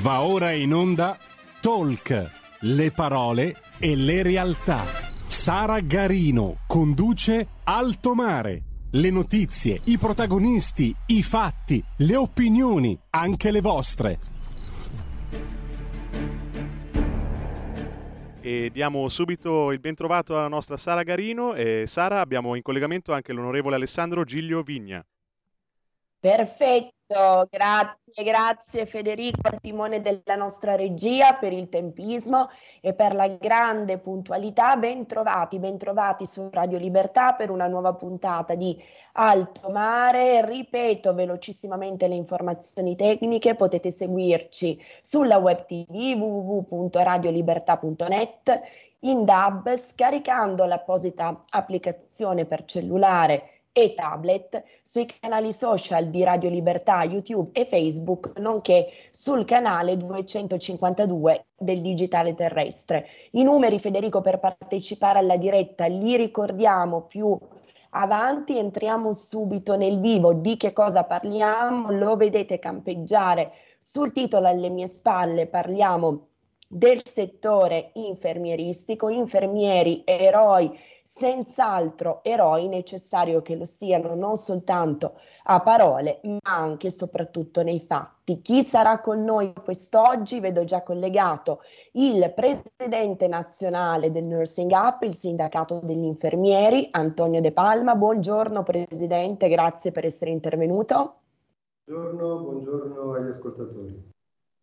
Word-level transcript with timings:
Va 0.00 0.22
ora 0.22 0.52
in 0.52 0.72
onda 0.72 1.18
Talk, 1.60 2.30
le 2.60 2.90
parole 2.90 3.54
e 3.78 3.94
le 3.94 4.22
realtà. 4.22 4.86
Sara 5.26 5.80
Garino 5.80 6.56
conduce 6.66 7.46
Alto 7.64 8.14
Mare. 8.14 8.62
Le 8.92 9.10
notizie, 9.10 9.78
i 9.84 9.98
protagonisti, 9.98 10.94
i 11.08 11.22
fatti, 11.22 11.84
le 11.98 12.16
opinioni, 12.16 12.98
anche 13.10 13.50
le 13.50 13.60
vostre. 13.60 14.18
E 18.40 18.70
diamo 18.72 19.06
subito 19.10 19.70
il 19.70 19.80
bentrovato 19.80 20.34
alla 20.34 20.48
nostra 20.48 20.78
Sara 20.78 21.02
Garino 21.02 21.52
e 21.52 21.84
Sara 21.86 22.20
abbiamo 22.20 22.54
in 22.54 22.62
collegamento 22.62 23.12
anche 23.12 23.34
l'onorevole 23.34 23.74
Alessandro 23.74 24.24
Giglio 24.24 24.62
Vigna. 24.62 25.04
Perfetto, 26.20 27.48
grazie, 27.50 28.22
grazie 28.22 28.84
Federico 28.84 29.48
al 29.48 29.58
timone 29.58 30.02
della 30.02 30.36
nostra 30.36 30.76
regia 30.76 31.32
per 31.32 31.54
il 31.54 31.70
tempismo 31.70 32.50
e 32.82 32.92
per 32.92 33.14
la 33.14 33.26
grande 33.28 33.96
puntualità. 33.96 34.76
Bentrovati, 34.76 35.58
bentrovati 35.58 36.26
su 36.26 36.50
Radio 36.52 36.76
Libertà 36.76 37.32
per 37.32 37.50
una 37.50 37.68
nuova 37.68 37.94
puntata 37.94 38.54
di 38.54 38.78
Alto 39.12 39.70
Mare. 39.70 40.44
Ripeto 40.44 41.14
velocissimamente 41.14 42.06
le 42.06 42.16
informazioni 42.16 42.94
tecniche, 42.96 43.54
potete 43.54 43.90
seguirci 43.90 44.78
sulla 45.00 45.38
web 45.38 45.64
tv 45.64 46.18
www.radiolibertà.net 46.20 48.60
in 49.00 49.24
DAB 49.24 49.74
scaricando 49.74 50.66
l'apposita 50.66 51.40
applicazione 51.48 52.44
per 52.44 52.66
cellulare 52.66 53.59
e 53.72 53.94
tablet 53.94 54.62
sui 54.82 55.06
canali 55.06 55.52
social 55.52 56.06
di 56.06 56.24
Radio 56.24 56.50
Libertà, 56.50 57.02
YouTube 57.04 57.50
e 57.52 57.64
Facebook, 57.64 58.38
nonché 58.38 58.86
sul 59.10 59.44
canale 59.44 59.96
252 59.96 61.46
del 61.56 61.80
digitale 61.80 62.34
terrestre. 62.34 63.06
I 63.32 63.42
numeri, 63.42 63.78
Federico, 63.78 64.20
per 64.20 64.40
partecipare 64.40 65.18
alla 65.18 65.36
diretta 65.36 65.86
li 65.86 66.16
ricordiamo 66.16 67.02
più 67.02 67.38
avanti, 67.90 68.58
entriamo 68.58 69.12
subito 69.12 69.76
nel 69.76 70.00
vivo. 70.00 70.32
Di 70.32 70.56
che 70.56 70.72
cosa 70.72 71.04
parliamo, 71.04 71.90
lo 71.90 72.16
vedete 72.16 72.58
campeggiare 72.58 73.52
sul 73.78 74.12
titolo 74.12 74.48
alle 74.48 74.68
mie 74.68 74.86
spalle, 74.86 75.46
parliamo 75.46 76.26
del 76.72 77.04
settore 77.04 77.90
infermieristico, 77.94 79.08
infermieri, 79.08 80.02
eroi 80.04 80.70
senz'altro 81.12 82.20
eroi 82.22 82.68
necessario 82.68 83.42
che 83.42 83.56
lo 83.56 83.64
siano 83.64 84.14
non 84.14 84.36
soltanto 84.36 85.14
a 85.44 85.60
parole, 85.60 86.20
ma 86.22 86.38
anche 86.42 86.86
e 86.86 86.90
soprattutto 86.90 87.62
nei 87.62 87.80
fatti. 87.80 88.40
Chi 88.40 88.62
sarà 88.62 89.00
con 89.00 89.24
noi 89.24 89.52
quest'oggi? 89.52 90.38
Vedo 90.38 90.64
già 90.64 90.82
collegato 90.82 91.62
il 91.92 92.32
presidente 92.32 93.26
nazionale 93.26 94.12
del 94.12 94.24
Nursing 94.24 94.70
Up, 94.70 95.02
il 95.02 95.14
sindacato 95.14 95.80
degli 95.82 96.04
infermieri, 96.04 96.88
Antonio 96.92 97.40
De 97.40 97.50
Palma. 97.50 97.96
Buongiorno 97.96 98.62
presidente, 98.62 99.48
grazie 99.48 99.90
per 99.90 100.04
essere 100.04 100.30
intervenuto. 100.30 101.16
Buongiorno, 101.84 102.38
buongiorno 102.38 103.12
agli 103.14 103.28
ascoltatori. 103.28 104.18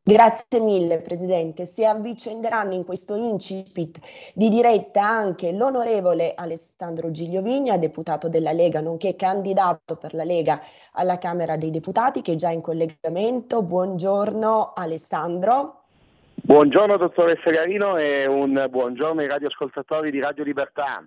Grazie 0.08 0.62
mille 0.62 1.02
Presidente. 1.02 1.66
Si 1.66 1.84
avvicenderanno 1.84 2.74
in 2.74 2.86
questo 2.86 3.16
incipit 3.16 4.00
di 4.34 4.48
diretta 4.48 5.06
anche 5.06 5.52
l'onorevole 5.52 6.34
Alessandro 6.34 7.12
Gigliovigna, 7.12 7.78
deputato 7.78 8.30
della 8.30 8.54
Lega, 8.54 8.80
nonché 8.80 9.18
candidato 9.18 9.98
per 9.98 10.14
la 10.14 10.24
Lega 10.24 10.62
alla 10.94 11.18
Camera 11.18 11.58
dei 11.58 11.72
Deputati, 11.72 12.22
che 12.22 12.32
è 12.32 12.36
già 12.36 12.52
in 12.52 12.62
collegamento. 12.62 13.62
Buongiorno 13.64 14.72
Alessandro. 14.78 15.82
Buongiorno 16.36 16.96
dottoressa 16.96 17.50
Garino 17.50 17.98
e 17.98 18.26
un 18.28 18.66
buongiorno 18.70 19.20
ai 19.20 19.28
radioascoltatori 19.28 20.10
di 20.10 20.22
Radio 20.22 20.46
Libertà. 20.46 21.06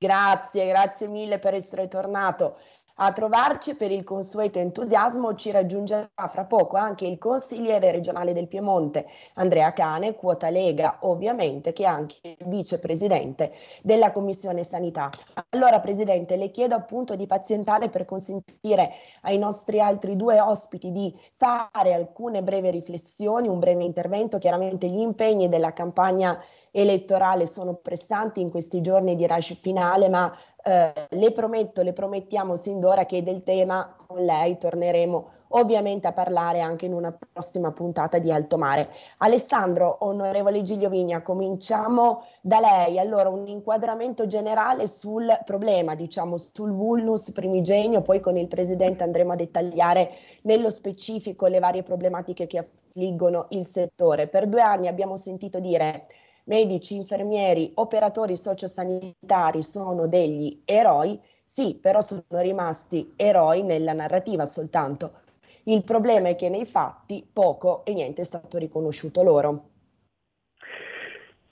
Grazie, 0.00 0.68
grazie 0.68 1.08
mille 1.08 1.38
per 1.38 1.54
essere 1.54 1.88
tornato 1.88 2.58
a 3.00 3.12
trovarci 3.12 3.76
per 3.76 3.92
il 3.92 4.02
consueto 4.02 4.58
entusiasmo 4.58 5.34
ci 5.34 5.50
raggiungerà 5.50 6.08
fra 6.28 6.44
poco 6.46 6.76
anche 6.76 7.06
il 7.06 7.18
consigliere 7.18 7.92
regionale 7.92 8.32
del 8.32 8.48
Piemonte 8.48 9.06
Andrea 9.34 9.72
Cane, 9.72 10.14
quota 10.14 10.50
Lega 10.50 10.98
ovviamente, 11.02 11.72
che 11.72 11.84
è 11.84 11.86
anche 11.86 12.36
vicepresidente 12.46 13.52
della 13.82 14.10
Commissione 14.10 14.64
Sanità. 14.64 15.10
Allora 15.50 15.78
Presidente, 15.80 16.36
le 16.36 16.50
chiedo 16.50 16.74
appunto 16.74 17.14
di 17.14 17.26
pazientare 17.26 17.88
per 17.88 18.04
consentire 18.04 18.90
ai 19.22 19.38
nostri 19.38 19.80
altri 19.80 20.16
due 20.16 20.40
ospiti 20.40 20.90
di 20.90 21.16
fare 21.36 21.94
alcune 21.94 22.42
brevi 22.42 22.70
riflessioni, 22.70 23.46
un 23.46 23.60
breve 23.60 23.84
intervento, 23.84 24.38
chiaramente 24.38 24.88
gli 24.88 25.00
impegni 25.00 25.48
della 25.48 25.72
campagna 25.72 26.42
elettorale 26.70 27.46
sono 27.46 27.74
pressanti 27.74 28.40
in 28.40 28.50
questi 28.50 28.80
giorni 28.80 29.14
di 29.14 29.26
rush 29.26 29.58
finale, 29.60 30.08
ma 30.08 30.32
eh, 30.68 30.92
le 31.08 31.32
prometto, 31.32 31.80
le 31.80 31.94
promettiamo 31.94 32.54
sin 32.56 32.78
d'ora 32.78 33.06
che 33.06 33.22
del 33.22 33.42
tema 33.42 33.94
con 34.06 34.22
lei 34.22 34.58
torneremo 34.58 35.30
ovviamente 35.52 36.06
a 36.06 36.12
parlare 36.12 36.60
anche 36.60 36.84
in 36.84 36.92
una 36.92 37.16
prossima 37.32 37.72
puntata 37.72 38.18
di 38.18 38.30
Alto 38.30 38.58
Mare. 38.58 38.90
Alessandro, 39.18 39.96
onorevole 40.00 40.60
Giglio 40.60 40.90
Vigna, 40.90 41.22
cominciamo 41.22 42.24
da 42.42 42.60
lei. 42.60 42.98
Allora, 42.98 43.30
un 43.30 43.46
inquadramento 43.48 44.26
generale 44.26 44.88
sul 44.88 45.26
problema, 45.46 45.94
diciamo, 45.94 46.36
sul 46.36 46.72
vulnus 46.72 47.30
primigenio, 47.32 48.02
poi 48.02 48.20
con 48.20 48.36
il 48.36 48.48
Presidente 48.48 49.04
andremo 49.04 49.32
a 49.32 49.36
dettagliare 49.36 50.10
nello 50.42 50.68
specifico 50.68 51.46
le 51.46 51.60
varie 51.60 51.82
problematiche 51.82 52.46
che 52.46 52.58
affliggono 52.58 53.46
il 53.50 53.64
settore. 53.64 54.26
Per 54.26 54.46
due 54.46 54.60
anni 54.60 54.86
abbiamo 54.86 55.16
sentito 55.16 55.60
dire 55.60 56.04
medici, 56.48 56.96
infermieri, 56.96 57.70
operatori 57.74 58.36
sociosanitari 58.36 59.62
sono 59.62 60.06
degli 60.06 60.62
eroi, 60.64 61.20
sì, 61.44 61.78
però 61.80 62.00
sono 62.00 62.22
rimasti 62.30 63.12
eroi 63.16 63.62
nella 63.62 63.92
narrativa 63.92 64.44
soltanto. 64.44 65.20
Il 65.64 65.84
problema 65.84 66.28
è 66.28 66.36
che 66.36 66.48
nei 66.48 66.66
fatti 66.66 67.26
poco 67.30 67.84
e 67.84 67.92
niente 67.92 68.22
è 68.22 68.24
stato 68.24 68.58
riconosciuto 68.58 69.22
loro. 69.22 69.68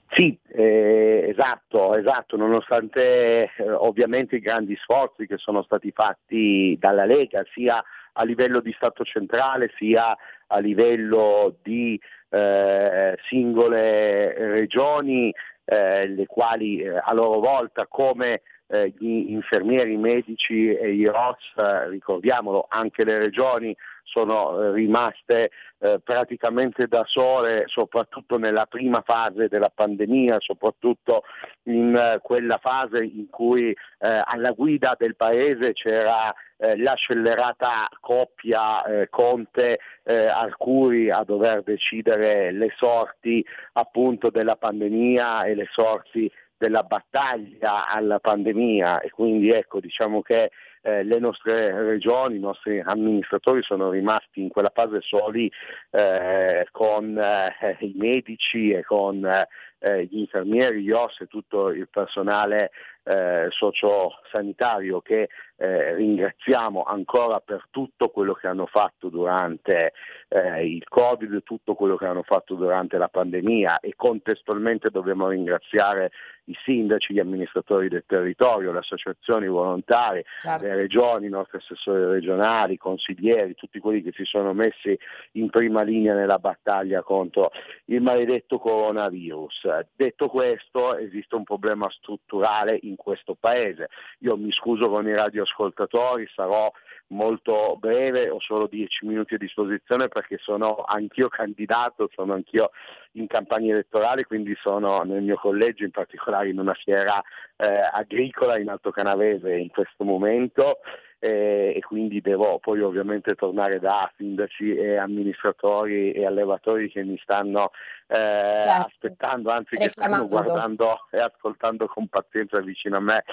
Sì, 0.09 0.39
eh, 0.49 1.27
esatto, 1.29 1.95
esatto, 1.95 2.39
nonostante 2.39 3.51
eh, 3.55 3.71
ovviamente 3.71 4.37
i 4.37 4.41
grandi 4.41 4.75
sforzi 4.77 5.27
che 5.27 5.37
sono 5.37 5.63
stati 5.63 5.91
fatti 5.91 6.75
dalla 6.81 7.05
Lega, 7.05 7.45
sia 7.53 7.85
a 8.13 8.25
livello 8.25 8.61
di 8.61 8.73
Stato 8.73 9.05
centrale, 9.05 9.71
sia 9.77 10.17
a 10.47 10.59
livello 10.59 11.57
di 11.63 12.01
eh, 12.29 13.17
singole 13.29 14.35
regioni, 14.51 15.33
eh, 15.65 16.07
le 16.07 16.27
quali 16.27 16.81
eh, 16.81 17.01
a 17.03 17.13
loro 17.13 17.41
volta 17.41 17.87
come 17.87 18.43
eh, 18.69 18.93
gli 18.99 19.31
infermieri, 19.31 19.93
i 19.93 19.99
medici 19.99 20.75
e 20.75 20.93
i 20.93 21.07
ROS, 21.07 21.89
ricordiamolo, 21.89 22.67
anche 22.69 23.05
le 23.05 23.19
regioni 23.19 23.77
sono 24.07 24.63
eh, 24.63 24.73
rimaste 24.73 25.51
eh, 25.79 26.01
praticamente 26.03 26.87
da 26.87 27.05
sole, 27.05 27.65
soprattutto 27.67 28.39
nella 28.39 28.67
prima 28.67 29.03
fase 29.03 29.49
della 29.49 29.69
pandemia, 29.69 30.37
soprattutto 30.39 31.25
in 31.65 31.95
eh, 31.95 32.21
quella 32.23 32.59
fase 32.59 33.03
in 33.03 33.29
cui 33.29 33.71
eh, 33.71 34.23
alla 34.25 34.53
guida 34.53 34.95
del 34.97 35.17
paese 35.17 35.73
c'era 35.73 36.33
eh, 36.57 36.79
la 36.79 36.95
scellerata 36.95 37.89
coppia 38.01 38.85
eh, 38.85 39.09
Conte 39.11 39.79
Arcuri 40.07 41.11
a 41.11 41.25
dover 41.25 41.65
decidere 41.65 42.53
le 42.53 42.73
sorti 42.77 43.45
appunto 43.73 44.31
della 44.31 44.55
pandemia 44.55 45.43
e 45.47 45.57
le 45.57 45.67
sorti 45.69 46.31
della 46.57 46.85
battaglia 46.85 47.89
alla 47.89 48.21
pandemia. 48.21 49.01
E 49.01 49.11
quindi 49.11 49.51
ecco 49.51 49.81
diciamo 49.81 50.23
che 50.23 50.51
eh, 50.87 51.03
le 51.03 51.19
nostre 51.19 51.73
regioni, 51.83 52.37
i 52.37 52.41
nostri 52.41 52.81
amministratori 52.81 53.61
sono 53.63 53.91
rimasti 53.91 54.41
in 54.41 54.49
quella 54.49 54.71
fase 54.73 55.01
soli 55.01 55.51
eh, 55.91 56.69
con 56.71 57.19
eh, 57.19 57.77
i 57.81 57.93
medici 57.97 58.71
e 58.71 58.85
con 58.85 59.25
eh, 59.25 60.05
gli 60.05 60.19
infermieri, 60.19 60.83
gli 60.83 60.93
OS 60.93 61.23
e 61.23 61.27
tutto 61.27 61.71
il 61.71 61.89
personale 61.89 62.71
eh, 63.03 63.49
sociosanitario 63.51 65.01
che 65.01 65.29
eh, 65.57 65.95
ringraziamo 65.95 66.83
ancora 66.83 67.41
per 67.41 67.67
tutto 67.71 68.09
quello 68.11 68.35
che 68.35 68.47
hanno 68.47 68.67
fatto 68.67 69.09
durante 69.09 69.93
eh, 70.29 70.67
il 70.67 70.87
Covid, 70.87 71.43
tutto 71.43 71.75
quello 71.75 71.97
che 71.97 72.07
hanno 72.07 72.23
fatto 72.23 72.55
durante 72.55 72.99
la 72.99 73.09
pandemia 73.09 73.81
e 73.81 73.95
contestualmente 73.97 74.91
dobbiamo 74.91 75.29
ringraziare 75.29 76.11
i 76.47 76.57
sindaci, 76.65 77.13
gli 77.13 77.19
amministratori 77.19 77.89
del 77.89 78.05
territorio, 78.07 78.73
le 78.73 78.79
associazioni 78.79 79.49
volontarie, 79.49 80.25
certo. 80.39 80.65
le 80.65 80.75
regioni, 80.75 81.27
i 81.27 81.31
nostri 81.31 81.59
assessori 81.59 82.05
regionali, 82.05 82.75
i 82.75 82.79
consiglieri, 82.79 83.55
tutti 83.55 83.79
quelli 83.79 84.03
che 84.03 84.13
si 84.15 84.25
sono 84.25 84.53
messi 84.53 84.97
in 85.33 85.51
prima 85.51 85.83
linea 85.83 86.15
nella 86.15 86.39
battaglia 86.39 87.03
contro 87.03 87.51
il 87.87 88.01
maledetto 88.01 88.59
coronavirus. 88.59 89.85
Detto 89.95 90.29
questo, 90.29 90.97
esiste 90.97 91.35
un 91.35 91.45
problema 91.45 91.91
strutturale 91.91 92.79
in 92.83 92.97
questo 92.97 93.37
paese. 93.39 93.89
Io 94.21 94.37
mi 94.37 94.53
scuso 94.53 94.89
con 94.89 95.07
i 95.07 95.15
radioascoltatori, 95.47 96.29
sarò 96.35 96.71
molto 97.09 97.77
breve, 97.79 98.29
ho 98.29 98.41
solo 98.41 98.67
dieci 98.67 99.07
minuti 99.07 99.35
a 99.35 99.39
disposizione 99.39 100.09
perché 100.09 100.39
sono 100.41 100.85
anch'io 100.87 101.29
candidato, 101.29 102.11
sono 102.13 102.35
anch'io 102.35 102.71
in 103.13 103.27
campagna 103.29 103.73
elettorale, 103.73 104.25
quindi 104.25 104.57
sono 104.61 105.03
nel 105.03 105.23
mio 105.23 105.37
collegio, 105.37 105.85
in 105.85 105.93
particolare 105.93 106.49
in 106.49 106.59
una 106.59 106.75
fiera 106.75 107.23
eh, 107.57 107.67
agricola 107.93 108.59
in 108.59 108.69
Alto 108.69 108.91
Canavese 108.91 109.55
in 109.55 109.69
questo 109.69 110.05
momento 110.05 110.79
eh, 111.19 111.73
e 111.75 111.81
quindi 111.81 112.21
devo 112.21 112.59
poi 112.59 112.83
ovviamente 112.83 113.35
tornare 113.35 113.79
da 113.79 114.11
sindaci 114.17 114.75
e 114.75 114.97
amministratori 114.97 116.13
e 116.13 116.27
allevatori 116.27 116.91
che 116.91 117.03
mi 117.05 117.19
stanno 117.23 117.71
eh, 118.07 118.59
certo. 118.61 118.87
aspettando, 118.87 119.51
anzi 119.51 119.77
che 119.77 119.91
stanno 119.91 120.27
guardando 120.27 121.07
e 121.11 121.19
ascoltando 121.19 121.87
con 121.87 122.09
pazienza 122.09 122.61
vicino 122.61 122.97
a 122.97 123.01
me 123.01 123.25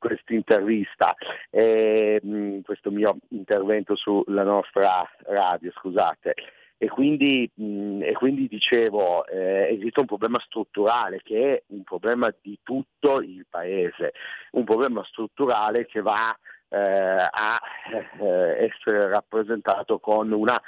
questa 0.00 0.32
intervista, 0.34 1.14
eh, 1.50 2.20
questo 2.64 2.90
mio 2.90 3.18
intervento 3.28 3.94
sulla 3.94 4.42
nostra 4.42 5.08
radio, 5.26 5.70
scusate. 5.70 6.34
E 6.82 6.88
quindi, 6.88 7.48
mh, 7.54 8.02
e 8.02 8.12
quindi 8.14 8.48
dicevo, 8.48 9.26
eh, 9.26 9.68
esiste 9.70 10.00
un 10.00 10.06
problema 10.06 10.40
strutturale 10.40 11.20
che 11.22 11.54
è 11.54 11.62
un 11.68 11.84
problema 11.84 12.34
di 12.40 12.58
tutto 12.62 13.20
il 13.20 13.44
paese, 13.48 14.14
un 14.52 14.64
problema 14.64 15.04
strutturale 15.04 15.84
che 15.84 16.00
va 16.00 16.34
eh, 16.70 16.78
a 16.78 17.60
eh, 18.18 18.64
essere 18.64 19.08
rappresentato 19.08 19.98
con 19.98 20.32
una 20.32 20.58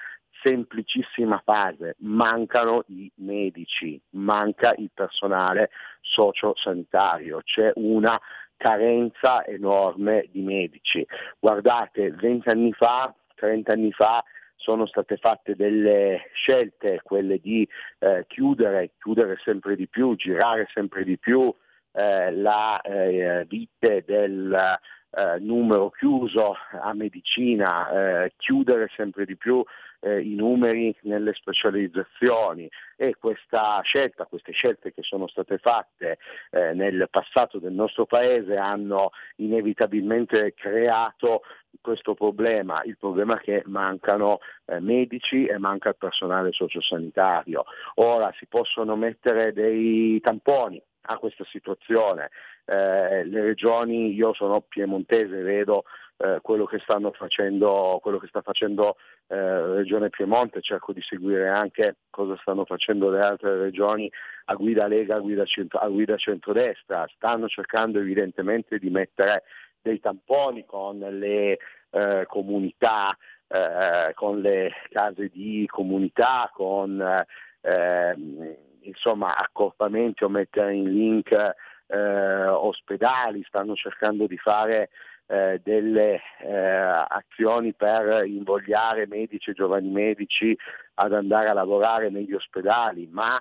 semplicissima 0.43 1.41
fase, 1.45 1.95
mancano 2.01 2.85
i 2.89 3.11
medici, 3.17 3.99
manca 4.11 4.75
il 4.77 4.91
personale 4.93 5.71
sociosanitario, 6.01 7.41
c'è 7.45 7.71
una 7.77 8.21
carenza 8.63 9.45
enorme 9.45 10.29
di 10.31 10.41
medici. 10.41 11.05
Guardate, 11.41 12.13
20 12.13 12.49
anni 12.49 12.73
fa, 12.73 13.13
30 13.35 13.73
anni 13.73 13.91
fa 13.91 14.23
sono 14.55 14.87
state 14.87 15.17
fatte 15.17 15.57
delle 15.57 16.31
scelte, 16.35 17.01
quelle 17.03 17.41
di 17.41 17.69
eh, 17.99 18.25
chiudere, 18.29 18.93
chiudere 19.01 19.37
sempre 19.43 19.75
di 19.75 19.89
più, 19.89 20.15
girare 20.15 20.69
sempre 20.73 21.03
di 21.03 21.19
più 21.19 21.53
eh, 21.91 22.31
la 22.31 22.81
eh, 22.83 23.45
vite 23.49 24.05
del 24.07 24.79
eh, 25.11 25.39
numero 25.41 25.91
chiuso 25.91 26.55
a 26.81 26.95
medicina, 26.95 27.91
eh, 28.23 28.33
chiudere 28.37 28.89
sempre 28.95 29.25
di 29.25 29.37
più 29.37 29.61
eh, 30.03 30.21
i 30.21 30.35
numeri 30.35 30.95
nelle 31.03 31.33
specializzazioni 31.33 32.69
e 32.97 33.17
questa 33.19 33.81
scelta, 33.83 34.27
queste 34.27 34.53
scelte 34.53 34.93
che 34.93 35.03
sono 35.03 35.27
state 35.29 35.59
fatte 35.59 36.19
eh, 36.51 36.75
nel 36.75 37.09
passato 37.11 37.59
del 37.59 37.73
nostro 37.73 38.05
Paese 38.07 38.57
hanno 38.57 39.11
inevitabilmente 39.37 40.55
creato 40.55 41.43
questo 41.81 42.15
problema, 42.15 42.83
il 42.85 42.97
problema 42.99 43.39
che 43.39 43.63
mancano 43.67 44.39
eh, 44.67 44.81
medici 44.81 45.47
e 45.47 45.59
manca 45.59 45.91
il 45.91 45.97
personale 45.97 46.53
sociosanitario. 46.53 47.65
Ora 47.95 48.33
si 48.37 48.47
possono 48.47 48.97
mettere 48.97 49.53
dei 49.53 50.21
tamponi 50.21 50.83
a 51.07 51.19
questa 51.19 51.45
situazione. 51.45 52.31
Eh, 52.65 53.25
le 53.25 53.41
regioni, 53.43 54.13
io 54.13 54.33
sono 54.35 54.61
piemontese, 54.61 55.43
vedo 55.43 55.85
eh, 56.19 56.39
quello, 56.41 56.65
che 56.67 56.79
facendo, 56.79 57.99
quello 58.01 58.19
che 58.19 58.29
sta 58.29 58.43
facendo 58.43 58.97
eh, 59.27 59.75
Regione 59.75 60.09
Piemonte, 60.09 60.61
cerco 60.61 60.93
di 60.93 61.03
seguire 61.03 61.49
anche 61.49 61.97
cosa 62.11 62.37
stanno 62.41 62.65
facendo 62.65 63.11
le 63.11 63.21
altre 63.21 63.57
regioni 63.59 64.11
a 64.45 64.55
guida 64.55 64.87
Lega, 64.87 65.17
a 65.17 65.21
guida, 65.21 65.45
centro, 65.45 65.81
a 65.81 65.89
guida 65.89 66.17
centrodestra, 66.17 67.09
stanno 67.15 67.49
cercando 67.49 67.99
evidentemente 67.99 68.79
di 68.79 68.91
mettere 68.91 69.43
dei 69.81 69.99
tamponi 69.99 70.65
con 70.65 70.99
le 70.99 71.59
eh, 71.91 72.25
comunità, 72.29 73.17
eh, 73.49 74.13
con 74.15 74.41
le 74.41 74.71
case 74.91 75.29
di 75.29 75.67
comunità, 75.69 76.49
con 76.55 77.25
eh, 77.61 78.17
insomma, 78.83 79.37
accorpamenti 79.37 80.25
o 80.25 80.29
mettere 80.29 80.75
in 80.75 80.93
link 80.93 81.55
eh, 81.93 82.47
ospedali, 82.47 83.45
stanno 83.45 83.75
cercando 83.75 84.27
di 84.27 84.39
fare 84.39 84.89
eh, 85.27 85.61
delle 85.63 86.21
eh, 86.41 86.57
azioni 86.57 87.75
per 87.75 88.25
invogliare 88.27 89.07
medici 89.07 89.51
e 89.51 89.55
giovani 89.55 89.89
medici 89.89 90.57
ad 90.95 91.13
andare 91.13 91.49
a 91.49 91.55
lavorare 91.55 92.11
negli 92.11 92.33
ospedali, 92.33 93.09
ma 93.11 93.41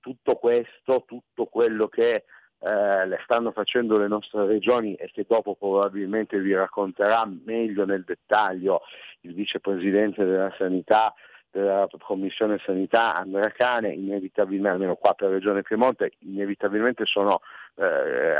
tutto 0.00 0.36
questo, 0.36 1.04
tutto 1.06 1.46
quello 1.46 1.88
che 1.88 2.24
eh, 2.58 3.06
le 3.06 3.18
stanno 3.24 3.50
facendo 3.50 3.98
le 3.98 4.08
nostre 4.08 4.46
regioni 4.46 4.94
e 4.94 5.10
che 5.12 5.24
dopo 5.28 5.54
probabilmente 5.54 6.38
vi 6.38 6.54
racconterà 6.54 7.28
meglio 7.44 7.84
nel 7.84 8.04
dettaglio 8.04 8.82
il 9.22 9.34
vicepresidente 9.34 10.24
della 10.24 10.54
sanità 10.56 11.14
della 11.56 11.88
Commissione 11.98 12.58
Sanità 12.64 13.14
Andrea 13.14 13.50
Cane, 13.50 13.92
inevitabilmente, 13.92 14.74
almeno 14.74 14.94
qua 14.96 15.14
per 15.14 15.30
Regione 15.30 15.62
Piemonte, 15.62 16.12
inevitabilmente 16.20 17.04
sono 17.06 17.40
eh, 17.76 18.38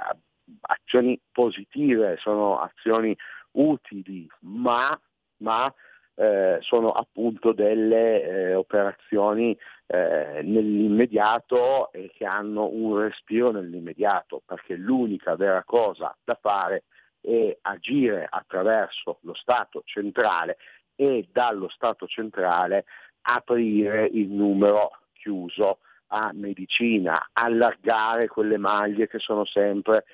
azioni 0.61 1.19
positive, 1.33 2.17
sono 2.19 2.61
azioni 2.61 3.17
utili, 3.53 4.29
ma, 4.41 4.99
ma 5.39 5.73
eh, 6.15 6.59
sono 6.61 6.93
appunto 6.93 7.53
delle 7.53 8.23
eh, 8.23 8.55
operazioni 8.55 9.57
eh, 9.87 10.41
nell'immediato 10.43 11.93
e 11.93 12.11
che 12.15 12.27
hanno 12.27 12.67
un 12.67 12.99
respiro 12.99 13.51
nell'immediato, 13.51 14.43
perché 14.45 14.77
l'unica 14.77 15.37
vera 15.37 15.63
cosa 15.65 16.15
da 16.23 16.39
fare 16.41 16.85
è 17.21 17.57
agire 17.63 18.27
attraverso 18.31 19.19
lo 19.23 19.35
Stato 19.35 19.83
centrale 19.85 20.59
e 20.97 21.29
dallo 21.31 21.69
Stato 21.69 22.07
centrale 22.07 22.85
aprire 23.23 24.09
il 24.13 24.29
numero 24.29 24.91
chiuso 25.13 25.79
a 26.09 26.31
medicina, 26.33 27.31
allargare 27.33 28.29
quelle 28.29 28.59
maglie 28.59 29.09
che 29.09 29.19
sono 29.19 29.45
sempre 29.45 30.05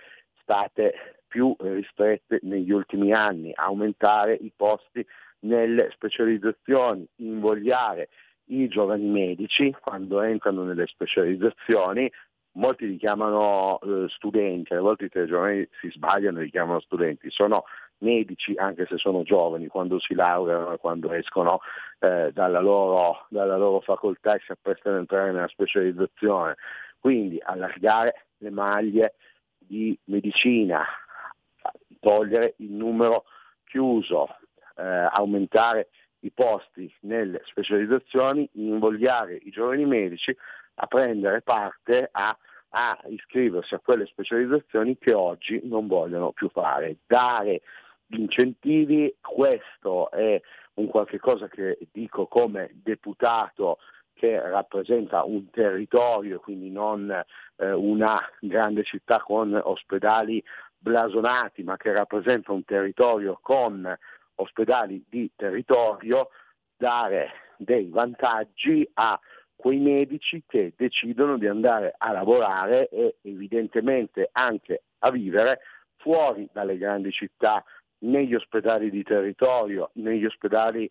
state 0.41 1.23
più 1.27 1.55
ristrette 1.59 2.41
negli 2.43 2.71
ultimi 2.71 3.13
anni, 3.13 3.53
aumentare 3.55 4.35
i 4.35 4.53
posti 4.55 5.05
nelle 5.41 5.91
specializzazioni, 5.93 7.07
invogliare 7.17 8.09
i 8.47 8.69
giovani 8.69 9.07
medici 9.07 9.75
quando 9.81 10.21
entrano 10.21 10.65
nelle 10.65 10.87
specializzazioni, 10.87 12.11
molti 12.53 12.87
li 12.87 12.97
chiamano 12.97 13.79
eh, 13.81 14.07
studenti, 14.09 14.75
a 14.75 14.81
volte 14.81 15.07
i 15.07 15.27
giovani 15.27 15.67
si 15.81 15.91
sbagliano 15.91 16.41
e 16.41 16.45
li 16.45 16.51
chiamano 16.51 16.81
studenti, 16.81 17.31
sono 17.31 17.65
medici 18.03 18.55
anche 18.57 18.87
se 18.87 18.99
sono 18.99 19.23
giovani, 19.23 19.69
quando 19.69 19.99
si 19.99 20.15
laureano, 20.15 20.77
quando 20.77 21.13
escono 21.13 21.61
eh, 22.01 22.31
dalla, 22.33 22.61
loro, 22.61 23.27
dalla 23.29 23.57
loro 23.57 23.81
facoltà 23.81 24.35
e 24.35 24.41
si 24.45 24.53
apprestano 24.53 24.97
ad 24.97 25.03
entrare 25.03 25.33
nella 25.33 25.49
specializzazione. 25.49 26.57
Quindi 26.99 27.41
allargare 27.43 28.27
le 28.39 28.51
maglie 28.51 29.15
di 29.59 29.99
medicina, 30.05 30.85
togliere 32.01 32.55
il 32.59 32.73
numero 32.73 33.25
chiuso, 33.65 34.29
eh, 34.77 34.83
aumentare 34.83 35.89
i 36.21 36.31
posti 36.31 36.93
nelle 37.01 37.41
specializzazioni, 37.45 38.49
invogliare 38.55 39.35
i 39.35 39.51
giovani 39.51 39.85
medici 39.87 40.37
a 40.75 40.87
prendere 40.87 41.43
parte 41.43 42.09
a, 42.11 42.37
a 42.71 42.99
iscriversi 43.09 43.75
a 43.75 43.81
quelle 43.81 44.07
specializzazioni 44.07 44.97
che 44.99 45.13
oggi 45.13 45.61
non 45.65 45.87
vogliono 45.87 46.33
più 46.33 46.49
fare, 46.51 46.97
dare 47.07 47.63
incentivi, 48.19 49.15
questo 49.21 50.11
è 50.11 50.41
un 50.75 50.87
qualche 50.87 51.19
cosa 51.19 51.49
che 51.49 51.79
dico 51.91 52.27
come 52.27 52.71
deputato 52.73 53.79
che 54.15 54.41
rappresenta 54.41 55.25
un 55.25 55.51
territorio, 55.51 56.39
quindi 56.39 56.71
non 56.71 57.11
eh, 57.11 57.73
una 57.73 58.21
grande 58.41 58.85
città 58.85 59.21
con 59.21 59.59
ospedali 59.63 60.43
blasonati, 60.79 61.63
ma 61.63 61.77
che 61.77 61.93
rappresenta 61.93 62.53
un 62.53 62.65
territorio 62.65 63.39
con 63.41 63.93
ospedali 64.37 65.05
di 65.09 65.31
territorio, 65.35 66.29
dare 66.77 67.31
dei 67.57 67.89
vantaggi 67.89 68.89
a 68.95 69.19
quei 69.55 69.79
medici 69.79 70.43
che 70.47 70.73
decidono 70.77 71.39
di 71.39 71.47
andare 71.47 71.95
a 71.97 72.13
lavorare 72.13 72.89
e 72.89 73.17
evidentemente 73.23 74.29
anche 74.33 74.83
a 74.99 75.11
vivere 75.11 75.61
fuori 75.97 76.49
dalle 76.53 76.77
grandi 76.77 77.13
città 77.13 77.65
negli 78.03 78.35
ospedali 78.35 78.91
di 78.91 79.03
territorio, 79.03 79.91
negli 79.95 80.25
ospedali 80.25 80.89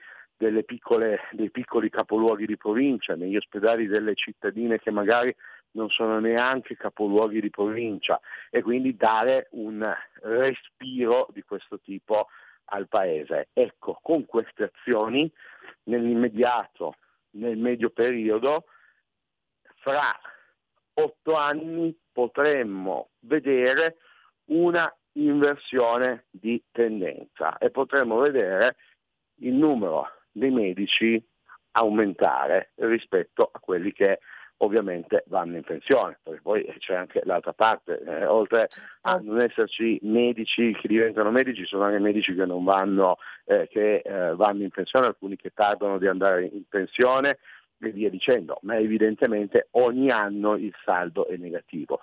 piccole, 0.65 1.19
dei 1.31 1.51
piccoli 1.51 1.89
capoluoghi 1.89 2.45
di 2.45 2.57
provincia, 2.57 3.15
negli 3.15 3.35
ospedali 3.35 3.85
delle 3.85 4.15
cittadine 4.15 4.79
che 4.79 4.89
magari 4.89 5.35
non 5.73 5.89
sono 5.89 6.19
neanche 6.19 6.75
capoluoghi 6.75 7.39
di 7.39 7.49
provincia 7.49 8.19
e 8.49 8.61
quindi 8.61 8.95
dare 8.95 9.47
un 9.51 9.87
respiro 10.21 11.27
di 11.31 11.43
questo 11.43 11.79
tipo 11.79 12.27
al 12.65 12.87
Paese. 12.87 13.49
Ecco, 13.53 13.99
con 14.01 14.25
queste 14.25 14.71
azioni 14.73 15.31
nell'immediato, 15.83 16.95
nel 17.31 17.57
medio 17.57 17.89
periodo, 17.91 18.65
fra 19.75 20.17
otto 20.93 21.35
anni 21.35 21.95
potremmo 22.11 23.09
vedere 23.19 23.97
una 24.45 24.93
inversione 25.13 26.25
di 26.29 26.61
tendenza 26.71 27.57
e 27.57 27.69
potremo 27.69 28.19
vedere 28.19 28.75
il 29.41 29.53
numero 29.53 30.07
dei 30.31 30.51
medici 30.51 31.23
aumentare 31.71 32.71
rispetto 32.75 33.49
a 33.51 33.59
quelli 33.59 33.91
che 33.91 34.19
ovviamente 34.61 35.23
vanno 35.27 35.57
in 35.57 35.63
pensione, 35.63 36.19
perché 36.21 36.41
poi 36.41 36.63
c'è 36.77 36.93
anche 36.95 37.21
l'altra 37.25 37.53
parte, 37.53 37.99
eh, 37.99 38.25
oltre 38.25 38.67
a 39.01 39.11
certo. 39.13 39.25
non 39.25 39.41
esserci 39.41 39.99
medici 40.03 40.71
che 40.79 40.87
diventano 40.87 41.31
medici, 41.31 41.65
sono 41.65 41.83
anche 41.83 41.99
medici 41.99 42.33
che 42.33 42.45
non 42.45 42.63
vanno, 42.63 43.17
eh, 43.45 43.67
che 43.69 43.97
eh, 43.97 44.35
vanno 44.35 44.63
in 44.63 44.69
pensione, 44.69 45.07
alcuni 45.07 45.35
che 45.35 45.51
tardano 45.53 45.97
di 45.97 46.07
andare 46.07 46.45
in 46.45 46.63
pensione 46.67 47.39
e 47.79 47.89
via 47.89 48.09
dicendo, 48.09 48.59
ma 48.61 48.77
evidentemente 48.77 49.69
ogni 49.71 50.11
anno 50.11 50.55
il 50.55 50.73
saldo 50.83 51.27
è 51.27 51.35
negativo. 51.37 51.99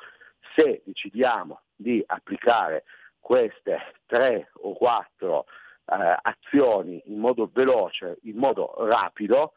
Se 0.59 0.83
decidiamo 0.85 1.61
di 1.77 2.03
applicare 2.05 2.83
queste 3.21 3.79
tre 4.07 4.51
o 4.55 4.73
quattro 4.75 5.45
eh, 5.85 6.19
azioni 6.21 7.01
in 7.05 7.21
modo 7.21 7.49
veloce, 7.53 8.19
in 8.23 8.39
modo 8.39 8.75
rapido, 8.79 9.53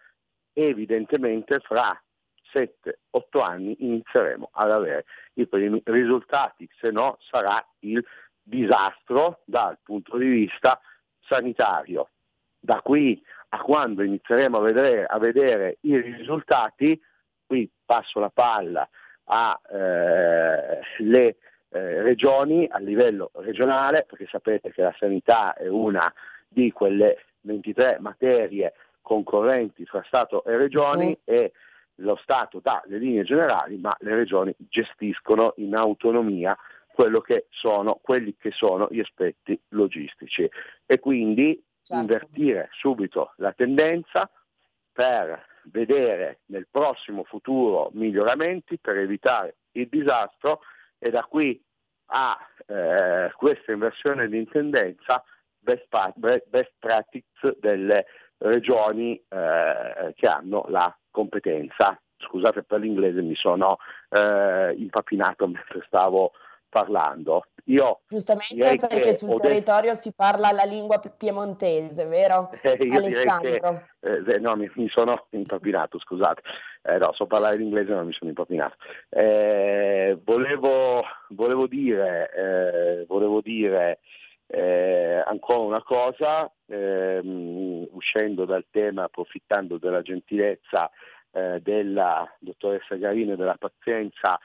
evidentemente 0.53 1.59
fra 1.61 1.99
7-8 2.53 3.41
anni 3.41 3.75
inizieremo 3.79 4.51
ad 4.53 4.69
avere 4.69 5.05
i 5.33 5.47
primi 5.47 5.81
risultati, 5.85 6.69
se 6.79 6.91
no 6.91 7.17
sarà 7.19 7.67
il 7.79 8.05
disastro 8.39 9.41
dal 9.45 9.79
punto 9.81 10.19
di 10.19 10.27
vista 10.27 10.79
sanitario. 11.21 12.09
Da 12.59 12.79
qui 12.81 13.19
a 13.49 13.59
quando 13.61 14.03
inizieremo 14.03 14.57
a 14.57 14.61
vedere, 14.61 15.07
a 15.07 15.17
vedere 15.17 15.79
i 15.81 15.99
risultati, 15.99 17.01
qui 17.47 17.67
passo 17.83 18.19
la 18.19 18.29
palla 18.29 18.87
alle 19.31 21.09
eh, 21.09 21.35
eh, 21.69 22.01
regioni 22.01 22.67
a 22.69 22.79
livello 22.79 23.31
regionale, 23.35 24.05
perché 24.07 24.27
sapete 24.29 24.71
che 24.71 24.81
la 24.81 24.95
sanità 24.97 25.53
è 25.53 25.67
una 25.67 26.13
di 26.47 26.71
quelle 26.71 27.23
23 27.41 27.97
materie 27.99 28.73
concorrenti 29.01 29.85
fra 29.85 30.03
Stato 30.05 30.43
e 30.43 30.57
regioni 30.57 31.09
mm. 31.09 31.23
e 31.23 31.53
lo 31.95 32.17
Stato 32.21 32.59
dà 32.61 32.81
le 32.85 32.97
linee 32.97 33.23
generali, 33.23 33.77
ma 33.77 33.95
le 33.99 34.15
regioni 34.15 34.53
gestiscono 34.57 35.53
in 35.57 35.75
autonomia 35.75 36.57
che 37.25 37.47
sono, 37.49 37.99
quelli 38.01 38.35
che 38.37 38.51
sono 38.51 38.87
gli 38.91 38.99
aspetti 38.99 39.59
logistici 39.69 40.47
e 40.85 40.99
quindi 40.99 41.63
certo. 41.81 42.01
invertire 42.01 42.69
subito 42.73 43.33
la 43.37 43.53
tendenza 43.53 44.29
per 44.91 45.50
vedere 45.65 46.41
nel 46.47 46.67
prossimo 46.69 47.23
futuro 47.23 47.89
miglioramenti, 47.93 48.77
per 48.79 48.97
evitare 48.97 49.57
il 49.73 49.87
disastro 49.87 50.61
e 50.97 51.09
da 51.09 51.23
qui 51.23 51.61
a 52.13 52.37
eh, 52.67 53.31
questa 53.35 53.71
inversione 53.71 54.27
di 54.27 54.45
tendenza 54.47 55.23
best, 55.57 55.87
best 56.15 56.73
practice 56.79 57.57
delle 57.59 58.05
regioni 58.37 59.21
eh, 59.29 60.13
che 60.15 60.27
hanno 60.27 60.65
la 60.67 60.95
competenza. 61.09 61.99
Scusate 62.17 62.63
per 62.63 62.79
l'inglese, 62.79 63.21
mi 63.21 63.35
sono 63.35 63.77
eh, 64.09 64.75
impapinato 64.77 65.47
mentre 65.47 65.83
stavo 65.87 66.33
parlando. 66.71 67.43
Io 67.65 67.99
Giustamente 68.07 68.77
perché 68.87 69.13
sul 69.13 69.39
territorio 69.39 69.91
detto... 69.91 70.01
si 70.01 70.13
parla 70.13 70.51
la 70.51 70.63
lingua 70.63 70.99
piemontese, 70.99 72.05
vero 72.05 72.49
eh, 72.63 72.89
Alessandro? 72.91 73.83
Che, 73.99 74.33
eh, 74.33 74.39
no, 74.39 74.55
mi, 74.55 74.71
mi, 74.75 74.89
sono 74.89 75.27
impapinato, 75.31 75.99
scusate. 75.99 76.41
Eh, 76.81 76.97
no, 76.97 77.11
so 77.13 77.27
parlare 77.27 77.57
l'inglese 77.57 77.93
ma 77.93 78.03
mi 78.03 78.13
sono 78.13 78.31
impapinato. 78.31 78.77
Eh, 79.09 80.17
volevo, 80.23 81.03
volevo, 81.29 81.67
dire, 81.67 82.31
eh, 82.33 83.05
volevo 83.05 83.41
dire 83.41 83.99
eh, 84.47 85.21
ancora 85.23 85.59
una 85.59 85.83
cosa, 85.83 86.51
ehm, 86.65 87.89
uscendo 87.91 88.45
dal 88.45 88.65
tema, 88.71 89.03
approfittando 89.03 89.77
della 89.77 90.01
gentilezza 90.01 90.89
della 91.61 92.29
dottoressa 92.39 92.95
Garino 92.95 93.31
e 93.31 93.35
della 93.37 93.55
pazienza 93.57 94.37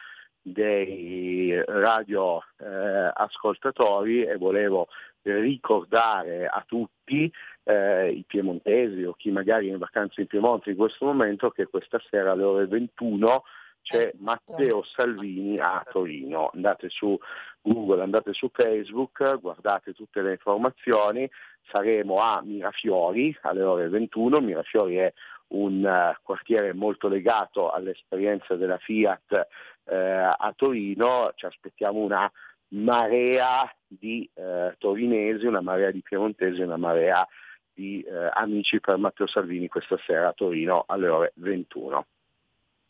dei 0.49 1.61
radio 1.67 2.41
eh, 2.59 3.11
ascoltatori 3.13 4.23
e 4.23 4.37
volevo 4.37 4.87
ricordare 5.23 6.47
a 6.47 6.63
tutti 6.65 7.31
eh, 7.65 8.11
i 8.11 8.25
piemontesi 8.25 9.03
o 9.03 9.15
chi 9.15 9.33
magari 9.33 9.69
è 9.69 9.73
in 9.73 9.79
vacanza 9.79 10.21
in 10.21 10.29
Piemonte 10.29 10.71
in 10.71 10.77
questo 10.77 11.05
momento 11.05 11.51
che 11.51 11.67
questa 11.67 12.01
sera 12.09 12.31
alle 12.31 12.45
ore 12.45 12.67
21 12.69 13.43
c'è 13.83 14.03
esatto. 14.03 14.17
Matteo 14.21 14.83
Salvini 14.83 15.59
a 15.59 15.85
Torino. 15.89 16.51
Andate 16.53 16.89
su 16.91 17.17
Google, 17.61 18.03
andate 18.03 18.33
su 18.33 18.49
Facebook, 18.53 19.39
guardate 19.41 19.95
tutte 19.95 20.23
le 20.23 20.33
informazioni. 20.33 21.31
Saremo 21.71 22.21
a 22.21 22.43
Mirafiori 22.43 23.37
alle 23.43 23.63
ore 23.63 23.89
21. 23.89 24.41
Mirafiori 24.41 24.97
è 24.97 25.13
un 25.49 25.85
uh, 25.85 26.17
quartiere 26.23 26.73
molto 26.73 27.09
legato 27.09 27.71
all'esperienza 27.71 28.55
della 28.57 28.79
Fiat 28.79 29.47
uh, 29.85 29.93
a 29.93 30.53
Torino. 30.57 31.33
Ci 31.35 31.47
aspettiamo 31.47 32.01
una 32.01 32.31
marea 32.69 33.71
di 33.87 34.29
uh, 34.35 34.73
torinesi, 34.79 35.47
una 35.47 35.61
marea 35.61 35.91
di 35.91 36.03
piemontesi, 36.03 36.61
una 36.61 36.77
marea 36.77 37.27
di 37.73 38.03
amici 38.33 38.81
per 38.81 38.97
Matteo 38.97 39.27
Salvini 39.27 39.69
questa 39.69 39.99
sera 40.07 40.29
a 40.29 40.33
Torino 40.33 40.85
alle 40.87 41.09
ore 41.09 41.33
21. 41.37 42.07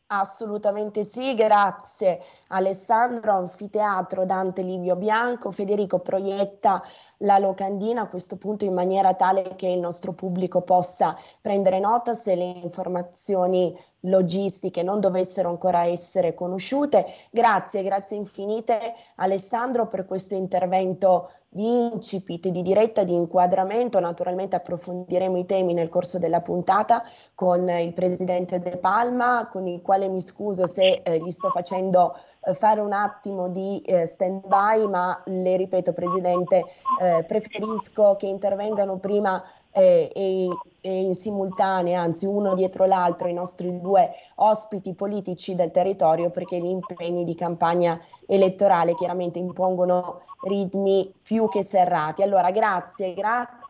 Assolutamente 0.08 1.02
sì, 1.02 1.34
grazie 1.34 2.20
Alessandro, 2.48 3.32
Anfiteatro 3.32 4.24
Dante 4.24 4.62
Livio 4.62 4.94
Bianco, 4.94 5.50
Federico 5.50 5.98
proietta 5.98 6.80
la 7.18 7.38
locandina 7.38 8.02
a 8.02 8.08
questo 8.08 8.36
punto 8.36 8.64
in 8.64 8.74
maniera 8.74 9.14
tale 9.14 9.54
che 9.56 9.68
il 9.68 9.78
nostro 9.78 10.12
pubblico 10.12 10.60
possa 10.62 11.16
prendere 11.40 11.78
nota 11.78 12.14
se 12.14 12.34
le 12.34 12.44
informazioni 12.44 13.76
logistiche 14.00 14.82
non 14.82 15.00
dovessero 15.00 15.48
ancora 15.48 15.84
essere 15.84 16.34
conosciute. 16.34 17.06
Grazie, 17.30 17.82
grazie 17.82 18.16
infinite 18.16 18.94
Alessandro 19.16 19.86
per 19.86 20.06
questo 20.06 20.34
intervento 20.34 21.30
di 21.48 21.90
incipit, 21.92 22.48
di 22.48 22.62
diretta, 22.62 23.02
di 23.02 23.14
inquadramento. 23.14 23.98
Naturalmente 23.98 24.56
approfondiremo 24.56 25.38
i 25.38 25.46
temi 25.46 25.72
nel 25.72 25.88
corso 25.88 26.18
della 26.18 26.42
puntata 26.42 27.02
con 27.34 27.68
il 27.68 27.94
presidente 27.94 28.60
De 28.60 28.76
Palma, 28.76 29.48
con 29.50 29.66
il 29.66 29.80
quale 29.80 30.08
mi 30.08 30.20
scuso 30.20 30.66
se 30.66 31.00
eh, 31.02 31.18
gli 31.18 31.30
sto 31.30 31.48
facendo 31.48 32.14
fare 32.54 32.80
un 32.80 32.92
attimo 32.92 33.48
di 33.48 33.80
eh, 33.82 34.06
stand 34.06 34.46
by, 34.46 34.86
ma 34.86 35.20
le 35.24 35.56
ripeto 35.56 35.92
presidente, 35.92 36.64
eh, 37.00 37.24
preferisco 37.24 38.16
che 38.16 38.26
intervengano 38.26 38.96
prima 38.98 39.42
eh, 39.70 40.10
e, 40.14 40.48
e, 40.80 41.02
in 41.02 41.14
simultanea, 41.14 42.00
anzi 42.00 42.26
uno 42.26 42.54
dietro 42.54 42.86
l'altro, 42.86 43.28
i 43.28 43.34
nostri 43.34 43.80
due 43.80 44.10
ospiti 44.36 44.94
politici 44.94 45.54
del 45.54 45.70
territorio 45.70 46.30
perché 46.30 46.58
gli 46.58 46.66
impegni 46.66 47.24
di 47.24 47.34
campagna 47.34 48.00
elettorale 48.26 48.94
chiaramente 48.94 49.38
impongono 49.38 50.22
ritmi 50.42 51.12
più 51.22 51.48
che 51.48 51.62
serrati. 51.62 52.22
Allora 52.22 52.50
grazie, 52.50 53.14
grazie 53.14 53.65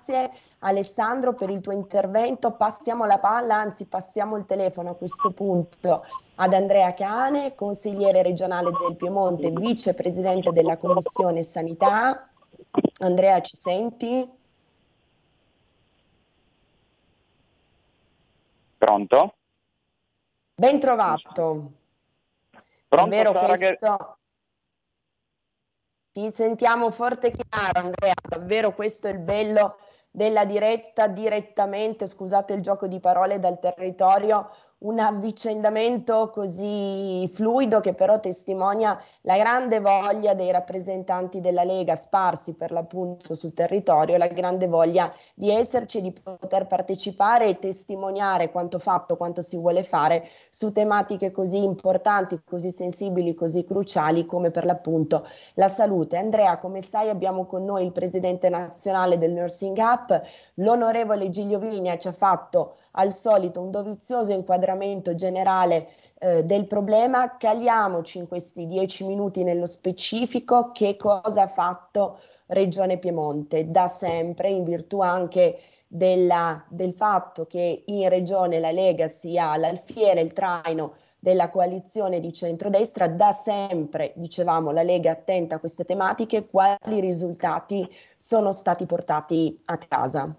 Alessandro 0.60 1.34
per 1.34 1.50
il 1.50 1.60
tuo 1.60 1.72
intervento. 1.72 2.52
Passiamo 2.52 3.04
la 3.04 3.18
palla, 3.18 3.56
anzi 3.56 3.86
passiamo 3.86 4.36
il 4.36 4.46
telefono 4.46 4.90
a 4.90 4.94
questo 4.94 5.30
punto 5.32 6.04
ad 6.36 6.52
Andrea 6.52 6.92
Cane, 6.94 7.54
consigliere 7.54 8.22
regionale 8.22 8.70
del 8.70 8.96
Piemonte, 8.96 9.50
vicepresidente 9.50 10.52
della 10.52 10.76
Commissione 10.76 11.42
Sanità. 11.42 12.28
Andrea, 12.98 13.40
ci 13.40 13.56
senti? 13.56 14.30
Pronto? 18.78 19.34
Ben 20.54 20.78
trovato. 20.78 21.72
Pronto, 22.88 23.16
Davvero 23.16 23.32
questo... 23.32 24.16
Ti 26.12 26.30
sentiamo 26.30 26.90
forte 26.90 27.26
e 27.26 27.30
chiaro 27.32 27.78
Andrea, 27.78 28.14
davvero 28.26 28.72
questo 28.72 29.08
è 29.08 29.10
il 29.10 29.18
bello 29.18 29.76
della 30.16 30.46
diretta 30.46 31.08
direttamente, 31.08 32.06
scusate 32.06 32.54
il 32.54 32.62
gioco 32.62 32.86
di 32.86 33.00
parole, 33.00 33.38
dal 33.38 33.58
territorio 33.58 34.48
un 34.78 34.98
avvicendamento 34.98 36.28
così 36.28 37.30
fluido 37.32 37.80
che 37.80 37.94
però 37.94 38.20
testimonia 38.20 39.00
la 39.22 39.38
grande 39.38 39.80
voglia 39.80 40.34
dei 40.34 40.50
rappresentanti 40.50 41.40
della 41.40 41.64
Lega 41.64 41.96
sparsi 41.96 42.54
per 42.54 42.72
l'appunto 42.72 43.34
sul 43.34 43.54
territorio, 43.54 44.18
la 44.18 44.26
grande 44.26 44.66
voglia 44.66 45.10
di 45.34 45.50
esserci, 45.50 46.02
di 46.02 46.12
poter 46.12 46.66
partecipare 46.66 47.46
e 47.46 47.58
testimoniare 47.58 48.50
quanto 48.50 48.78
fatto, 48.78 49.16
quanto 49.16 49.40
si 49.40 49.56
vuole 49.56 49.82
fare 49.82 50.28
su 50.50 50.70
tematiche 50.72 51.30
così 51.30 51.62
importanti, 51.62 52.38
così 52.44 52.70
sensibili, 52.70 53.34
così 53.34 53.64
cruciali 53.64 54.26
come 54.26 54.50
per 54.50 54.66
l'appunto 54.66 55.26
la 55.54 55.68
salute. 55.68 56.18
Andrea, 56.18 56.58
come 56.58 56.82
sai 56.82 57.08
abbiamo 57.08 57.46
con 57.46 57.64
noi 57.64 57.84
il 57.84 57.92
presidente 57.92 58.50
nazionale 58.50 59.16
del 59.16 59.32
Nursing 59.32 59.78
Up, 59.78 60.22
l'onorevole 60.54 61.30
Giglio 61.30 61.58
Vigna 61.58 61.96
ci 61.96 62.08
ha 62.08 62.12
fatto 62.12 62.76
al 62.96 63.12
solito 63.12 63.60
un 63.60 63.70
dovizioso 63.70 64.32
inquadramento 64.32 65.14
generale 65.14 65.88
eh, 66.18 66.44
del 66.44 66.66
problema, 66.66 67.36
caliamoci 67.36 68.18
in 68.18 68.28
questi 68.28 68.66
dieci 68.66 69.06
minuti 69.06 69.42
nello 69.42 69.66
specifico 69.66 70.72
che 70.72 70.96
cosa 70.96 71.42
ha 71.42 71.46
fatto 71.46 72.18
Regione 72.46 72.98
Piemonte 72.98 73.70
da 73.70 73.88
sempre 73.88 74.48
in 74.48 74.64
virtù 74.64 75.00
anche 75.00 75.58
della, 75.88 76.64
del 76.68 76.94
fatto 76.94 77.46
che 77.46 77.82
in 77.86 78.08
regione 78.08 78.58
la 78.60 78.70
Lega 78.70 79.08
sia 79.08 79.56
l'alfiere, 79.56 80.20
il 80.20 80.32
traino 80.32 80.94
della 81.18 81.50
coalizione 81.50 82.20
di 82.20 82.32
centrodestra, 82.32 83.08
da 83.08 83.32
sempre, 83.32 84.12
dicevamo, 84.14 84.70
la 84.70 84.82
Lega 84.82 85.12
attenta 85.12 85.56
a 85.56 85.58
queste 85.58 85.84
tematiche, 85.84 86.46
quali 86.46 87.00
risultati 87.00 87.88
sono 88.16 88.52
stati 88.52 88.86
portati 88.86 89.60
a 89.64 89.76
casa? 89.76 90.34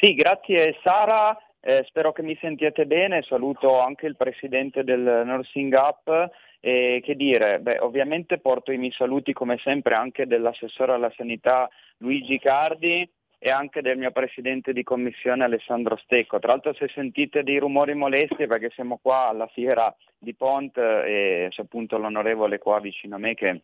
Sì, 0.00 0.14
grazie 0.14 0.78
Sara. 0.82 1.38
Eh, 1.60 1.84
spero 1.86 2.10
che 2.12 2.22
mi 2.22 2.34
sentiate 2.40 2.86
bene, 2.86 3.20
saluto 3.20 3.80
anche 3.80 4.06
il 4.06 4.16
presidente 4.16 4.82
del 4.82 5.22
Nursing 5.26 5.74
Up 5.74 6.30
e 6.58 7.02
che 7.04 7.14
dire, 7.14 7.60
beh, 7.60 7.80
ovviamente 7.80 8.38
porto 8.38 8.72
i 8.72 8.78
miei 8.78 8.92
saluti 8.92 9.34
come 9.34 9.58
sempre 9.58 9.94
anche 9.94 10.26
dell'assessore 10.26 10.92
alla 10.92 11.12
sanità 11.14 11.68
Luigi 11.98 12.38
Cardi 12.38 13.06
e 13.38 13.50
anche 13.50 13.82
del 13.82 13.98
mio 13.98 14.10
presidente 14.10 14.72
di 14.72 14.82
commissione 14.82 15.44
Alessandro 15.44 15.98
Stecco. 15.98 16.38
Tra 16.38 16.52
l'altro 16.52 16.72
se 16.72 16.88
sentite 16.88 17.42
dei 17.42 17.58
rumori 17.58 17.92
molesti 17.92 18.46
perché 18.46 18.70
siamo 18.70 18.98
qua 19.02 19.28
alla 19.28 19.48
fiera 19.48 19.94
di 20.16 20.34
Pont 20.34 20.78
e 20.78 21.48
c'è 21.50 21.60
appunto 21.60 21.98
l'onorevole 21.98 22.56
qua 22.56 22.80
vicino 22.80 23.16
a 23.16 23.18
me 23.18 23.34
che 23.34 23.60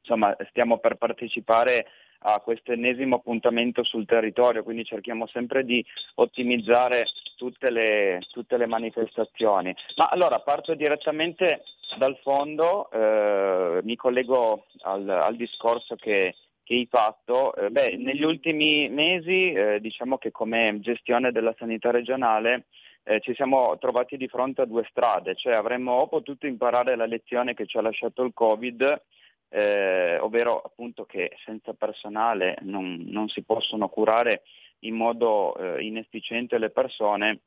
insomma 0.00 0.34
stiamo 0.48 0.78
per 0.78 0.94
partecipare 0.94 1.86
a 2.28 2.40
questo 2.40 2.72
ennesimo 2.72 3.16
appuntamento 3.16 3.84
sul 3.84 4.04
territorio, 4.04 4.64
quindi 4.64 4.84
cerchiamo 4.84 5.26
sempre 5.28 5.64
di 5.64 5.84
ottimizzare 6.16 7.06
tutte 7.36 7.70
le, 7.70 8.20
tutte 8.32 8.56
le 8.56 8.66
manifestazioni. 8.66 9.74
Ma 9.96 10.08
allora 10.08 10.40
parto 10.40 10.74
direttamente 10.74 11.62
dal 11.98 12.18
fondo, 12.22 12.90
eh, 12.90 13.80
mi 13.84 13.94
collego 13.94 14.66
al, 14.82 15.08
al 15.08 15.36
discorso 15.36 15.94
che, 15.94 16.34
che 16.64 16.74
hai 16.74 16.88
fatto. 16.90 17.54
Eh, 17.54 17.70
beh, 17.70 17.96
negli 17.96 18.24
ultimi 18.24 18.88
mesi 18.88 19.52
eh, 19.52 19.78
diciamo 19.80 20.18
che 20.18 20.32
come 20.32 20.80
gestione 20.80 21.30
della 21.30 21.54
sanità 21.56 21.92
regionale 21.92 22.64
eh, 23.04 23.20
ci 23.20 23.34
siamo 23.34 23.78
trovati 23.78 24.16
di 24.16 24.26
fronte 24.26 24.62
a 24.62 24.66
due 24.66 24.84
strade, 24.90 25.36
cioè 25.36 25.54
avremmo 25.54 26.08
potuto 26.08 26.48
imparare 26.48 26.96
la 26.96 27.06
lezione 27.06 27.54
che 27.54 27.66
ci 27.66 27.78
ha 27.78 27.82
lasciato 27.82 28.24
il 28.24 28.32
Covid 28.34 29.00
eh, 29.48 30.18
ovvero 30.18 30.60
appunto 30.60 31.04
che 31.04 31.36
senza 31.44 31.74
personale 31.74 32.56
non, 32.62 33.04
non 33.06 33.28
si 33.28 33.42
possono 33.42 33.88
curare 33.88 34.42
in 34.80 34.94
modo 34.94 35.56
eh, 35.56 35.84
inefficiente 35.84 36.58
le 36.58 36.70
persone 36.70 37.40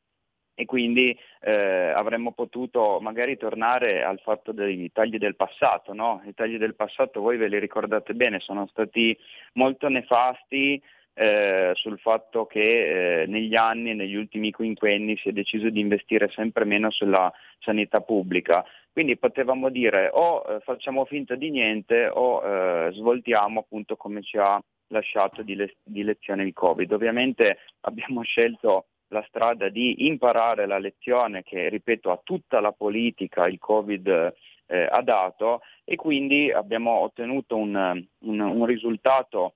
e 0.59 0.65
quindi 0.65 1.17
eh, 1.39 1.91
avremmo 1.95 2.33
potuto 2.33 2.99
magari 2.99 3.37
tornare 3.37 4.03
al 4.03 4.19
fatto 4.19 4.51
dei 4.51 4.91
tagli 4.91 5.17
del 5.17 5.37
passato. 5.37 5.93
No? 5.93 6.21
I 6.25 6.33
tagli 6.33 6.57
del 6.57 6.75
passato 6.75 7.21
voi 7.21 7.37
ve 7.37 7.47
li 7.47 7.59
ricordate 7.59 8.13
bene, 8.13 8.41
sono 8.41 8.67
stati 8.67 9.17
molto 9.53 9.87
nefasti 9.87 10.81
eh, 11.19 11.71
sul 11.73 11.99
fatto 11.99 12.45
che 12.45 13.23
eh, 13.23 13.25
negli 13.25 13.53
anni, 13.53 13.93
negli 13.93 14.15
ultimi 14.15 14.51
quinquenni 14.51 15.17
si 15.17 15.27
è 15.27 15.31
deciso 15.33 15.69
di 15.69 15.81
investire 15.81 16.29
sempre 16.29 16.63
meno 16.63 16.89
sulla 16.91 17.29
sanità 17.59 17.99
pubblica. 17.99 18.63
Quindi 18.89 19.17
potevamo 19.17 19.69
dire 19.69 20.09
o 20.13 20.45
eh, 20.47 20.59
facciamo 20.61 21.03
finta 21.03 21.35
di 21.35 21.49
niente 21.49 22.07
o 22.07 22.41
eh, 22.41 22.91
svoltiamo 22.93 23.59
appunto 23.59 23.97
come 23.97 24.21
ci 24.21 24.37
ha 24.37 24.63
lasciato 24.87 25.41
di, 25.41 25.55
le- 25.55 25.75
di 25.83 26.03
lezione 26.03 26.43
il 26.43 26.53
Covid. 26.53 26.89
Ovviamente 26.93 27.57
abbiamo 27.81 28.21
scelto 28.21 28.85
la 29.09 29.25
strada 29.27 29.67
di 29.67 30.07
imparare 30.07 30.67
la 30.67 30.77
lezione 30.77 31.43
che, 31.43 31.67
ripeto, 31.67 32.11
a 32.11 32.21
tutta 32.23 32.61
la 32.61 32.71
politica 32.71 33.45
il 33.45 33.59
Covid 33.59 34.33
eh, 34.67 34.87
ha 34.89 35.01
dato 35.01 35.63
e 35.83 35.97
quindi 35.97 36.49
abbiamo 36.49 36.91
ottenuto 36.99 37.57
un, 37.57 38.05
un, 38.19 38.39
un 38.39 38.65
risultato 38.65 39.55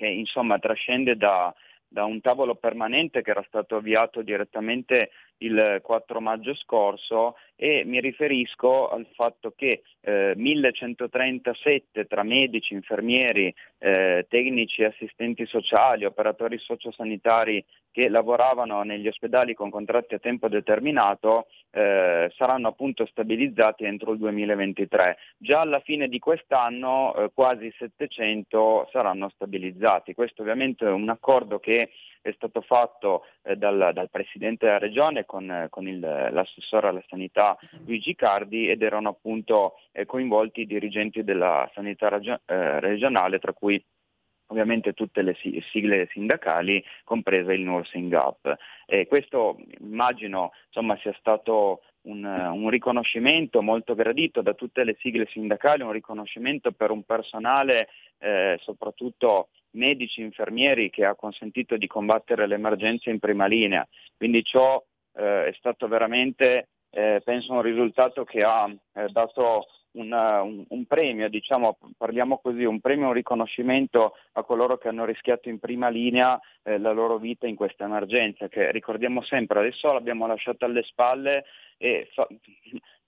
che 0.00 0.06
insomma 0.06 0.58
trascende 0.58 1.14
da, 1.14 1.54
da 1.86 2.04
un 2.04 2.22
tavolo 2.22 2.54
permanente 2.54 3.20
che 3.20 3.32
era 3.32 3.44
stato 3.46 3.76
avviato 3.76 4.22
direttamente 4.22 5.10
il 5.42 5.80
4 5.82 6.20
maggio 6.22 6.54
scorso 6.54 7.36
e 7.54 7.82
mi 7.84 8.00
riferisco 8.00 8.88
al 8.88 9.06
fatto 9.12 9.52
che 9.54 9.82
eh, 10.00 10.32
1137 10.36 12.06
tra 12.06 12.22
medici, 12.22 12.72
infermieri, 12.72 13.54
eh, 13.76 14.24
tecnici, 14.26 14.84
assistenti 14.84 15.44
sociali, 15.44 16.06
operatori 16.06 16.56
sociosanitari 16.56 17.62
che 17.92 18.08
lavoravano 18.08 18.82
negli 18.82 19.08
ospedali 19.08 19.54
con 19.54 19.70
contratti 19.70 20.14
a 20.14 20.18
tempo 20.18 20.48
determinato 20.48 21.46
eh, 21.70 22.32
saranno 22.36 22.68
appunto 22.68 23.06
stabilizzati 23.06 23.84
entro 23.84 24.12
il 24.12 24.18
2023. 24.18 25.16
Già 25.36 25.60
alla 25.60 25.80
fine 25.80 26.08
di 26.08 26.18
quest'anno 26.18 27.14
eh, 27.14 27.30
quasi 27.34 27.72
700 27.76 28.88
saranno 28.92 29.28
stabilizzati. 29.30 30.14
Questo 30.14 30.42
ovviamente 30.42 30.86
è 30.86 30.90
un 30.90 31.08
accordo 31.08 31.58
che 31.58 31.90
è 32.22 32.32
stato 32.32 32.60
fatto 32.60 33.24
eh, 33.42 33.56
dal, 33.56 33.90
dal, 33.94 34.10
Presidente 34.10 34.66
della 34.66 34.78
Regione 34.78 35.24
con, 35.24 35.66
con 35.70 35.88
il, 35.88 36.00
l'assessore 36.00 36.88
alla 36.88 37.02
sanità 37.08 37.56
Luigi 37.86 38.14
Cardi 38.14 38.68
ed 38.68 38.82
erano 38.82 39.08
appunto 39.08 39.76
eh, 39.92 40.04
coinvolti 40.04 40.62
i 40.62 40.66
dirigenti 40.66 41.24
della 41.24 41.68
sanità 41.74 42.08
ragio- 42.08 42.40
eh, 42.46 42.80
regionale, 42.80 43.38
tra 43.38 43.52
cui 43.52 43.82
ovviamente 44.50 44.92
tutte 44.92 45.22
le 45.22 45.36
sigle 45.70 46.08
sindacali, 46.12 46.84
compresa 47.04 47.52
il 47.52 47.62
Nursing 47.62 48.12
Up. 48.12 48.54
E 48.86 49.06
questo 49.06 49.58
immagino 49.78 50.52
insomma, 50.66 50.96
sia 50.98 51.14
stato 51.18 51.82
un, 52.02 52.24
un, 52.24 52.68
riconoscimento 52.70 53.62
molto 53.62 53.94
gradito 53.94 54.42
da 54.42 54.54
tutte 54.54 54.84
le 54.84 54.96
sigle 55.00 55.26
sindacali, 55.26 55.82
un 55.82 55.92
riconoscimento 55.92 56.72
per 56.72 56.90
un 56.90 57.02
personale 57.04 57.88
eh, 58.18 58.58
soprattutto 58.62 59.48
medici, 59.72 60.20
infermieri 60.20 60.90
che 60.90 61.04
ha 61.04 61.14
consentito 61.14 61.76
di 61.76 61.86
combattere 61.86 62.46
l'emergenza 62.46 63.10
in 63.10 63.18
prima 63.18 63.46
linea. 63.46 63.86
Quindi 64.16 64.42
ciò 64.42 64.82
eh, 65.14 65.46
è 65.46 65.52
stato 65.58 65.88
veramente, 65.88 66.68
eh, 66.90 67.20
penso, 67.24 67.52
un 67.52 67.62
risultato 67.62 68.24
che 68.24 68.42
ha 68.42 68.68
eh, 68.68 69.08
dato 69.08 69.66
un, 69.92 70.64
un, 70.68 70.84
premio, 70.86 71.28
diciamo, 71.28 71.78
parliamo 71.96 72.38
così, 72.38 72.64
un 72.64 72.80
premio, 72.80 73.08
un 73.08 73.12
riconoscimento 73.12 74.14
a 74.32 74.42
coloro 74.42 74.78
che 74.78 74.88
hanno 74.88 75.04
rischiato 75.04 75.48
in 75.48 75.58
prima 75.58 75.88
linea 75.88 76.38
eh, 76.62 76.78
la 76.78 76.92
loro 76.92 77.18
vita 77.18 77.46
in 77.46 77.56
questa 77.56 77.84
emergenza, 77.84 78.48
che 78.48 78.70
ricordiamo 78.70 79.22
sempre, 79.22 79.58
adesso 79.58 79.92
l'abbiamo 79.92 80.26
lasciata 80.26 80.66
alle 80.66 80.82
spalle 80.82 81.44
e 81.76 82.08
fa, 82.12 82.26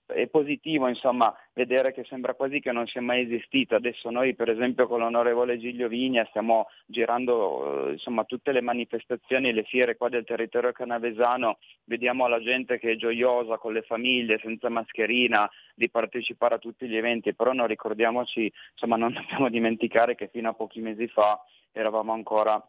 è 0.05 0.27
positivo 0.27 0.87
insomma, 0.87 1.33
vedere 1.53 1.93
che 1.93 2.03
sembra 2.03 2.33
quasi 2.33 2.59
che 2.59 2.71
non 2.71 2.87
sia 2.87 3.01
mai 3.01 3.23
esistito. 3.23 3.75
Adesso 3.75 4.09
noi 4.09 4.35
per 4.35 4.49
esempio 4.49 4.87
con 4.87 4.99
l'onorevole 4.99 5.57
Giglio 5.57 5.87
Vigna 5.87 6.25
stiamo 6.29 6.67
girando 6.85 7.87
eh, 7.87 7.91
insomma, 7.93 8.23
tutte 8.25 8.51
le 8.51 8.61
manifestazioni 8.61 9.49
e 9.49 9.53
le 9.53 9.63
fiere 9.63 9.95
qua 9.95 10.09
del 10.09 10.25
territorio 10.25 10.71
canavesano, 10.71 11.57
vediamo 11.85 12.27
la 12.27 12.41
gente 12.41 12.79
che 12.79 12.91
è 12.91 12.95
gioiosa 12.95 13.57
con 13.57 13.73
le 13.73 13.81
famiglie, 13.81 14.39
senza 14.39 14.69
mascherina, 14.69 15.49
di 15.75 15.89
partecipare 15.89 16.55
a 16.55 16.59
tutti 16.59 16.87
gli 16.87 16.95
eventi, 16.95 17.33
però 17.33 17.53
non 17.53 17.67
ricordiamoci, 17.67 18.51
insomma 18.71 18.95
non 18.97 19.13
dobbiamo 19.13 19.49
dimenticare 19.49 20.15
che 20.15 20.27
fino 20.27 20.49
a 20.49 20.53
pochi 20.53 20.81
mesi 20.81 21.07
fa 21.07 21.39
eravamo 21.71 22.13
ancora 22.13 22.63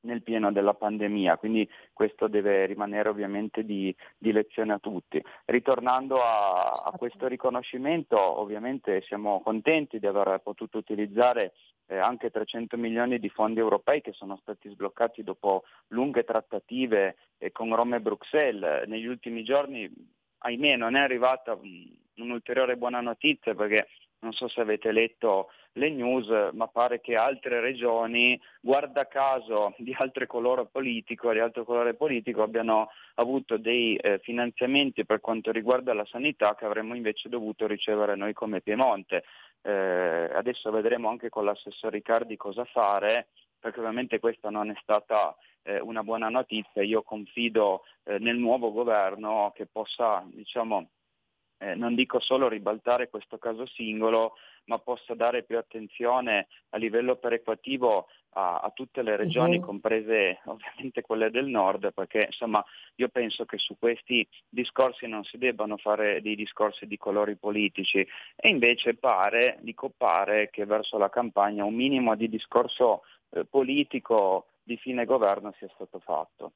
nel 0.00 0.22
pieno 0.22 0.52
della 0.52 0.74
pandemia, 0.74 1.36
quindi 1.36 1.68
questo 1.92 2.28
deve 2.28 2.66
rimanere 2.66 3.08
ovviamente 3.08 3.64
di, 3.64 3.94
di 4.16 4.32
lezione 4.32 4.72
a 4.72 4.78
tutti. 4.78 5.22
Ritornando 5.46 6.22
a, 6.22 6.70
a, 6.70 6.90
questo 6.96 7.26
riconoscimento, 7.26 8.18
ovviamente 8.18 9.02
siamo 9.02 9.40
contenti 9.40 9.98
di 9.98 10.06
aver 10.06 10.40
potuto 10.42 10.78
utilizzare 10.78 11.52
eh, 11.86 11.96
anche 11.96 12.30
300 12.30 12.76
milioni 12.76 13.18
di 13.18 13.28
fondi 13.28 13.58
europei 13.58 14.00
che 14.00 14.12
sono 14.12 14.38
stati 14.42 14.68
sbloccati 14.68 15.22
dopo 15.22 15.64
lunghe 15.88 16.24
trattative 16.24 17.16
eh, 17.38 17.50
con 17.50 17.74
Roma 17.74 17.96
e 17.96 18.00
Bruxelles. 18.00 18.86
Negli 18.86 19.06
ultimi 19.06 19.42
giorni, 19.42 19.90
ahimè, 20.38 20.76
non 20.76 20.94
è 20.96 21.00
arrivata 21.00 21.58
un'ulteriore 22.16 22.76
buona 22.76 23.00
notizia 23.00 23.54
perché 23.54 23.88
non 24.20 24.32
so 24.32 24.48
se 24.48 24.60
avete 24.60 24.90
letto 24.92 25.50
le 25.72 25.90
news, 25.90 26.28
ma 26.52 26.66
pare 26.66 27.00
che 27.00 27.14
altre 27.14 27.60
regioni, 27.60 28.38
guarda 28.60 29.06
caso 29.06 29.74
di 29.78 29.94
altro 29.96 30.26
colore 30.26 30.66
politico, 30.66 31.32
di 31.32 31.38
altro 31.38 31.64
colore 31.64 31.94
politico 31.94 32.42
abbiano 32.42 32.90
avuto 33.14 33.56
dei 33.56 33.96
eh, 33.96 34.18
finanziamenti 34.18 35.04
per 35.04 35.20
quanto 35.20 35.52
riguarda 35.52 35.94
la 35.94 36.04
sanità 36.06 36.54
che 36.54 36.64
avremmo 36.64 36.94
invece 36.94 37.28
dovuto 37.28 37.66
ricevere 37.66 38.16
noi 38.16 38.32
come 38.32 38.60
Piemonte. 38.60 39.24
Eh, 39.62 40.30
adesso 40.34 40.70
vedremo 40.70 41.08
anche 41.08 41.28
con 41.28 41.44
l'assessore 41.44 41.96
Riccardi 41.96 42.36
cosa 42.36 42.64
fare, 42.64 43.28
perché 43.58 43.78
ovviamente 43.80 44.18
questa 44.18 44.50
non 44.50 44.70
è 44.70 44.74
stata 44.82 45.36
eh, 45.62 45.80
una 45.80 46.02
buona 46.02 46.28
notizia. 46.28 46.82
Io 46.82 47.02
confido 47.02 47.82
eh, 48.04 48.18
nel 48.18 48.36
nuovo 48.36 48.72
governo 48.72 49.52
che 49.54 49.66
possa, 49.66 50.24
diciamo, 50.26 50.88
eh, 51.58 51.74
non 51.74 51.94
dico 51.94 52.20
solo 52.20 52.48
ribaltare 52.48 53.08
questo 53.08 53.38
caso 53.38 53.66
singolo, 53.66 54.34
ma 54.64 54.78
possa 54.78 55.14
dare 55.14 55.42
più 55.42 55.58
attenzione 55.58 56.46
a 56.70 56.76
livello 56.76 57.16
perequativo 57.16 58.06
a, 58.34 58.58
a 58.58 58.70
tutte 58.70 59.02
le 59.02 59.16
regioni, 59.16 59.56
uh-huh. 59.56 59.64
comprese 59.64 60.40
ovviamente 60.44 61.02
quelle 61.02 61.30
del 61.30 61.46
nord, 61.46 61.92
perché 61.92 62.26
insomma 62.26 62.64
io 62.96 63.08
penso 63.08 63.44
che 63.44 63.58
su 63.58 63.76
questi 63.78 64.26
discorsi 64.48 65.06
non 65.06 65.24
si 65.24 65.38
debbano 65.38 65.76
fare 65.76 66.20
dei 66.20 66.36
discorsi 66.36 66.86
di 66.86 66.96
colori 66.96 67.36
politici 67.36 68.06
e 68.36 68.48
invece 68.48 68.94
pare, 68.94 69.58
dico 69.60 69.90
pare, 69.96 70.50
che 70.50 70.64
verso 70.64 70.98
la 70.98 71.10
campagna 71.10 71.64
un 71.64 71.74
minimo 71.74 72.14
di 72.14 72.28
discorso 72.28 73.02
eh, 73.30 73.44
politico 73.44 74.46
di 74.62 74.76
fine 74.76 75.04
governo 75.04 75.52
sia 75.58 75.68
stato 75.74 75.98
fatto. 75.98 76.52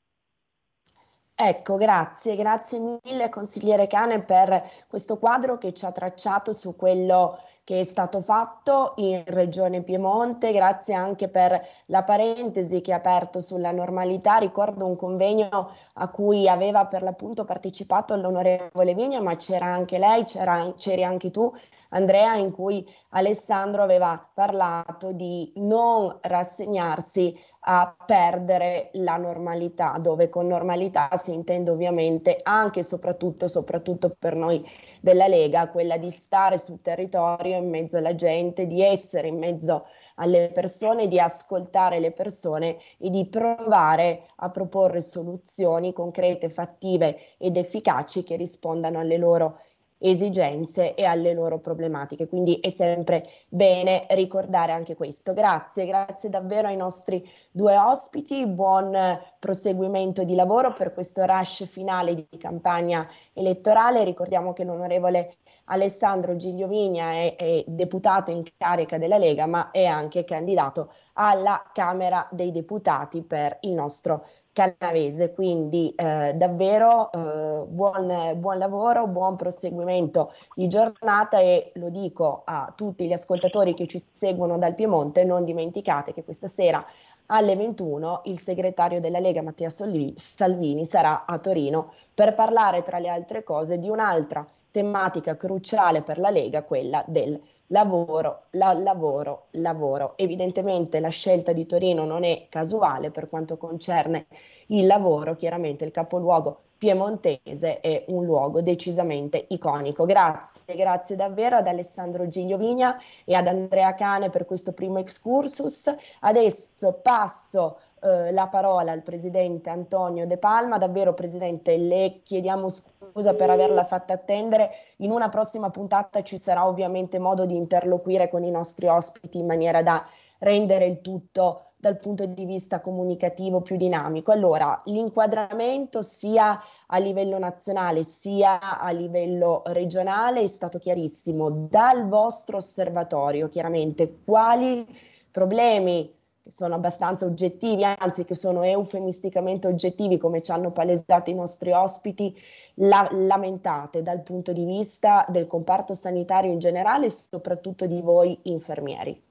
Ecco, 1.44 1.76
grazie, 1.76 2.37
grazie 2.37 2.78
mille 3.02 3.28
consigliere 3.28 3.88
Cane 3.88 4.22
per 4.22 4.62
questo 4.87 5.18
quadro 5.18 5.59
che 5.59 5.74
ci 5.74 5.85
ha 5.85 5.90
tracciato 5.90 6.52
su 6.52 6.76
quello 6.76 7.37
che 7.64 7.81
è 7.81 7.83
stato 7.83 8.20
fatto 8.20 8.92
in 8.98 9.24
Regione 9.26 9.83
Piemonte, 9.83 10.52
grazie 10.52 10.94
anche 10.94 11.26
per 11.26 11.61
la 11.87 12.05
parentesi 12.05 12.81
che 12.81 12.92
ha 12.92 12.96
aperto 12.96 13.40
sulla 13.40 13.72
normalità. 13.72 14.37
Ricordo 14.37 14.87
un 14.87 14.94
convegno 14.94 15.70
a 15.94 16.09
cui 16.11 16.48
aveva 16.48 16.87
per 16.87 17.02
l'appunto 17.02 17.44
partecipato 17.44 18.14
l'onorevole 18.14 18.94
Vigna, 18.94 19.20
ma 19.20 19.35
c'era 19.35 19.66
anche 19.66 19.98
lei, 19.98 20.22
c'era, 20.22 20.72
c'eri 20.76 21.02
anche 21.02 21.33
tu, 21.33 21.52
Andrea, 21.92 22.37
in 22.37 22.50
cui 22.52 22.87
Alessandro 23.11 23.83
aveva 23.83 24.28
parlato 24.35 25.12
di 25.12 25.52
non 25.57 26.18
rassegnarsi 26.22 27.38
a 27.64 27.94
perdere 28.07 28.90
la 28.94 29.16
normalità, 29.16 29.96
dove 30.00 30.28
con 30.28 30.46
normalità 30.46 31.11
si 31.16 31.33
intende 31.33 31.70
ovviamente 31.70 32.38
anche 32.42 32.81
e 32.81 32.83
soprattutto, 32.83 33.46
soprattutto 33.46 34.14
per 34.18 34.35
noi 34.35 34.66
della 35.00 35.28
Lega, 35.28 35.68
quella 35.68 35.96
di 35.96 36.11
stare 36.11 36.59
sul 36.59 36.81
territorio 36.81 37.57
in 37.57 37.68
mezzo 37.68 37.98
alla 37.98 38.14
gente, 38.14 38.66
di 38.66 38.83
essere 38.83 39.28
in 39.28 39.38
mezzo 39.38 39.87
alle 40.16 40.50
persone, 40.52 41.09
di 41.09 41.20
ascoltare 41.20 42.00
le 42.00 42.11
persone 42.11 42.78
e 42.98 43.11
di 43.11 43.26
provare 43.28 44.26
a 44.37 44.50
proporre 44.50 45.00
soluzioni 45.00 45.92
concrete, 45.92 46.50
fattive 46.50 47.37
ed 47.38 47.57
efficaci 47.57 48.24
che 48.24 48.37
rispondano 48.37 48.98
alle 48.98 49.18
loro 49.18 49.59
esigenze 50.03 50.95
e 50.95 51.05
alle 51.05 51.33
loro 51.33 51.59
problematiche. 51.59 52.29
Quindi 52.29 52.59
è 52.61 52.71
sempre 52.71 53.25
bene 53.49 54.07
ricordare 54.11 54.73
anche 54.73 54.95
questo. 54.95 55.33
Grazie, 55.33 55.87
grazie 55.87 56.29
davvero 56.29 56.69
ai 56.69 56.77
nostri 56.77 57.27
due 57.51 57.77
ospiti, 57.77 58.47
buon 58.47 58.97
proseguimento 59.38 60.25
di 60.25 60.35
lavoro 60.35 60.73
per 60.73 60.93
questo 60.93 61.25
rush 61.25 61.67
finale 61.67 62.15
di 62.15 62.38
campagna 62.38 63.09
elettorale. 63.33 64.05
Ricordiamo 64.05 64.53
che 64.53 64.65
l'onorevole 64.65 65.37
Alessandro 65.67 66.37
Gigliovigna 66.37 67.12
è, 67.12 67.37
è, 67.37 67.65
deputato 67.67 68.31
in 68.31 68.43
carica 68.57 68.99
della 68.99 69.19
Lega, 69.19 69.47
ma 69.47 69.71
è 69.71 69.85
anche 69.85 70.25
candidato 70.25 70.93
alla 71.15 71.62
Camera 71.73 72.27
dei 72.31 72.51
Deputati 72.51 73.23
per 73.23 73.59
il 73.61 73.73
nostro 73.73 74.27
canavese, 74.53 75.33
quindi 75.33 75.93
eh, 75.97 76.35
davvero 76.35 77.11
eh, 77.11 77.65
buon, 77.67 78.35
buon, 78.37 78.59
lavoro, 78.59 79.07
buon 79.07 79.37
proseguimento 79.37 80.33
di 80.55 80.69
giornata 80.69 81.38
e 81.41 81.73
lo 81.77 81.88
dico 81.88 82.43
a 82.45 82.73
tutti 82.77 83.07
gli 83.07 83.12
ascoltatori 83.12 83.75
che 83.75 83.87
ci 83.87 84.03
seguono 84.12 84.59
dal 84.59 84.75
Piemonte, 84.75 85.25
non 85.25 85.45
dimenticate 85.45 86.12
che 86.12 86.23
questa 86.23 86.49
sera 86.49 86.85
alle 87.27 87.57
21 87.57 88.23
il 88.25 88.38
segretario 88.38 89.01
della 89.01 89.19
Lega 89.19 89.43
Mattia 89.43 89.71
Salvini 89.71 90.85
sarà 90.85 91.25
a 91.25 91.38
Torino 91.38 91.95
per 92.12 92.35
parlare 92.35 92.83
tra 92.83 92.99
le 92.99 93.09
altre 93.09 93.43
cose 93.43 93.79
di 93.79 93.88
un'altra 93.88 94.47
tematica 94.71 95.37
cruciale 95.37 96.03
per 96.03 96.19
la 96.19 96.31
Lega, 96.31 96.62
quella 96.62 97.03
del 97.07 97.41
lavoro, 97.68 98.44
la, 98.51 98.72
lavoro, 98.72 99.46
lavoro. 99.53 100.14
Evidentemente 100.16 101.01
la 101.01 101.09
scelta 101.09 101.53
di 101.53 101.66
Torino 101.66 102.05
non 102.05 102.25
è 102.25 102.46
casuale 102.48 103.11
per 103.11 103.29
quanto 103.29 103.57
concerne 103.57 104.27
il 104.68 104.87
lavoro, 104.87 105.37
chiaramente 105.37 105.85
il 105.85 105.90
capoluogo 105.90 106.61
piemontese 106.83 107.79
è 107.79 108.07
un 108.09 108.25
luogo 108.25 108.61
decisamente 108.61 109.46
iconico. 109.51 110.05
Grazie, 110.05 110.75
grazie 110.75 111.14
davvero 111.14 111.55
ad 111.55 111.68
Alessandro 111.68 112.27
Gigliovigna 112.27 113.01
e 113.25 113.35
ad 113.35 113.46
Andrea 113.46 113.94
Cane 113.94 114.31
per 114.31 114.46
questo 114.46 114.72
primo 114.72 114.98
excursus. 114.98 115.94
Adesso 116.18 116.98
passo 117.01 117.79
eh, 118.03 118.33
la 118.33 118.49
parola 118.49 118.91
al 118.91 119.03
presidente 119.03 119.71
Antonio 119.71 120.27
De 120.27 120.37
Palma. 120.37 120.77
Davvero, 120.77 121.15
presidente, 121.15 121.77
le 121.77 122.21
chiediamo 122.25 122.69
scusa 122.69 123.35
per 123.35 123.49
averla 123.49 123.85
fatta 123.85 124.15
attendere. 124.15 124.71
In 124.99 125.12
una 125.12 125.29
prossima 125.29 125.71
puntata 125.71 126.23
ci 126.23 126.37
sarà 126.37 126.67
ovviamente 126.67 127.21
modo 127.21 127.47
di 127.47 127.55
interloquire 127.55 128.29
con 128.29 128.43
i 128.43 128.51
nostri 128.51 128.88
ospiti 128.88 129.38
in 129.38 129.47
maniera 129.47 129.83
da 129.83 130.05
rendere 130.38 130.87
il 130.87 131.01
tutto 131.01 131.67
dal 131.77 131.97
punto 131.97 132.27
di 132.27 132.45
vista 132.45 132.81
comunicativo 132.81 133.61
più 133.61 133.77
dinamico. 133.77 134.33
Allora, 134.33 134.81
l'inquadramento 134.87 136.03
sia 136.03 136.61
a 136.87 136.99
livello 136.99 137.38
nazionale 137.38 138.03
sia 138.03 138.81
a 138.81 138.91
livello 138.91 139.62
regionale 139.67 140.43
è 140.43 140.47
stato 140.49 140.79
chiarissimo. 140.79 141.51
Dal 141.51 142.09
vostro 142.09 142.57
osservatorio, 142.57 143.49
chiaramente, 143.49 144.19
quali 144.25 144.87
problemi 145.31 146.12
che 146.42 146.50
sono 146.50 146.74
abbastanza 146.74 147.24
oggettivi, 147.24 147.85
anzi 147.85 148.24
che 148.24 148.35
sono 148.35 148.64
eufemisticamente 148.64 149.68
oggettivi, 149.68 150.18
come 150.18 150.42
ci 150.42 150.50
hanno 150.50 150.72
palesato 150.72 151.31
i 151.31 151.35
nostri 151.35 151.70
ospiti, 151.70 152.35
la, 152.74 153.09
lamentate 153.12 154.02
dal 154.02 154.22
punto 154.22 154.52
di 154.52 154.64
vista 154.64 155.24
del 155.28 155.46
comparto 155.46 155.94
sanitario 155.94 156.50
in 156.50 156.59
generale 156.59 157.07
e 157.07 157.11
soprattutto 157.11 157.87
di 157.87 158.00
voi 158.00 158.37
infermieri? 158.44 159.22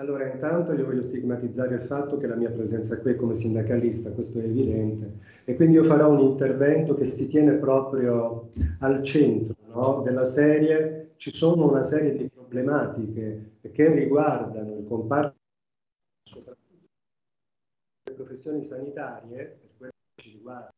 Allora, 0.00 0.26
intanto 0.26 0.72
io 0.72 0.84
voglio 0.84 1.04
stigmatizzare 1.04 1.76
il 1.76 1.82
fatto 1.82 2.16
che 2.16 2.26
la 2.26 2.34
mia 2.34 2.50
presenza 2.50 2.98
qui 2.98 3.12
è 3.12 3.16
come 3.16 3.36
sindacalista, 3.36 4.10
questo 4.10 4.40
è 4.40 4.42
evidente, 4.42 5.18
e 5.44 5.54
quindi 5.54 5.76
io 5.76 5.84
farò 5.84 6.10
un 6.10 6.18
intervento 6.18 6.96
che 6.96 7.04
si 7.04 7.28
tiene 7.28 7.52
proprio 7.52 8.50
al 8.80 9.00
centro 9.04 9.54
no? 9.72 10.02
della 10.02 10.24
serie. 10.24 11.12
Ci 11.14 11.30
sono 11.30 11.68
una 11.70 11.84
serie 11.84 12.16
di 12.16 12.28
problematiche 12.28 13.52
che 13.70 13.94
riguardano 13.94 14.74
il 14.74 14.84
comparto 14.84 15.42
soprattutto 16.40 16.88
le 18.04 18.14
professioni 18.14 18.64
sanitarie, 18.64 19.58
per 19.60 19.70
quello 19.76 19.92
che 20.14 20.22
ci 20.22 20.30
riguarda, 20.32 20.72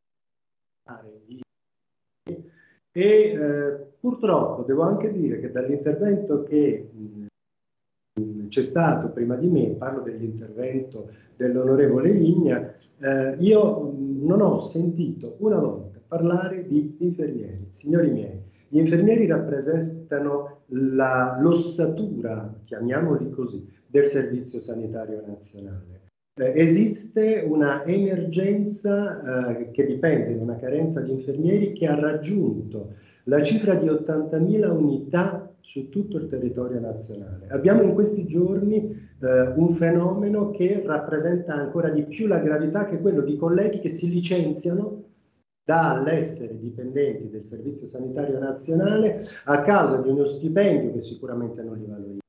e 2.92 3.02
eh, 3.02 3.86
purtroppo 4.00 4.62
devo 4.62 4.82
anche 4.82 5.12
dire 5.12 5.40
che 5.40 5.50
dall'intervento 5.50 6.44
che 6.44 6.88
mh, 6.92 8.48
c'è 8.48 8.62
stato 8.62 9.10
prima 9.10 9.36
di 9.36 9.48
me, 9.48 9.70
parlo 9.70 10.00
dell'intervento 10.00 11.10
dell'onorevole 11.36 12.10
Vigna, 12.12 12.74
eh, 12.98 13.36
io 13.40 13.92
non 13.92 14.40
ho 14.40 14.60
sentito 14.60 15.36
una 15.40 15.58
volta 15.58 16.00
parlare 16.06 16.66
di 16.66 16.96
infermieri. 17.00 17.66
Signori 17.70 18.10
miei, 18.10 18.40
gli 18.68 18.78
infermieri 18.78 19.26
rappresentano 19.26 20.62
la, 20.68 21.36
l'ossatura, 21.40 22.60
chiamiamoli 22.64 23.30
così, 23.30 23.68
del 23.86 24.06
Servizio 24.08 24.60
Sanitario 24.60 25.22
Nazionale. 25.26 26.04
Eh, 26.38 26.52
esiste 26.54 27.44
una 27.48 27.84
emergenza 27.86 29.56
eh, 29.56 29.70
che 29.70 29.86
dipende 29.86 30.36
da 30.36 30.42
una 30.42 30.56
carenza 30.56 31.00
di 31.00 31.12
infermieri 31.12 31.72
che 31.72 31.86
ha 31.86 31.98
raggiunto 31.98 32.94
la 33.24 33.42
cifra 33.42 33.74
di 33.74 33.86
80.000 33.86 34.70
unità 34.70 35.50
su 35.60 35.88
tutto 35.88 36.18
il 36.18 36.28
territorio 36.28 36.78
nazionale. 36.78 37.48
Abbiamo 37.48 37.82
in 37.82 37.94
questi 37.94 38.26
giorni 38.26 38.76
eh, 38.76 39.52
un 39.56 39.68
fenomeno 39.70 40.50
che 40.50 40.82
rappresenta 40.84 41.54
ancora 41.54 41.88
di 41.88 42.04
più 42.04 42.26
la 42.26 42.38
gravità 42.38 42.86
che 42.86 43.00
quello 43.00 43.22
di 43.22 43.36
colleghi 43.36 43.80
che 43.80 43.88
si 43.88 44.08
licenziano 44.08 45.04
dall'essere 45.64 46.56
dipendenti 46.58 47.28
del 47.28 47.46
Servizio 47.46 47.88
Sanitario 47.88 48.38
Nazionale 48.38 49.20
a 49.46 49.62
causa 49.62 50.00
di 50.00 50.08
uno 50.10 50.24
stipendio 50.24 50.92
che 50.92 51.00
sicuramente 51.00 51.62
non 51.62 51.78
li 51.78 51.86
valorizza 51.86 52.24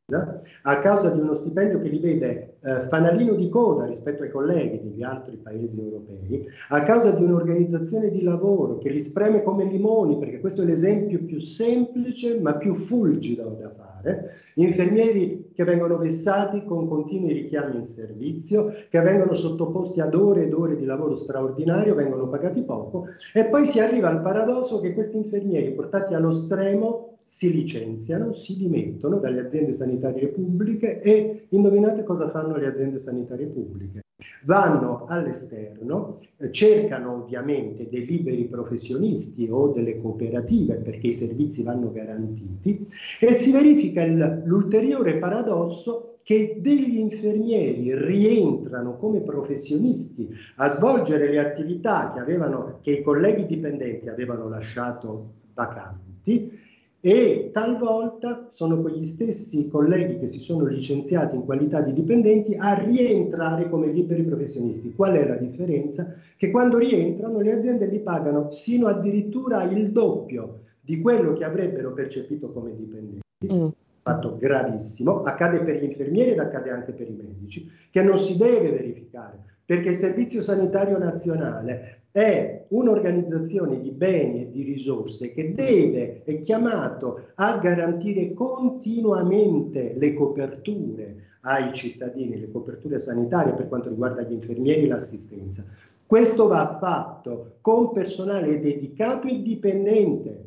a 0.62 0.80
causa 0.80 1.10
di 1.10 1.20
uno 1.20 1.34
stipendio 1.34 1.82
che 1.82 1.90
li 1.90 2.00
vede 2.00 2.54
eh, 2.62 2.88
fanalino 2.88 3.34
di 3.34 3.50
coda 3.50 3.86
rispetto 3.86 4.24
ai 4.24 4.32
colleghi 4.32 4.80
degli 4.82 5.04
altri 5.04 5.36
paesi 5.36 5.82
europei, 5.82 6.48
a 6.70 6.84
causa 6.84 7.12
di 7.12 7.24
un'organizzazione 7.24 8.10
di 8.10 8.24
lavoro 8.24 8.78
che 8.78 8.90
li 8.90 9.00
spreme 9.00 9.44
come 9.44 9.66
limoni, 9.66 10.18
perché 10.18 10.40
questo 10.40 10.62
è 10.62 10.66
l'esempio 10.66 11.20
più 11.26 11.42
semplice 11.42 12.40
ma 12.40 12.56
più 12.56 12.74
fulgido 12.74 13.58
da 13.60 13.70
fare, 13.70 14.32
infermieri 14.54 15.52
che 15.54 15.66
vengono 15.66 15.98
vessati 15.98 16.64
con 16.64 16.88
continui 16.88 17.34
richiami 17.34 17.76
in 17.76 17.86
servizio, 17.86 18.72
che 18.90 19.02
vengono 19.02 19.34
sottoposti 19.34 20.00
ad 20.00 20.16
ore 20.16 20.44
ed 20.44 20.54
ore 20.54 20.78
di 20.78 20.86
lavoro 20.86 21.16
straordinario, 21.16 21.96
vengono 21.96 22.30
pagati 22.30 22.62
poco 22.62 23.08
e 23.34 23.44
poi 23.50 23.66
si 23.66 23.82
arriva 23.82 24.08
al 24.08 24.22
paradosso 24.22 24.80
che 24.80 24.94
questi 24.94 25.18
infermieri 25.18 25.74
portati 25.74 26.14
allo 26.14 26.32
stremo 26.32 27.17
si 27.28 27.52
licenziano, 27.52 28.32
si 28.32 28.56
dimettono 28.56 29.18
dalle 29.18 29.42
aziende 29.42 29.74
sanitarie 29.74 30.30
pubbliche 30.30 31.02
e 31.02 31.48
indovinate 31.50 32.04
cosa 32.04 32.30
fanno 32.30 32.56
le 32.56 32.68
aziende 32.68 33.00
sanitarie 33.00 33.48
pubbliche? 33.48 34.06
Vanno 34.46 35.06
all'esterno, 35.10 36.22
eh, 36.38 36.50
cercano 36.52 37.24
ovviamente 37.24 37.90
dei 37.90 38.06
liberi 38.06 38.46
professionisti 38.46 39.46
o 39.52 39.68
delle 39.74 40.00
cooperative 40.00 40.76
perché 40.76 41.08
i 41.08 41.14
servizi 41.14 41.64
vanno 41.64 41.92
garantiti 41.92 42.88
e 43.20 43.34
si 43.34 43.52
verifica 43.52 44.04
il, 44.04 44.44
l'ulteriore 44.46 45.18
paradosso 45.18 46.20
che 46.24 46.60
degli 46.62 46.98
infermieri 46.98 47.94
rientrano 47.94 48.96
come 48.96 49.20
professionisti 49.20 50.30
a 50.56 50.70
svolgere 50.70 51.30
le 51.30 51.40
attività 51.40 52.14
che, 52.14 52.22
avevano, 52.22 52.80
che 52.82 52.92
i 52.92 53.04
colleghi 53.04 53.46
dipendenti 53.46 54.08
avevano 54.08 54.48
lasciato 54.48 55.34
vacanti 55.54 56.66
e 57.00 57.52
talvolta 57.54 58.48
sono 58.52 58.82
quegli 58.82 59.06
stessi 59.06 59.68
colleghi 59.68 60.18
che 60.18 60.28
si 60.28 60.40
sono 60.40 60.66
licenziati 60.66 61.36
in 61.36 61.46
qualità 61.46 61.82
di 61.82 61.94
dipendenti 61.94 62.56
a 62.58 62.74
rientrare 62.74 63.70
come 63.70 63.88
liberi 63.88 64.24
professionisti. 64.24 64.94
Qual 64.94 65.16
è 65.16 65.28
la 65.28 65.36
differenza? 65.36 66.12
Che 66.36 66.50
quando 66.50 66.78
rientrano 66.78 67.40
le 67.40 67.54
aziende 67.54 67.86
li 67.86 68.00
pagano 68.00 68.50
sino 68.50 68.88
addirittura 68.88 69.64
il 69.64 69.92
doppio 69.92 70.62
di 70.82 71.00
quello 71.00 71.34
che 71.34 71.44
avrebbero 71.44 71.94
percepito 71.94 72.52
come 72.52 72.76
dipendenti. 72.76 73.22
Mm. 73.54 73.68
Fatto 74.02 74.38
gravissimo, 74.38 75.22
accade 75.22 75.60
per 75.60 75.76
gli 75.76 75.84
infermieri 75.84 76.32
ed 76.32 76.40
accade 76.40 76.72
anche 76.72 76.94
per 76.94 77.10
i 77.10 77.14
medici, 77.14 77.70
che 77.92 78.02
non 78.02 78.18
si 78.18 78.38
deve 78.38 78.72
verificare, 78.72 79.38
perché 79.66 79.90
il 79.90 79.96
Servizio 79.96 80.42
Sanitario 80.42 80.98
Nazionale 80.98 82.04
è 82.18 82.66
un'organizzazione 82.70 83.80
di 83.80 83.92
beni 83.92 84.42
e 84.42 84.50
di 84.50 84.64
risorse 84.64 85.32
che 85.34 85.54
deve, 85.54 86.24
è 86.24 86.42
chiamato 86.42 87.28
a 87.36 87.60
garantire 87.60 88.34
continuamente 88.34 89.94
le 89.96 90.16
coperture 90.16 91.16
ai 91.42 91.72
cittadini, 91.74 92.40
le 92.40 92.50
coperture 92.50 92.98
sanitarie 92.98 93.54
per 93.54 93.68
quanto 93.68 93.90
riguarda 93.90 94.24
gli 94.24 94.34
infermieri 94.34 94.86
e 94.86 94.88
l'assistenza. 94.88 95.64
Questo 96.08 96.48
va 96.48 96.80
fatto 96.80 97.58
con 97.62 97.92
personale 97.92 98.60
dedicato 98.60 99.28
e 99.28 99.40
dipendente. 99.44 100.46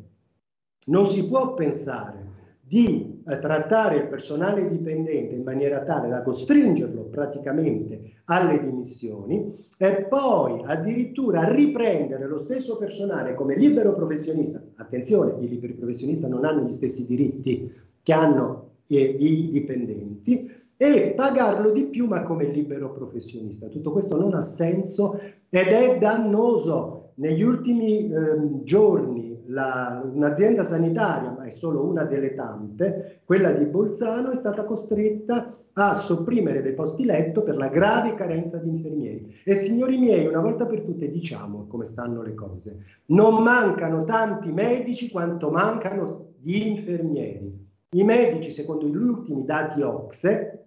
Non 0.87 1.07
si 1.07 1.25
può 1.25 1.53
pensare 1.53 2.25
di 2.59 3.10
trattare 3.23 3.97
il 3.97 4.07
personale 4.07 4.67
dipendente 4.69 5.35
in 5.35 5.43
maniera 5.43 5.83
tale 5.83 6.09
da 6.09 6.21
costringerlo 6.21 7.03
praticamente 7.03 8.21
alle 8.25 8.61
dimissioni 8.61 9.67
e 9.77 10.03
poi 10.03 10.61
addirittura 10.65 11.51
riprendere 11.51 12.27
lo 12.27 12.37
stesso 12.37 12.77
personale 12.77 13.33
come 13.35 13.55
libero 13.55 13.93
professionista. 13.93 14.61
Attenzione, 14.75 15.43
i 15.43 15.47
liberi 15.47 15.73
professionisti 15.73 16.27
non 16.27 16.45
hanno 16.45 16.63
gli 16.63 16.71
stessi 16.71 17.05
diritti 17.05 17.71
che 18.03 18.13
hanno 18.13 18.69
i 18.87 19.49
dipendenti 19.51 20.51
e 20.75 21.13
pagarlo 21.15 21.71
di 21.71 21.85
più 21.85 22.07
ma 22.07 22.23
come 22.23 22.45
libero 22.45 22.91
professionista. 22.91 23.67
Tutto 23.67 23.91
questo 23.91 24.17
non 24.17 24.33
ha 24.33 24.41
senso 24.41 25.19
ed 25.49 25.67
è 25.67 25.97
dannoso. 25.99 26.97
Negli 27.15 27.43
ultimi 27.43 28.09
eh, 28.09 28.63
giorni 28.63 29.30
la, 29.51 30.01
un'azienda 30.03 30.63
sanitaria, 30.63 31.31
ma 31.37 31.43
è 31.43 31.51
solo 31.51 31.83
una 31.83 32.03
delle 32.03 32.33
tante, 32.33 33.21
quella 33.25 33.51
di 33.51 33.65
Bolzano, 33.65 34.31
è 34.31 34.35
stata 34.35 34.63
costretta 34.63 35.55
a 35.73 35.93
sopprimere 35.93 36.61
dei 36.61 36.73
posti 36.73 37.05
letto 37.05 37.43
per 37.43 37.55
la 37.55 37.69
grave 37.69 38.13
carenza 38.13 38.57
di 38.57 38.69
infermieri. 38.69 39.41
E 39.43 39.55
signori 39.55 39.97
miei, 39.97 40.27
una 40.27 40.41
volta 40.41 40.65
per 40.65 40.81
tutte 40.81 41.09
diciamo 41.09 41.65
come 41.67 41.85
stanno 41.85 42.21
le 42.21 42.33
cose. 42.33 42.79
Non 43.07 43.41
mancano 43.41 44.03
tanti 44.03 44.51
medici 44.51 45.09
quanto 45.09 45.49
mancano 45.49 46.33
gli 46.39 46.55
infermieri. 46.55 47.69
I 47.93 48.03
medici, 48.03 48.51
secondo 48.51 48.87
gli 48.87 48.95
ultimi 48.95 49.45
dati 49.45 49.81
OXE, 49.81 50.60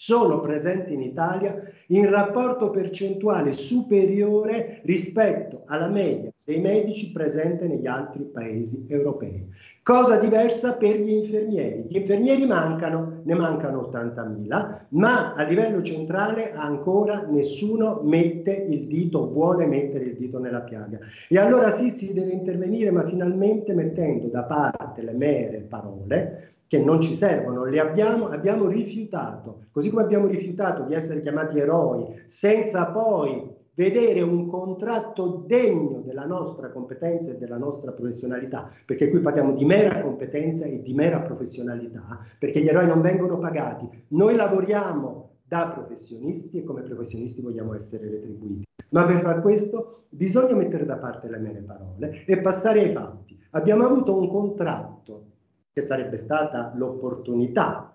sono 0.00 0.38
presenti 0.38 0.92
in 0.92 1.02
Italia 1.02 1.60
in 1.88 2.08
rapporto 2.08 2.70
percentuale 2.70 3.52
superiore 3.52 4.80
rispetto 4.84 5.64
alla 5.66 5.88
media 5.88 6.30
dei 6.44 6.60
medici 6.60 7.10
presenti 7.10 7.66
negli 7.66 7.88
altri 7.88 8.22
paesi 8.22 8.86
europei. 8.88 9.48
Cosa 9.82 10.16
diversa 10.18 10.76
per 10.76 11.00
gli 11.00 11.10
infermieri. 11.10 11.86
Gli 11.88 11.96
infermieri 11.96 12.46
mancano, 12.46 13.22
ne 13.24 13.34
mancano 13.34 13.90
80.000, 13.92 14.84
ma 14.90 15.34
a 15.34 15.42
livello 15.42 15.82
centrale 15.82 16.52
ancora 16.52 17.26
nessuno 17.28 18.00
mette 18.04 18.52
il 18.52 18.86
dito, 18.86 19.28
vuole 19.28 19.66
mettere 19.66 20.04
il 20.04 20.16
dito 20.16 20.38
nella 20.38 20.60
piaga. 20.60 21.00
E 21.28 21.38
allora 21.38 21.70
sì, 21.70 21.90
si 21.90 22.14
deve 22.14 22.30
intervenire, 22.30 22.92
ma 22.92 23.04
finalmente 23.04 23.72
mettendo 23.72 24.28
da 24.28 24.44
parte 24.44 25.02
le 25.02 25.12
mere 25.12 25.58
parole, 25.68 26.52
che 26.68 26.78
non 26.78 27.00
ci 27.00 27.14
servono, 27.14 27.64
le 27.64 27.80
abbiamo, 27.80 28.26
abbiamo 28.26 28.68
rifiutato, 28.68 29.64
così 29.72 29.90
come 29.90 30.02
abbiamo 30.02 30.26
rifiutato 30.26 30.84
di 30.84 30.94
essere 30.94 31.22
chiamati 31.22 31.58
eroi, 31.58 32.22
senza 32.26 32.92
poi 32.92 33.56
vedere 33.74 34.20
un 34.20 34.48
contratto 34.48 35.44
degno 35.46 36.02
della 36.04 36.26
nostra 36.26 36.68
competenza 36.70 37.30
e 37.30 37.38
della 37.38 37.56
nostra 37.56 37.92
professionalità, 37.92 38.68
perché 38.84 39.08
qui 39.08 39.20
parliamo 39.20 39.52
di 39.52 39.64
mera 39.64 40.02
competenza 40.02 40.66
e 40.66 40.82
di 40.82 40.92
mera 40.92 41.20
professionalità, 41.20 42.18
perché 42.38 42.60
gli 42.60 42.68
eroi 42.68 42.86
non 42.86 43.00
vengono 43.00 43.38
pagati. 43.38 43.88
Noi 44.08 44.36
lavoriamo 44.36 45.30
da 45.44 45.70
professionisti 45.74 46.58
e 46.58 46.64
come 46.64 46.82
professionisti 46.82 47.40
vogliamo 47.40 47.72
essere 47.72 48.10
retribuiti. 48.10 48.66
Ma 48.90 49.06
per 49.06 49.22
far 49.22 49.40
questo 49.40 50.02
bisogna 50.10 50.54
mettere 50.54 50.84
da 50.84 50.98
parte 50.98 51.28
le 51.30 51.38
mere 51.38 51.60
parole 51.60 52.24
e 52.26 52.40
passare 52.40 52.80
ai 52.80 52.92
fatti. 52.92 53.38
Abbiamo 53.50 53.84
avuto 53.84 54.18
un 54.18 54.28
contratto 54.28 55.36
che 55.78 55.86
sarebbe 55.86 56.16
stata 56.16 56.72
l'opportunità. 56.74 57.92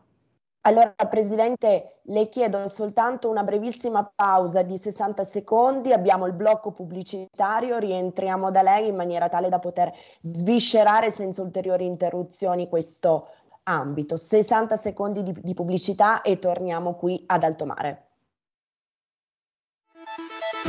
Allora, 0.65 0.93
Presidente, 1.09 1.99
le 2.03 2.29
chiedo 2.29 2.65
soltanto 2.67 3.29
una 3.29 3.43
brevissima 3.43 4.09
pausa 4.15 4.61
di 4.61 4.77
60 4.77 5.25
secondi, 5.25 5.91
abbiamo 5.91 6.25
il 6.25 6.31
blocco 6.31 6.71
pubblicitario, 6.71 7.77
rientriamo 7.79 8.49
da 8.49 8.61
lei 8.61 8.87
in 8.87 8.95
maniera 8.95 9.27
tale 9.27 9.49
da 9.49 9.59
poter 9.59 9.91
sviscerare 10.19 11.11
senza 11.11 11.41
ulteriori 11.41 11.85
interruzioni 11.85 12.69
questo 12.69 13.27
ambito. 13.63 14.15
60 14.15 14.77
secondi 14.77 15.21
di, 15.21 15.35
di 15.41 15.53
pubblicità 15.53 16.21
e 16.21 16.39
torniamo 16.39 16.95
qui 16.95 17.21
ad 17.25 17.43
Alto 17.43 17.65
Mare. 17.65 18.07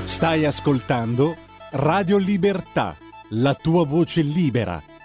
Stai 0.07 0.45
ascoltando 0.45 1.37
Radio 1.71 2.19
Libertà, 2.19 2.97
la 3.31 3.55
tua 3.55 3.85
voce 3.87 4.23
libera 4.23 4.83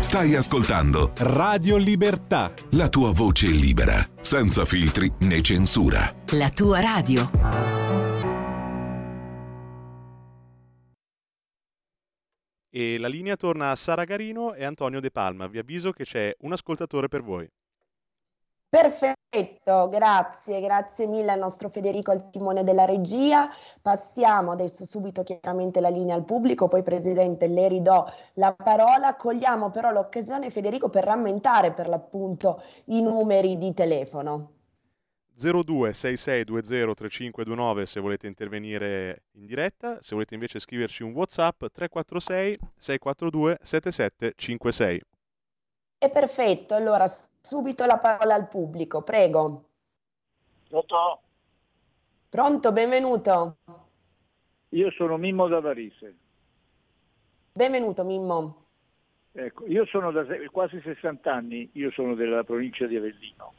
Stai 0.00 0.34
ascoltando 0.34 1.12
Radio 1.18 1.76
Libertà. 1.76 2.52
La 2.70 2.88
tua 2.88 3.12
voce 3.12 3.46
libera, 3.46 4.04
senza 4.20 4.64
filtri 4.64 5.12
né 5.20 5.40
censura. 5.42 6.12
La 6.30 6.50
tua 6.50 6.80
radio. 6.80 7.30
E 12.72 12.98
la 12.98 13.08
linea 13.08 13.36
torna 13.36 13.70
a 13.70 13.76
Sara 13.76 14.04
Garino 14.04 14.54
e 14.54 14.64
Antonio 14.64 15.00
De 15.00 15.10
Palma. 15.10 15.46
Vi 15.46 15.58
avviso 15.58 15.92
che 15.92 16.04
c'è 16.04 16.34
un 16.40 16.52
ascoltatore 16.52 17.08
per 17.08 17.22
voi. 17.22 17.48
Perfetto, 18.70 19.88
grazie, 19.88 20.60
grazie 20.60 21.08
mille 21.08 21.32
al 21.32 21.40
nostro 21.40 21.68
Federico 21.68 22.12
al 22.12 22.30
timone 22.30 22.62
della 22.62 22.84
regia. 22.84 23.50
Passiamo 23.82 24.52
adesso 24.52 24.84
subito 24.84 25.24
chiaramente 25.24 25.80
la 25.80 25.88
linea 25.88 26.14
al 26.14 26.24
pubblico, 26.24 26.68
poi 26.68 26.84
Presidente 26.84 27.48
le 27.48 27.66
ridò 27.66 28.08
la 28.34 28.54
parola. 28.54 29.16
Cogliamo 29.16 29.70
però 29.70 29.90
l'occasione 29.90 30.50
Federico 30.50 30.88
per 30.88 31.02
rammentare 31.02 31.72
per 31.72 31.88
l'appunto 31.88 32.62
i 32.86 33.02
numeri 33.02 33.58
di 33.58 33.74
telefono. 33.74 34.52
0266203529 35.36 37.82
se 37.82 37.98
volete 37.98 38.28
intervenire 38.28 39.24
in 39.32 39.46
diretta, 39.46 40.00
se 40.00 40.14
volete 40.14 40.34
invece 40.34 40.60
scriverci 40.60 41.02
un 41.02 41.10
WhatsApp 41.10 41.64
346 41.72 42.56
642 42.76 43.58
7756. 43.60 45.09
È 46.02 46.10
perfetto, 46.10 46.74
allora 46.74 47.06
subito 47.06 47.84
la 47.84 47.98
parola 47.98 48.34
al 48.34 48.48
pubblico, 48.48 49.02
prego. 49.02 49.64
Pronto? 50.66 51.20
Pronto, 52.30 52.72
benvenuto. 52.72 53.58
Io 54.70 54.90
sono 54.92 55.18
Mimmo 55.18 55.46
da 55.46 55.60
Varise. 55.60 56.16
Benvenuto 57.52 58.02
Mimmo. 58.04 58.64
Ecco, 59.32 59.66
io 59.66 59.84
sono 59.84 60.10
da 60.10 60.24
quasi 60.50 60.80
60 60.80 61.30
anni, 61.30 61.68
io 61.74 61.90
sono 61.90 62.14
della 62.14 62.44
provincia 62.44 62.86
di 62.86 62.96
Avellino. 62.96 63.52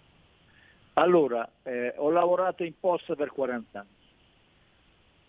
Allora, 0.93 1.47
eh, 1.61 1.93
ho 1.97 2.09
lavorato 2.09 2.63
in 2.63 2.73
posta 2.79 3.13
per 3.13 3.29
40 3.29 3.79
anni. 3.79 3.89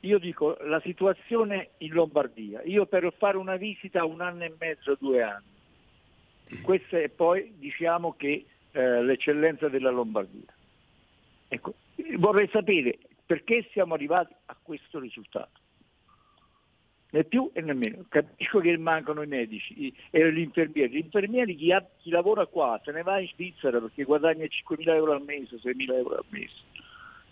Io 0.00 0.18
dico 0.18 0.56
la 0.62 0.80
situazione 0.80 1.72
in 1.76 1.92
Lombardia. 1.92 2.62
Io 2.62 2.86
per 2.86 3.12
fare 3.18 3.36
una 3.36 3.56
visita 3.56 4.02
un 4.02 4.22
anno 4.22 4.44
e 4.44 4.54
mezzo, 4.58 4.96
due 4.98 5.22
anni 5.22 5.50
questa 6.60 6.98
è 6.98 7.08
poi 7.08 7.52
diciamo 7.56 8.14
che 8.16 8.46
eh, 8.72 9.02
l'eccellenza 9.02 9.68
della 9.68 9.90
Lombardia. 9.90 10.52
Ecco, 11.48 11.74
vorrei 12.16 12.48
sapere 12.50 12.98
perché 13.26 13.68
siamo 13.72 13.94
arrivati 13.94 14.34
a 14.46 14.56
questo 14.60 14.98
risultato. 14.98 15.60
Né 17.10 17.24
più 17.24 17.50
e 17.52 17.60
né 17.60 17.74
meno. 17.74 18.06
Capisco 18.08 18.60
che 18.60 18.76
mancano 18.78 19.20
i 19.22 19.26
medici 19.26 19.94
e 20.10 20.32
gli 20.32 20.38
infermieri. 20.38 20.92
Gli 20.94 21.04
infermieri, 21.04 21.56
chi, 21.56 21.70
ha, 21.70 21.84
chi 21.98 22.10
lavora 22.10 22.46
qua, 22.46 22.80
se 22.82 22.90
ne 22.90 23.02
va 23.02 23.20
in 23.20 23.28
Svizzera 23.28 23.80
perché 23.80 24.04
guadagna 24.04 24.44
5.000 24.44 24.88
euro 24.94 25.12
al 25.12 25.22
mese, 25.22 25.56
6.000 25.56 25.94
euro 25.94 26.16
al 26.16 26.24
mese. 26.30 26.54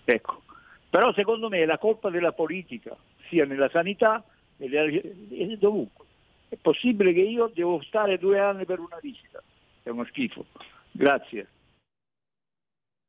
Ecco. 0.04 0.42
Però 0.90 1.12
secondo 1.14 1.48
me 1.48 1.62
è 1.62 1.64
la 1.64 1.78
colpa 1.78 2.10
della 2.10 2.32
politica, 2.32 2.94
sia 3.28 3.46
nella 3.46 3.70
sanità 3.70 4.22
e 4.58 5.56
dovunque. 5.58 6.04
È 6.50 6.56
possibile 6.56 7.12
che 7.12 7.20
io 7.20 7.46
devo 7.54 7.80
stare 7.80 8.18
due 8.18 8.40
anni 8.40 8.64
per 8.64 8.80
una 8.80 8.98
visita. 9.00 9.40
È 9.84 9.88
uno 9.88 10.04
schifo. 10.06 10.46
Grazie. 10.90 11.46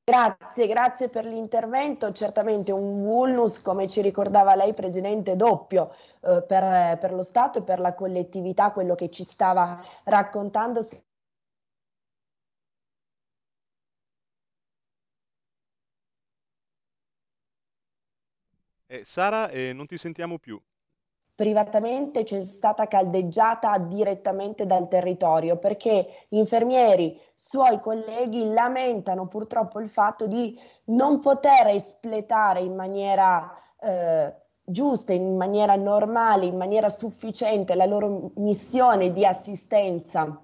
Grazie, 0.04 0.68
grazie 0.68 1.10
per 1.10 1.26
l'intervento. 1.26 2.12
Certamente 2.12 2.72
un 2.72 3.02
vulnus, 3.02 3.60
come 3.60 3.88
ci 3.88 4.02
ricordava 4.02 4.54
lei, 4.54 4.76
Presidente, 4.76 5.36
doppio 5.36 5.96
eh, 6.22 6.44
per, 6.48 7.00
per, 7.00 7.14
lo 7.14 7.24
Stato 7.24 7.58
e 7.60 7.64
per 7.64 7.80
la 7.80 7.96
collettività, 7.96 8.72
quello 8.72 8.94
che 8.94 9.10
ci 9.10 9.24
stava 9.24 9.84
raccontando. 10.04 10.82
Eh, 18.86 19.04
Sara, 19.04 19.50
eh, 19.50 19.74
non 19.74 19.88
ti 19.88 19.98
sentiamo 19.98 20.38
più 20.38 20.62
privatamente 21.42 22.22
c'è 22.22 22.40
stata 22.44 22.88
caldeggiata 22.88 23.80
direttamente 23.80 24.68
dal 24.68 24.88
territorio 24.88 25.58
perché 25.58 26.28
infermieri, 26.30 27.20
suoi 27.34 27.80
colleghi 27.80 28.54
lamentano 28.54 29.26
purtroppo 29.26 29.80
il 29.80 29.90
fatto 29.90 30.28
di 30.28 30.56
non 30.90 31.20
poter 31.20 31.70
espletare 31.70 32.60
in 32.60 32.76
maniera 32.76 33.52
eh, 33.80 34.32
giusta, 34.64 35.14
in 35.14 35.36
maniera 35.36 35.76
normale, 35.76 36.46
in 36.46 36.58
maniera 36.58 36.90
sufficiente 36.90 37.74
la 37.74 37.86
loro 37.86 38.34
missione 38.36 39.12
di 39.12 39.26
assistenza 39.26 40.40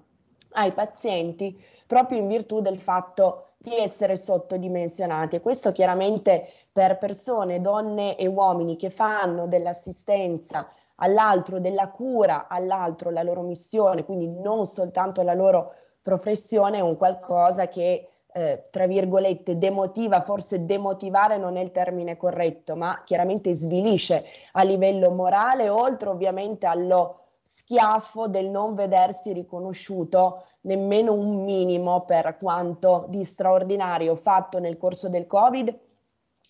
ai 0.54 0.72
pazienti 0.72 1.56
proprio 1.86 2.18
in 2.18 2.26
virtù 2.26 2.60
del 2.60 2.76
fatto 2.76 3.50
di 3.56 3.76
essere 3.76 4.16
sottodimensionati. 4.16 5.36
E 5.36 5.40
questo 5.40 5.70
chiaramente 5.70 6.48
per 6.72 6.98
persone, 6.98 7.60
donne 7.60 8.16
e 8.16 8.26
uomini 8.26 8.76
che 8.76 8.90
fanno 8.90 9.46
dell'assistenza 9.46 10.68
all'altro 11.00 11.60
della 11.60 11.88
cura, 11.88 12.46
all'altro 12.48 13.10
la 13.10 13.22
loro 13.22 13.42
missione, 13.42 14.04
quindi 14.04 14.28
non 14.28 14.66
soltanto 14.66 15.22
la 15.22 15.34
loro 15.34 15.72
professione, 16.02 16.78
è 16.78 16.80
un 16.80 16.96
qualcosa 16.96 17.68
che, 17.68 18.08
eh, 18.32 18.62
tra 18.70 18.86
virgolette, 18.86 19.58
demotiva, 19.58 20.22
forse 20.22 20.64
demotivare 20.64 21.36
non 21.36 21.56
è 21.56 21.60
il 21.60 21.70
termine 21.70 22.16
corretto, 22.16 22.76
ma 22.76 23.02
chiaramente 23.04 23.52
svilisce 23.54 24.24
a 24.52 24.62
livello 24.62 25.10
morale, 25.10 25.68
oltre 25.68 26.08
ovviamente 26.08 26.66
allo 26.66 27.20
schiaffo 27.42 28.28
del 28.28 28.48
non 28.48 28.74
vedersi 28.74 29.32
riconosciuto 29.32 30.44
nemmeno 30.62 31.14
un 31.14 31.44
minimo 31.44 32.04
per 32.04 32.36
quanto 32.36 33.06
di 33.08 33.24
straordinario 33.24 34.16
fatto 34.16 34.58
nel 34.58 34.76
corso 34.76 35.08
del 35.08 35.26
Covid, 35.26 35.78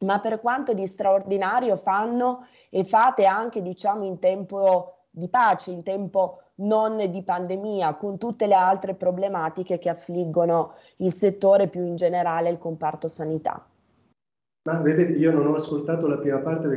ma 0.00 0.20
per 0.20 0.40
quanto 0.40 0.72
di 0.72 0.86
straordinario 0.86 1.76
fanno 1.76 2.46
e 2.70 2.84
fate 2.84 3.24
anche 3.24 3.62
diciamo 3.62 4.04
in 4.04 4.18
tempo 4.18 5.06
di 5.10 5.28
pace, 5.28 5.70
in 5.70 5.82
tempo 5.82 6.40
non 6.56 6.96
di 7.10 7.22
pandemia, 7.22 7.94
con 7.94 8.18
tutte 8.18 8.46
le 8.46 8.54
altre 8.54 8.94
problematiche 8.94 9.78
che 9.78 9.88
affliggono 9.88 10.74
il 10.96 11.12
settore 11.12 11.68
più 11.68 11.84
in 11.84 11.96
generale, 11.96 12.50
il 12.50 12.58
comparto 12.58 13.08
sanità. 13.08 13.64
Ma 14.68 14.82
vedete, 14.82 15.12
io 15.12 15.32
non 15.32 15.46
ho 15.46 15.54
ascoltato 15.54 16.06
la 16.06 16.18
prima 16.18 16.38
parte 16.38 16.68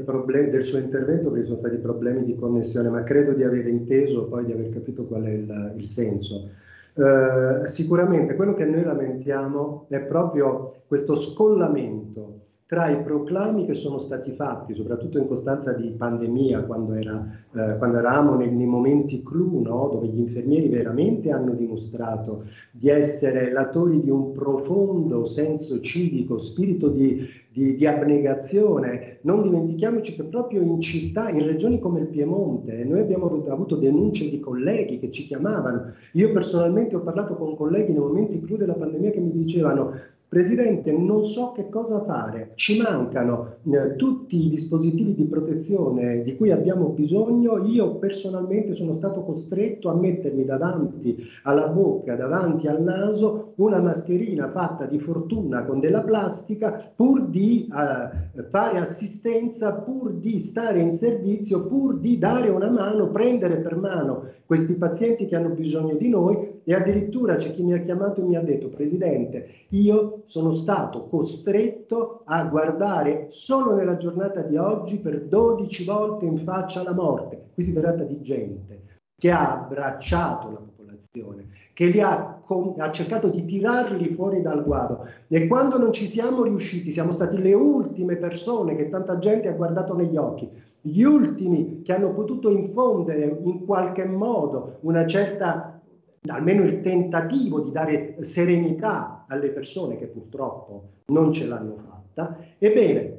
problemi 0.00 0.50
del 0.50 0.62
suo 0.62 0.78
intervento, 0.78 1.30
perché 1.30 1.44
ci 1.44 1.52
sono 1.52 1.58
stati 1.58 1.76
problemi 1.76 2.24
di 2.24 2.34
connessione, 2.34 2.88
ma 2.88 3.02
credo 3.02 3.32
di 3.32 3.44
aver 3.44 3.68
inteso, 3.68 4.26
poi 4.26 4.44
di 4.44 4.52
aver 4.52 4.70
capito 4.70 5.06
qual 5.06 5.22
è 5.22 5.30
il, 5.30 5.74
il 5.76 5.86
senso. 5.86 6.48
Uh, 6.94 7.64
sicuramente 7.66 8.34
quello 8.34 8.54
che 8.54 8.64
noi 8.64 8.82
lamentiamo 8.82 9.86
è 9.88 10.00
proprio 10.00 10.82
questo 10.88 11.14
scollamento 11.14 12.46
tra 12.68 12.90
i 12.90 13.02
proclami 13.02 13.64
che 13.64 13.72
sono 13.72 13.96
stati 13.96 14.30
fatti, 14.32 14.74
soprattutto 14.74 15.16
in 15.16 15.26
costanza 15.26 15.72
di 15.72 15.88
pandemia, 15.88 16.64
quando, 16.64 16.92
era, 16.92 17.26
eh, 17.54 17.78
quando 17.78 17.96
eravamo 17.96 18.34
nei, 18.34 18.50
nei, 18.50 18.66
momenti 18.66 19.22
clou, 19.22 19.62
no? 19.62 19.88
dove 19.90 20.08
gli 20.08 20.18
infermieri 20.18 20.68
veramente 20.68 21.30
hanno 21.30 21.54
dimostrato 21.54 22.44
di 22.70 22.90
essere 22.90 23.50
latori 23.52 24.02
di 24.02 24.10
un 24.10 24.32
profondo 24.32 25.24
senso 25.24 25.80
civico, 25.80 26.36
spirito 26.36 26.90
di, 26.90 27.26
di, 27.50 27.74
di 27.74 27.86
abnegazione. 27.86 29.20
Non 29.22 29.40
dimentichiamoci 29.40 30.14
che 30.14 30.24
proprio 30.24 30.60
in 30.60 30.78
città, 30.82 31.30
in 31.30 31.46
regioni 31.46 31.80
come 31.80 32.00
il 32.00 32.08
Piemonte, 32.08 32.84
noi 32.84 33.00
abbiamo 33.00 33.42
avuto 33.48 33.76
denunce 33.76 34.28
di 34.28 34.40
colleghi 34.40 34.98
che 34.98 35.10
ci 35.10 35.24
chiamavano. 35.24 35.86
Io 36.12 36.30
personalmente 36.32 36.96
ho 36.96 37.00
parlato 37.00 37.34
con 37.34 37.56
colleghi 37.56 37.92
nei 37.92 38.02
momenti 38.02 38.38
clou 38.42 38.58
della 38.58 38.74
pandemia 38.74 39.08
che 39.08 39.20
mi 39.20 39.32
dicevano 39.32 40.16
Presidente, 40.28 40.92
non 40.92 41.24
so 41.24 41.52
che 41.52 41.70
cosa 41.70 42.04
fare, 42.04 42.52
ci 42.54 42.78
mancano 42.78 43.56
eh, 43.64 43.96
tutti 43.96 44.44
i 44.44 44.50
dispositivi 44.50 45.14
di 45.14 45.24
protezione 45.24 46.22
di 46.22 46.36
cui 46.36 46.50
abbiamo 46.50 46.88
bisogno, 46.88 47.64
io 47.64 47.96
personalmente 47.96 48.74
sono 48.74 48.92
stato 48.92 49.22
costretto 49.22 49.88
a 49.88 49.94
mettermi 49.94 50.44
davanti 50.44 51.16
alla 51.44 51.68
bocca, 51.68 52.14
davanti 52.14 52.66
al 52.66 52.82
naso, 52.82 53.47
una 53.58 53.80
mascherina 53.80 54.50
fatta 54.50 54.86
di 54.86 54.98
fortuna 54.98 55.64
con 55.64 55.80
della 55.80 56.02
plastica 56.02 56.92
pur 56.94 57.26
di 57.26 57.66
eh, 57.66 58.42
fare 58.48 58.78
assistenza, 58.78 59.72
pur 59.74 60.12
di 60.12 60.38
stare 60.38 60.80
in 60.80 60.92
servizio, 60.92 61.66
pur 61.66 61.98
di 61.98 62.18
dare 62.18 62.48
una 62.50 62.70
mano, 62.70 63.10
prendere 63.10 63.56
per 63.56 63.76
mano 63.76 64.24
questi 64.46 64.74
pazienti 64.74 65.26
che 65.26 65.36
hanno 65.36 65.50
bisogno 65.50 65.94
di 65.94 66.08
noi 66.08 66.60
e 66.64 66.74
addirittura 66.74 67.34
c'è 67.34 67.52
chi 67.52 67.62
mi 67.62 67.72
ha 67.72 67.80
chiamato 67.80 68.20
e 68.20 68.24
mi 68.24 68.36
ha 68.36 68.42
detto, 68.42 68.68
Presidente, 68.68 69.48
io 69.70 70.22
sono 70.26 70.52
stato 70.52 71.06
costretto 71.08 72.22
a 72.24 72.44
guardare 72.44 73.26
solo 73.30 73.74
nella 73.74 73.96
giornata 73.96 74.42
di 74.42 74.56
oggi 74.56 74.98
per 74.98 75.22
12 75.22 75.84
volte 75.84 76.26
in 76.26 76.38
faccia 76.44 76.82
la 76.82 76.94
morte. 76.94 77.48
Qui 77.54 77.62
si 77.62 77.72
tratta 77.72 78.04
di 78.04 78.20
gente 78.20 78.82
che 79.16 79.30
ha 79.32 79.62
abbracciato 79.62 80.50
la 80.50 80.60
popolazione, 80.98 81.48
che 81.72 81.86
li 81.86 82.00
ha, 82.00 82.42
ha 82.76 82.92
cercato 82.92 83.28
di 83.28 83.44
tirarli 83.44 84.12
fuori 84.12 84.42
dal 84.42 84.64
guado 84.64 85.06
e 85.28 85.46
quando 85.46 85.78
non 85.78 85.92
ci 85.92 86.06
siamo 86.06 86.42
riusciti, 86.42 86.90
siamo 86.90 87.12
stati 87.12 87.40
le 87.40 87.54
ultime 87.54 88.16
persone 88.16 88.76
che 88.76 88.88
tanta 88.88 89.18
gente 89.18 89.48
ha 89.48 89.52
guardato 89.52 89.94
negli 89.94 90.16
occhi, 90.16 90.50
gli 90.80 91.02
ultimi 91.02 91.82
che 91.82 91.92
hanno 91.92 92.12
potuto 92.12 92.50
infondere 92.50 93.38
in 93.42 93.64
qualche 93.64 94.04
modo 94.06 94.78
una 94.80 95.06
certa 95.06 95.80
almeno 96.26 96.64
il 96.64 96.80
tentativo 96.80 97.60
di 97.60 97.70
dare 97.70 98.16
serenità 98.20 99.24
alle 99.28 99.48
persone 99.50 99.96
che 99.96 100.06
purtroppo 100.06 100.88
non 101.06 101.32
ce 101.32 101.46
l'hanno 101.46 101.76
fatta. 101.76 102.36
Ebbene, 102.58 103.17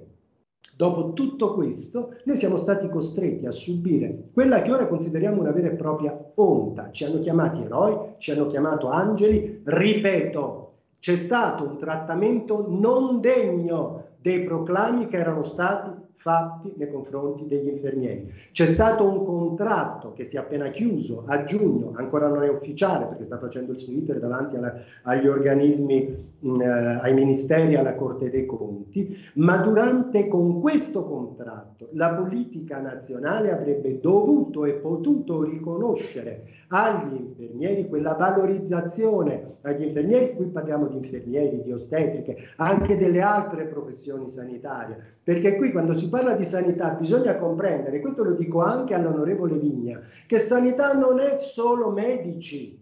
dopo 0.80 1.12
tutto 1.12 1.56
questo, 1.56 2.16
noi 2.24 2.38
siamo 2.38 2.56
stati 2.56 2.88
costretti 2.88 3.46
a 3.46 3.52
subire 3.52 4.22
quella 4.32 4.62
che 4.62 4.72
ora 4.72 4.88
consideriamo 4.88 5.42
una 5.42 5.52
vera 5.52 5.68
e 5.68 5.76
propria 5.76 6.18
onta. 6.36 6.90
Ci 6.90 7.04
hanno 7.04 7.20
chiamati 7.20 7.62
eroi, 7.62 8.14
ci 8.18 8.32
hanno 8.32 8.48
chiamato 8.48 8.88
angeli, 8.88 9.60
ripeto, 9.62 10.72
c'è 11.02 11.18
stato 11.18 11.66
un 11.66 11.78
trattamento 11.78 12.66
non 12.70 13.20
degno 13.20 14.06
dei 14.22 14.46
proclami 14.46 15.08
che 15.08 15.18
erano 15.18 15.44
stati 15.44 15.92
fatti 16.16 16.74
nei 16.78 16.90
confronti 16.90 17.46
degli 17.46 17.68
infermieri. 17.68 18.32
C'è 18.54 18.68
stato 18.68 19.06
un 19.06 19.26
contratto 19.26 20.14
che 20.14 20.24
si 20.24 20.38
è 20.38 20.40
appena 20.40 20.70
chiuso 20.70 21.26
a 21.28 21.44
giugno, 21.44 21.92
ancora 21.96 22.30
non 22.30 22.44
è 22.44 22.50
ufficiale 22.50 23.06
perché 23.06 23.26
sta 23.26 23.38
facendo 23.38 23.74
il 23.74 23.80
suo 23.80 23.92
iter 23.92 24.20
davanti 24.20 24.56
alla, 24.56 24.76
agli 25.04 25.28
organismi, 25.28 26.29
mh, 26.40 26.62
eh, 26.62 26.68
ai 27.02 27.14
ministeri, 27.14 27.76
alla 27.76 27.96
Corte 27.96 28.30
dei 28.30 28.46
Conti, 28.46 29.16
ma 29.36 29.58
durante 29.58 30.28
con 30.28 30.60
questo 30.60 31.06
contratto 31.06 31.90
la 31.94 32.14
politica 32.14 32.80
nazionale 32.82 33.52
avrebbe 33.52 34.00
dovuto 34.00 34.66
e 34.66 34.74
potuto 34.74 35.44
riconoscere 35.44 36.44
agli 36.70 37.16
infermieri 37.16 37.88
quella 37.88 38.14
valorizzazione 38.14 39.58
agli 39.62 39.84
infermieri, 39.84 40.36
qui 40.36 40.46
parliamo 40.48 40.88
di 40.88 40.98
infermieri, 40.98 41.62
di 41.62 41.72
ostetriche, 41.72 42.38
anche 42.58 42.98
delle 42.98 43.22
altre 43.22 43.66
professioni 43.66 44.30
sanitarie, 44.30 45.18
perché 45.24 45.56
qui 45.56 45.72
quando 45.72 45.94
si 45.94 46.08
parla 46.08 46.34
di 46.34 46.46
sanità 46.46 46.94
bisogna 46.94 47.36
comprendere, 47.38 48.00
questo 48.00 48.24
lo 48.24 48.34
dico 48.34 48.62
anche 48.62 48.94
all'onorevole 48.94 49.58
Vigna, 49.58 50.00
che 50.28 50.40
sanità 50.40 50.94
non 50.94 51.20
è 51.20 51.38
solo 51.38 51.92
medici, 51.92 52.79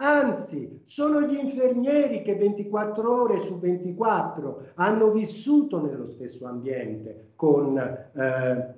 Anzi, 0.00 0.80
sono 0.84 1.22
gli 1.22 1.36
infermieri 1.36 2.22
che 2.22 2.36
24 2.36 3.22
ore 3.22 3.40
su 3.40 3.58
24 3.58 4.68
hanno 4.74 5.10
vissuto 5.10 5.84
nello 5.84 6.04
stesso 6.04 6.46
ambiente 6.46 7.32
con, 7.34 7.76
eh, 7.76 8.77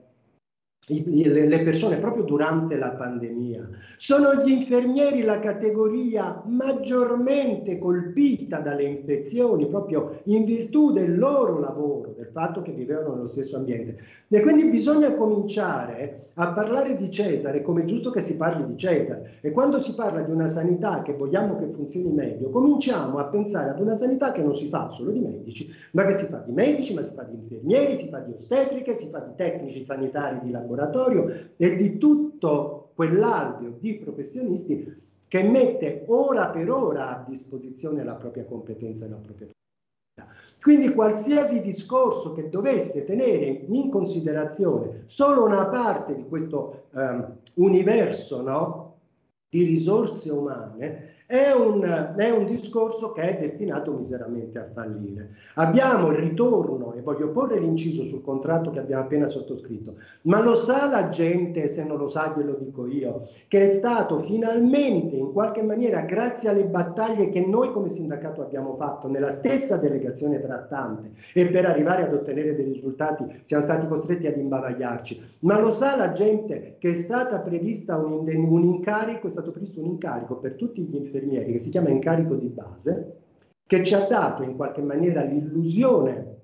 le 0.90 1.60
persone 1.62 1.98
proprio 1.98 2.24
durante 2.24 2.76
la 2.76 2.90
pandemia. 2.90 3.68
Sono 3.96 4.34
gli 4.42 4.50
infermieri 4.50 5.22
la 5.22 5.38
categoria 5.38 6.42
maggiormente 6.46 7.78
colpita 7.78 8.58
dalle 8.58 8.84
infezioni 8.84 9.68
proprio 9.68 10.20
in 10.24 10.44
virtù 10.44 10.92
del 10.92 11.16
loro 11.16 11.58
lavoro, 11.58 12.14
del 12.16 12.30
fatto 12.32 12.62
che 12.62 12.72
vivevano 12.72 13.14
nello 13.14 13.28
stesso 13.28 13.56
ambiente. 13.56 13.98
E 14.28 14.40
quindi 14.40 14.68
bisogna 14.68 15.14
cominciare 15.14 16.26
a 16.34 16.52
parlare 16.52 16.96
di 16.96 17.10
Cesare 17.10 17.62
come 17.62 17.82
è 17.82 17.84
giusto 17.84 18.10
che 18.10 18.20
si 18.20 18.36
parli 18.36 18.66
di 18.66 18.76
Cesare. 18.76 19.38
E 19.40 19.50
quando 19.50 19.80
si 19.80 19.94
parla 19.94 20.22
di 20.22 20.30
una 20.30 20.46
sanità 20.48 21.02
che 21.02 21.12
vogliamo 21.12 21.56
che 21.56 21.66
funzioni 21.66 22.10
meglio, 22.10 22.50
cominciamo 22.50 23.18
a 23.18 23.24
pensare 23.24 23.70
ad 23.70 23.80
una 23.80 23.94
sanità 23.94 24.32
che 24.32 24.42
non 24.42 24.54
si 24.54 24.68
fa 24.68 24.88
solo 24.88 25.10
di 25.10 25.20
medici, 25.20 25.68
ma 25.92 26.04
che 26.04 26.16
si 26.16 26.24
fa 26.26 26.38
di 26.38 26.52
medici, 26.52 26.94
ma 26.94 27.02
si 27.02 27.14
fa 27.14 27.24
di 27.24 27.34
infermieri, 27.34 27.94
si 27.94 28.08
fa 28.08 28.20
di 28.20 28.32
ostetriche, 28.32 28.94
si 28.94 29.08
fa 29.08 29.20
di 29.20 29.32
tecnici 29.36 29.84
sanitari 29.84 30.40
di 30.42 30.50
laboratorio 30.50 30.78
e 31.56 31.76
di 31.76 31.98
tutto 31.98 32.90
quell'alveo 32.94 33.76
di 33.78 33.96
professionisti 33.96 34.98
che 35.26 35.42
mette 35.42 36.04
ora 36.08 36.48
per 36.48 36.70
ora 36.70 37.16
a 37.16 37.24
disposizione 37.26 38.02
la 38.04 38.14
propria 38.14 38.44
competenza 38.44 39.04
e 39.04 39.08
la 39.08 39.16
propria 39.16 39.48
quindi 40.60 40.92
qualsiasi 40.92 41.62
discorso 41.62 42.34
che 42.34 42.50
dovesse 42.50 43.04
tenere 43.04 43.46
in 43.46 43.88
considerazione 43.88 45.02
solo 45.06 45.44
una 45.44 45.66
parte 45.68 46.14
di 46.14 46.28
questo 46.28 46.88
um, 46.90 47.36
universo 47.54 48.42
no, 48.42 48.96
di 49.48 49.64
risorse 49.64 50.30
umane 50.30 51.14
è 51.30 51.52
un, 51.52 52.14
è 52.16 52.28
un, 52.30 52.44
discorso 52.44 53.12
che 53.12 53.22
è 53.22 53.38
destinato 53.38 53.92
miseramente 53.92 54.58
a 54.58 54.66
fallire. 54.74 55.30
Abbiamo 55.54 56.10
il 56.10 56.18
ritorno, 56.18 56.92
e 56.94 57.02
voglio 57.02 57.30
porre 57.30 57.60
l'inciso 57.60 58.02
sul 58.02 58.20
contratto 58.20 58.72
che 58.72 58.80
abbiamo 58.80 59.04
appena 59.04 59.28
sottoscritto, 59.28 59.94
ma 60.22 60.40
lo 60.42 60.56
sa 60.56 60.90
la 60.90 61.08
gente, 61.10 61.68
se 61.68 61.84
non 61.84 61.98
lo 61.98 62.08
sa 62.08 62.34
glielo 62.36 62.54
dico 62.54 62.88
io, 62.88 63.28
che 63.46 63.62
è 63.62 63.68
stato 63.68 64.18
finalmente 64.18 65.14
in 65.14 65.32
qualche 65.32 65.62
maniera, 65.62 66.00
grazie 66.00 66.48
alle 66.48 66.64
battaglie 66.64 67.28
che 67.28 67.46
noi 67.46 67.70
come 67.70 67.90
sindacato 67.90 68.42
abbiamo 68.42 68.74
fatto 68.74 69.06
nella 69.06 69.30
stessa 69.30 69.76
delegazione 69.76 70.40
trattante 70.40 71.12
e 71.32 71.46
per 71.46 71.64
arrivare 71.64 72.02
ad 72.02 72.12
ottenere 72.12 72.56
dei 72.56 72.64
risultati 72.64 73.38
siamo 73.42 73.62
stati 73.62 73.86
costretti 73.86 74.26
ad 74.26 74.36
imbavagliarci, 74.36 75.22
ma 75.40 75.60
lo 75.60 75.70
sa 75.70 75.94
la 75.94 76.10
gente 76.10 76.74
che 76.80 76.90
è 76.90 76.94
stata 76.94 77.38
prevista 77.38 77.96
un, 77.98 78.26
un 78.26 78.62
incarico, 78.64 79.28
è 79.28 79.30
stato 79.30 79.52
previsto 79.52 79.78
un 79.78 79.86
incarico 79.86 80.34
per 80.34 80.54
tutti 80.54 80.82
gli 80.82 80.96
infermieri 80.96 81.18
infermieri 81.20 81.52
che 81.52 81.58
si 81.58 81.70
chiama 81.70 81.90
incarico 81.90 82.34
di 82.34 82.48
base, 82.48 83.16
che 83.66 83.84
ci 83.84 83.94
ha 83.94 84.06
dato 84.06 84.42
in 84.42 84.56
qualche 84.56 84.82
maniera 84.82 85.22
l'illusione 85.22 86.38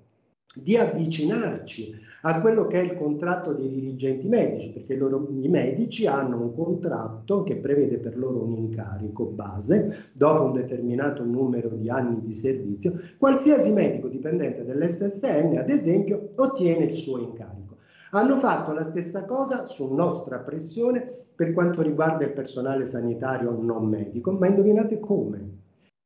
di 0.63 0.77
avvicinarci 0.77 1.93
a 2.21 2.41
quello 2.41 2.65
che 2.65 2.79
è 2.79 2.83
il 2.83 2.95
contratto 2.95 3.53
dei 3.53 3.69
dirigenti 3.69 4.27
medici, 4.27 4.71
perché 4.71 4.95
loro, 4.95 5.27
i 5.29 5.47
medici 5.47 6.07
hanno 6.07 6.41
un 6.41 6.55
contratto 6.55 7.43
che 7.43 7.57
prevede 7.57 7.97
per 7.97 8.17
loro 8.17 8.43
un 8.43 8.55
incarico 8.55 9.25
base, 9.25 10.09
dopo 10.13 10.45
un 10.45 10.53
determinato 10.53 11.23
numero 11.23 11.69
di 11.69 11.89
anni 11.89 12.21
di 12.21 12.33
servizio, 12.33 12.93
qualsiasi 13.17 13.71
medico 13.71 14.07
dipendente 14.07 14.63
dell'SSN, 14.63 15.57
ad 15.57 15.69
esempio, 15.69 16.29
ottiene 16.35 16.85
il 16.85 16.93
suo 16.93 17.19
incarico. 17.19 17.75
Hanno 18.11 18.39
fatto 18.39 18.71
la 18.71 18.83
stessa 18.83 19.25
cosa 19.25 19.65
su 19.65 19.93
nostra 19.93 20.39
pressione 20.39 21.26
per 21.37 21.53
quanto 21.53 21.83
riguarda 21.83 22.25
il 22.25 22.33
personale 22.33 22.87
sanitario 22.87 23.51
non 23.51 23.85
medico, 23.85 24.31
ma 24.31 24.47
indovinate 24.47 24.99
come? 24.99 25.55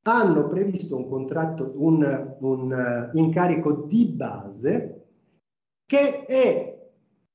Hanno 0.04 0.50
previsto 0.50 0.98
un 0.98 1.08
contratto, 1.08 1.72
un, 1.76 2.36
un 2.40 3.10
uh, 3.14 3.18
incarico 3.18 3.72
di 3.88 4.06
base 4.08 5.06
che 5.86 6.26
è 6.26 6.90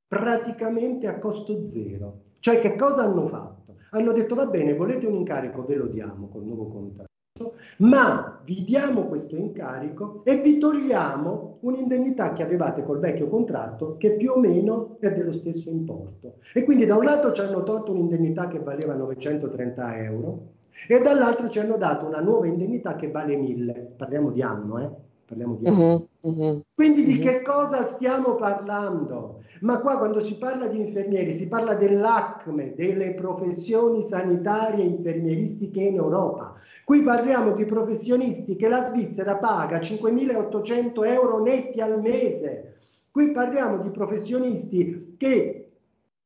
praticamente 0.06 1.06
a 1.06 1.18
costo 1.18 1.64
zero. 1.64 2.24
Cioè 2.38 2.60
che 2.60 2.76
cosa 2.76 3.04
hanno 3.04 3.26
fatto? 3.28 3.76
Hanno 3.92 4.12
detto 4.12 4.34
va 4.34 4.46
bene, 4.46 4.74
volete 4.74 5.06
un 5.06 5.14
incarico, 5.14 5.64
ve 5.64 5.76
lo 5.76 5.86
diamo 5.86 6.28
col 6.28 6.44
nuovo 6.44 6.68
contratto 6.68 7.14
ma 7.78 8.40
vi 8.44 8.64
diamo 8.64 9.06
questo 9.06 9.36
incarico 9.36 10.22
e 10.24 10.40
vi 10.40 10.58
togliamo 10.58 11.58
un'indennità 11.60 12.32
che 12.32 12.42
avevate 12.42 12.82
col 12.84 12.98
vecchio 12.98 13.28
contratto 13.28 13.96
che 13.98 14.12
più 14.12 14.32
o 14.32 14.38
meno 14.38 14.96
è 15.00 15.12
dello 15.12 15.32
stesso 15.32 15.70
importo. 15.70 16.34
E 16.54 16.64
quindi 16.64 16.86
da 16.86 16.96
un 16.96 17.04
lato 17.04 17.32
ci 17.32 17.40
hanno 17.40 17.62
tolto 17.62 17.92
un'indennità 17.92 18.48
che 18.48 18.60
valeva 18.60 18.94
930 18.94 19.96
euro 19.98 20.54
e 20.88 21.00
dall'altro 21.00 21.48
ci 21.48 21.58
hanno 21.58 21.76
dato 21.76 22.06
una 22.06 22.20
nuova 22.20 22.46
indennità 22.46 22.96
che 22.96 23.10
vale 23.10 23.36
1000, 23.36 23.94
parliamo 23.96 24.30
di 24.30 24.42
anno, 24.42 24.78
eh? 24.78 25.04
Parliamo 25.26 25.56
di 25.56 25.68
uh-huh, 25.68 26.08
uh-huh, 26.20 26.62
Quindi 26.72 27.00
uh-huh. 27.00 27.06
di 27.06 27.18
che 27.18 27.42
cosa 27.42 27.82
stiamo 27.82 28.36
parlando? 28.36 29.40
Ma 29.60 29.80
qua 29.80 29.98
quando 29.98 30.20
si 30.20 30.36
parla 30.36 30.66
di 30.66 30.78
infermieri 30.78 31.32
si 31.32 31.48
parla 31.48 31.74
dell'ACME, 31.74 32.74
delle 32.74 33.14
professioni 33.14 34.02
sanitarie 34.02 34.84
infermieristiche 34.84 35.80
in 35.80 35.96
Europa. 35.96 36.52
Qui 36.84 37.02
parliamo 37.02 37.52
di 37.52 37.64
professionisti 37.64 38.56
che 38.56 38.68
la 38.68 38.84
Svizzera 38.84 39.36
paga 39.36 39.78
5.800 39.78 41.06
euro 41.06 41.42
netti 41.42 41.80
al 41.80 42.00
mese. 42.00 42.74
Qui 43.10 43.32
parliamo 43.32 43.78
di 43.78 43.90
professionisti 43.90 45.14
che 45.16 45.70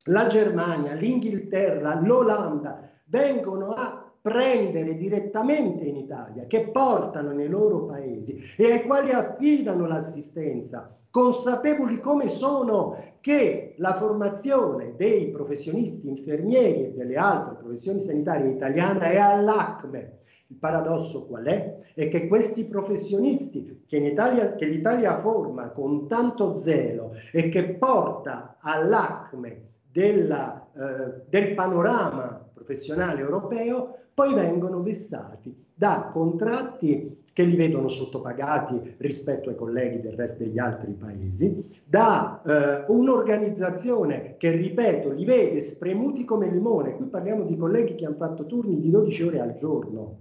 la 0.05 0.27
Germania, 0.27 0.95
l'Inghilterra, 0.95 2.01
l'Olanda 2.01 2.91
vengono 3.07 3.73
a 3.73 4.11
prendere 4.21 4.97
direttamente 4.97 5.85
in 5.85 5.97
Italia, 5.97 6.45
che 6.47 6.69
portano 6.69 7.33
nei 7.33 7.49
loro 7.49 7.85
paesi 7.87 8.39
e 8.57 8.73
ai 8.73 8.83
quali 8.83 9.13
affidano 9.13 9.87
l'assistenza, 9.87 10.95
consapevoli 11.11 12.01
come 12.01 12.29
sono 12.29 12.97
che 13.21 13.75
la 13.79 13.95
formazione 13.95 14.95
dei 14.97 15.31
professionisti 15.31 16.09
infermieri 16.09 16.85
e 16.85 16.93
delle 16.93 17.17
altre 17.17 17.57
professioni 17.57 18.01
sanitarie 18.01 18.51
italiane 18.51 19.11
è 19.11 19.17
all'ACME. 19.19 20.19
Il 20.47 20.57
paradosso 20.57 21.27
qual 21.27 21.45
è? 21.45 21.79
È 21.95 22.09
che 22.09 22.27
questi 22.27 22.67
professionisti 22.67 23.85
che, 23.87 23.99
Italia, 23.99 24.55
che 24.55 24.67
l'Italia 24.67 25.19
forma 25.19 25.71
con 25.71 26.09
tanto 26.09 26.55
zelo 26.57 27.13
e 27.33 27.49
che 27.49 27.75
porta 27.75 28.57
all'ACME 28.61 29.69
della, 29.91 30.69
eh, 30.73 31.23
del 31.29 31.55
panorama 31.55 32.49
professionale 32.53 33.21
europeo 33.21 33.97
poi 34.15 34.35
vengono 34.35 34.83
vessati 34.83 35.67
da 35.73 36.11
contratti 36.13 37.20
che 37.33 37.43
li 37.45 37.57
vedono 37.57 37.89
sottopagati 37.89 38.95
rispetto 38.99 39.49
ai 39.49 39.57
colleghi 39.57 40.01
del 40.01 40.15
resto 40.15 40.43
degli 40.43 40.59
altri 40.59 40.93
paesi, 40.93 41.81
da 41.85 42.43
eh, 42.43 42.85
un'organizzazione 42.93 44.37
che, 44.37 44.51
ripeto, 44.51 45.11
li 45.11 45.25
vede 45.25 45.61
spremuti 45.61 46.25
come 46.25 46.51
limone. 46.51 46.97
Qui 46.97 47.07
parliamo 47.07 47.45
di 47.45 47.57
colleghi 47.57 47.95
che 47.95 48.07
hanno 48.07 48.17
fatto 48.17 48.47
turni 48.47 48.81
di 48.81 48.91
12 48.91 49.23
ore 49.23 49.41
al 49.41 49.57
giorno. 49.57 50.17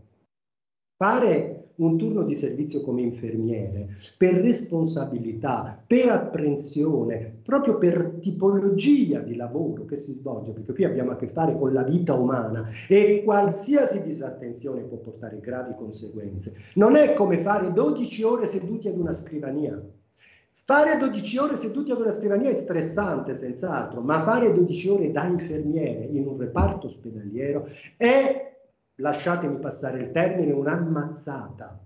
Fare 0.95 1.59
un 1.80 1.98
turno 1.98 2.24
di 2.24 2.36
servizio 2.36 2.82
come 2.82 3.02
infermiere 3.02 3.96
per 4.18 4.36
responsabilità, 4.36 5.82
per 5.86 6.10
apprensione, 6.10 7.40
proprio 7.44 7.78
per 7.78 8.18
tipologia 8.20 9.20
di 9.20 9.36
lavoro 9.36 9.86
che 9.86 9.96
si 9.96 10.14
svolge, 10.14 10.52
perché 10.52 10.74
qui 10.74 10.84
abbiamo 10.86 11.12
a 11.12 11.16
che 11.16 11.28
fare 11.28 11.58
con 11.58 11.74
la 11.74 11.84
vita 11.84 12.14
umana 12.14 12.68
e 12.88 13.22
qualsiasi 13.24 14.04
disattenzione 14.04 14.82
può 14.82 14.98
portare 14.98 15.40
gravi 15.40 15.74
conseguenze. 15.76 16.54
Non 16.76 16.96
è 16.96 17.14
come 17.14 17.40
fare 17.40 17.72
12 17.72 18.24
ore 18.24 18.46
seduti 18.46 18.88
ad 18.88 18.98
una 18.98 19.14
scrivania. 19.14 19.82
Fare 20.66 20.98
12 21.00 21.38
ore 21.40 21.56
seduti 21.56 21.90
ad 21.90 22.00
una 22.00 22.12
scrivania 22.12 22.50
è 22.50 22.54
stressante, 22.54 23.34
senz'altro, 23.34 24.02
ma 24.02 24.22
fare 24.22 24.54
12 24.54 24.90
ore 24.90 25.12
da 25.12 25.26
infermiere 25.26 26.08
in 26.12 26.28
un 26.28 26.38
reparto 26.38 26.86
ospedaliero 26.86 27.68
è 27.98 28.49
lasciatemi 29.00 29.58
passare 29.58 30.00
il 30.00 30.12
termine, 30.12 30.52
un'ammazzata. 30.52 31.84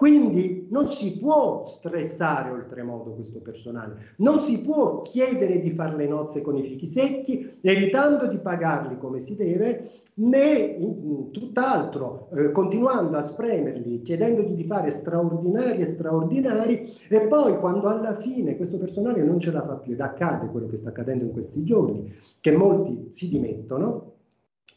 Quindi 0.00 0.66
non 0.70 0.88
si 0.88 1.18
può 1.18 1.62
stressare 1.66 2.50
oltremodo 2.50 3.10
questo 3.10 3.40
personale, 3.40 4.14
non 4.16 4.40
si 4.40 4.62
può 4.62 5.00
chiedere 5.02 5.60
di 5.60 5.72
fare 5.72 5.94
le 5.94 6.06
nozze 6.06 6.40
con 6.40 6.56
i 6.56 6.62
fichi 6.62 6.86
secchi, 6.86 7.58
evitando 7.60 8.26
di 8.26 8.38
pagarli 8.38 8.96
come 8.96 9.20
si 9.20 9.36
deve, 9.36 9.90
né 10.14 10.78
tutt'altro, 11.30 12.30
eh, 12.32 12.50
continuando 12.50 13.18
a 13.18 13.20
spremerli, 13.20 14.00
chiedendogli 14.00 14.54
di 14.54 14.64
fare 14.64 14.88
straordinari 14.88 15.80
e 15.80 15.84
straordinari, 15.84 16.94
e 17.06 17.20
poi 17.28 17.58
quando 17.58 17.88
alla 17.88 18.16
fine 18.16 18.56
questo 18.56 18.78
personale 18.78 19.22
non 19.22 19.38
ce 19.38 19.52
la 19.52 19.66
fa 19.66 19.74
più 19.74 19.92
ed 19.92 20.00
accade 20.00 20.48
quello 20.48 20.66
che 20.66 20.76
sta 20.76 20.88
accadendo 20.88 21.24
in 21.24 21.32
questi 21.32 21.62
giorni, 21.62 22.10
che 22.40 22.56
molti 22.56 23.08
si 23.10 23.28
dimettono, 23.28 24.12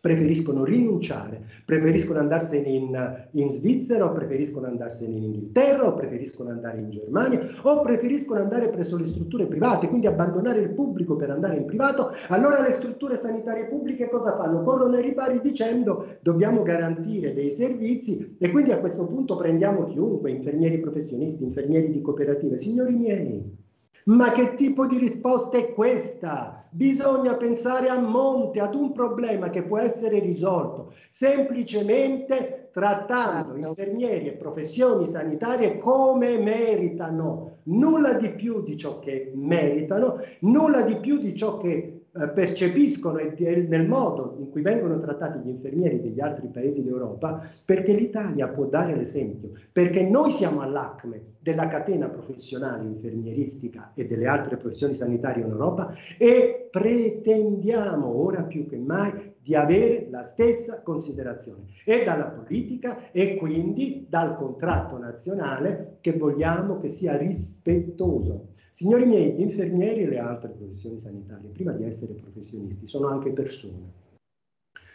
preferiscono 0.01 0.63
rinunciare, 0.63 1.45
preferiscono 1.65 2.19
andarsene 2.19 2.67
in, 2.67 3.27
in, 3.31 3.49
Svizzera 3.49 4.05
o 4.05 4.11
preferiscono 4.11 4.67
andarsene 4.67 5.15
in 5.15 5.23
Inghilterra 5.23 5.87
o 5.87 5.93
preferiscono 5.93 6.49
andare 6.49 6.79
in 6.79 6.89
Germania 6.89 7.47
o 7.61 7.81
preferiscono 7.81 8.41
andare 8.41 8.69
presso 8.69 8.97
le 8.97 9.05
strutture 9.05 9.45
private, 9.45 9.87
quindi 9.87 10.07
abbandonare 10.07 10.59
il 10.59 10.69
pubblico 10.69 11.15
per 11.15 11.29
andare 11.29 11.57
in 11.57 11.65
privato, 11.65 12.11
allora 12.29 12.61
le 12.61 12.71
strutture 12.71 13.15
sanitarie 13.15 13.65
pubbliche 13.65 14.09
cosa 14.09 14.35
fanno? 14.35 14.63
Corrono 14.63 14.95
ai 14.95 15.01
ripari 15.03 15.39
dicendo 15.41 16.17
dobbiamo 16.21 16.63
garantire 16.63 17.33
dei 17.33 17.49
servizi 17.49 18.35
e 18.39 18.51
quindi 18.51 18.71
a 18.71 18.79
questo 18.79 19.05
punto 19.05 19.35
prendiamo 19.35 19.85
chiunque, 19.85 20.31
infermieri 20.31 20.79
professionisti, 20.79 21.43
infermieri 21.43 21.91
di 21.91 22.01
cooperative. 22.01 22.57
Signori 22.57 22.93
miei, 22.93 23.62
Ma 24.05 24.31
che 24.31 24.55
tipo 24.55 24.85
di 24.85 24.97
risposta 24.97 25.57
è 25.57 25.73
questa? 25.73 26.65
Bisogna 26.69 27.35
pensare 27.35 27.87
a 27.87 27.99
monte, 27.99 28.59
ad 28.59 28.75
un 28.75 28.91
problema 28.91 29.49
che 29.49 29.63
può 29.63 29.77
essere 29.77 30.19
risolto 30.19 30.91
semplicemente 31.07 32.69
trattando 32.73 33.53
certo. 33.53 33.67
infermieri 33.67 34.27
e 34.27 34.31
professioni 34.33 35.05
sanitarie 35.05 35.77
come 35.77 36.39
meritano, 36.39 37.59
nulla 37.63 38.13
di 38.13 38.31
più 38.31 38.63
di 38.63 38.75
ciò 38.75 38.97
che 38.97 39.31
meritano, 39.35 40.17
nulla 40.39 40.81
di 40.81 40.97
più 40.97 41.19
di 41.19 41.35
ciò 41.37 41.57
che 41.57 41.92
eh, 42.15 42.29
percepiscono 42.29 43.17
e 43.17 43.65
nel 43.67 43.87
modo 43.87 44.35
in 44.37 44.51
cui 44.51 44.61
vengono 44.61 44.99
trattati 44.99 45.39
gli 45.39 45.49
infermieri 45.49 45.99
degli 45.99 46.19
altri 46.19 46.47
paesi 46.47 46.83
d'Europa, 46.83 47.43
perché 47.65 47.91
l'Italia 47.93 48.47
può 48.49 48.65
dare 48.65 48.95
l'esempio, 48.95 49.49
perché 49.71 50.03
noi 50.03 50.29
siamo 50.29 50.61
all'acme 50.61 51.33
della 51.39 51.67
catena 51.67 52.09
professionale 52.09 52.85
infermieristica 52.85 53.93
e 53.95 54.05
delle 54.05 54.27
altre 54.27 54.57
professioni 54.57 54.93
sanitarie 54.93 55.43
in 55.43 55.49
Europa 55.49 55.91
e 56.19 56.69
pretendiamo 56.69 58.05
ora 58.07 58.43
più 58.43 58.67
che 58.67 58.77
mai 58.77 59.33
di 59.41 59.55
avere 59.55 60.07
la 60.11 60.21
stessa 60.21 60.81
considerazione 60.81 61.65
e 61.83 62.03
dalla 62.03 62.29
politica 62.29 63.11
e 63.11 63.35
quindi 63.35 64.05
dal 64.07 64.37
contratto 64.37 64.97
nazionale 64.97 65.97
che 65.99 66.13
vogliamo 66.13 66.77
che 66.77 66.87
sia 66.87 67.17
rispettoso 67.17 68.52
Signori 68.73 69.05
miei, 69.05 69.33
gli 69.33 69.41
infermieri 69.41 70.01
e 70.01 70.07
le 70.07 70.17
altre 70.17 70.49
professioni 70.49 70.97
sanitarie, 70.97 71.51
prima 71.51 71.73
di 71.73 71.83
essere 71.83 72.13
professionisti, 72.13 72.87
sono 72.87 73.07
anche 73.07 73.29
persone. 73.29 74.01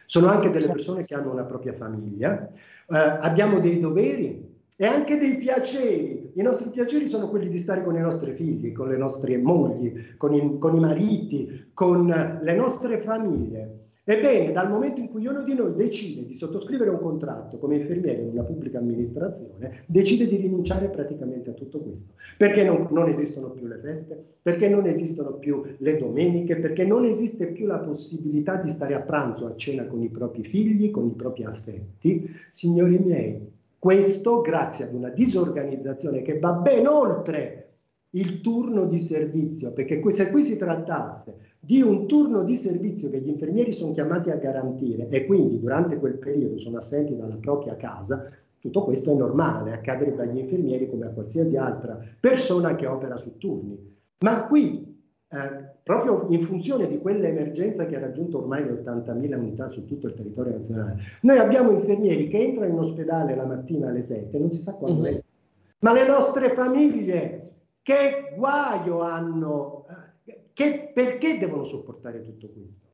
Sono 0.04 0.26
anche 0.26 0.50
delle 0.50 0.66
persone 0.66 1.04
che 1.04 1.14
hanno 1.14 1.30
una 1.30 1.44
propria 1.44 1.72
famiglia, 1.72 2.44
eh, 2.48 2.52
abbiamo 2.88 3.60
dei 3.60 3.78
doveri 3.78 4.44
e 4.76 4.84
anche 4.84 5.16
dei 5.16 5.36
piaceri. 5.36 6.32
I 6.34 6.42
nostri 6.42 6.70
piaceri 6.70 7.06
sono 7.06 7.28
quelli 7.28 7.48
di 7.48 7.58
stare 7.58 7.84
con 7.84 7.94
i 7.94 8.00
nostri 8.00 8.32
figli, 8.32 8.72
con 8.72 8.88
le 8.88 8.96
nostre 8.96 9.38
mogli, 9.38 10.16
con 10.16 10.34
i, 10.34 10.58
con 10.58 10.74
i 10.74 10.80
mariti, 10.80 11.70
con 11.72 12.08
le 12.42 12.54
nostre 12.56 13.00
famiglie. 13.00 13.87
Ebbene, 14.10 14.52
dal 14.52 14.70
momento 14.70 15.00
in 15.00 15.10
cui 15.10 15.26
uno 15.26 15.42
di 15.42 15.52
noi 15.52 15.74
decide 15.74 16.24
di 16.24 16.34
sottoscrivere 16.34 16.88
un 16.88 16.98
contratto 16.98 17.58
come 17.58 17.76
infermiere 17.76 18.22
in 18.22 18.30
una 18.30 18.42
pubblica 18.42 18.78
amministrazione, 18.78 19.82
decide 19.84 20.26
di 20.26 20.36
rinunciare 20.36 20.88
praticamente 20.88 21.50
a 21.50 21.52
tutto 21.52 21.78
questo. 21.80 22.14
Perché 22.38 22.64
non, 22.64 22.88
non, 22.90 23.06
esistono 23.06 23.50
più 23.50 23.66
le 23.66 23.76
feste? 23.76 24.18
Perché 24.40 24.70
non 24.70 24.86
esistono 24.86 25.34
più 25.34 25.62
le 25.76 25.98
domeniche? 25.98 26.56
Perché 26.56 26.86
non 26.86 27.04
esiste 27.04 27.48
più 27.48 27.66
la 27.66 27.80
possibilità 27.80 28.56
di 28.56 28.70
stare 28.70 28.94
a 28.94 29.00
pranzo, 29.00 29.44
a 29.44 29.54
cena 29.56 29.84
con 29.84 30.00
i 30.00 30.08
propri 30.08 30.42
figli, 30.42 30.90
con 30.90 31.08
i 31.08 31.14
propri 31.14 31.44
affetti? 31.44 32.30
Signori 32.48 32.98
miei, 32.98 33.46
questo 33.78 34.40
grazie 34.40 34.86
ad 34.86 34.94
una 34.94 35.10
disorganizzazione 35.10 36.22
che 36.22 36.38
va 36.38 36.52
ben 36.52 36.86
oltre 36.86 37.67
il 38.10 38.40
turno 38.40 38.86
di 38.86 38.98
servizio, 38.98 39.72
perché 39.72 40.00
se 40.10 40.30
qui 40.30 40.42
si 40.42 40.56
trattasse 40.56 41.36
di 41.60 41.82
un 41.82 42.06
turno 42.06 42.44
di 42.44 42.56
servizio 42.56 43.10
che 43.10 43.20
gli 43.20 43.28
infermieri 43.28 43.72
sono 43.72 43.92
chiamati 43.92 44.30
a 44.30 44.36
garantire 44.36 45.08
e 45.08 45.26
quindi 45.26 45.60
durante 45.60 45.98
quel 45.98 46.16
periodo 46.18 46.58
sono 46.58 46.78
assenti 46.78 47.16
dalla 47.16 47.36
propria 47.36 47.76
casa, 47.76 48.30
tutto 48.58 48.84
questo 48.84 49.12
è 49.12 49.14
normale, 49.14 49.72
accadrebbe 49.72 50.22
agli 50.22 50.38
infermieri 50.38 50.88
come 50.88 51.06
a 51.06 51.10
qualsiasi 51.10 51.56
altra 51.56 51.98
persona 52.18 52.74
che 52.74 52.86
opera 52.86 53.16
su 53.16 53.36
turni. 53.36 53.96
Ma 54.20 54.46
qui, 54.46 54.96
eh, 55.28 55.76
proprio 55.82 56.26
in 56.30 56.40
funzione 56.40 56.88
di 56.88 56.98
quell'emergenza 56.98 57.86
che 57.86 57.96
ha 57.96 58.00
raggiunto 58.00 58.38
ormai 58.38 58.64
le 58.64 58.82
80.000 58.82 59.36
unità 59.36 59.68
su 59.68 59.84
tutto 59.84 60.06
il 60.06 60.14
territorio 60.14 60.52
nazionale, 60.52 60.96
noi 61.22 61.38
abbiamo 61.38 61.70
infermieri 61.70 62.28
che 62.28 62.42
entrano 62.42 62.72
in 62.72 62.78
ospedale 62.78 63.36
la 63.36 63.46
mattina 63.46 63.88
alle 63.88 64.00
7, 64.00 64.36
non 64.38 64.52
si 64.52 64.60
sa 64.60 64.74
quando 64.74 65.02
mm-hmm. 65.02 65.14
escono. 65.14 65.36
Ma 65.80 65.92
le 65.92 66.06
nostre 66.06 66.50
famiglie, 66.54 67.47
che 67.88 68.34
guaio 68.36 69.00
hanno 69.00 69.86
eh, 70.26 70.50
che, 70.52 70.90
perché 70.92 71.38
devono 71.38 71.64
sopportare 71.64 72.20
tutto 72.20 72.50
questo? 72.50 72.86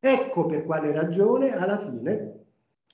Ecco 0.00 0.46
per 0.46 0.64
quale 0.64 0.90
ragione 0.90 1.52
alla 1.54 1.78
fine 1.78 2.44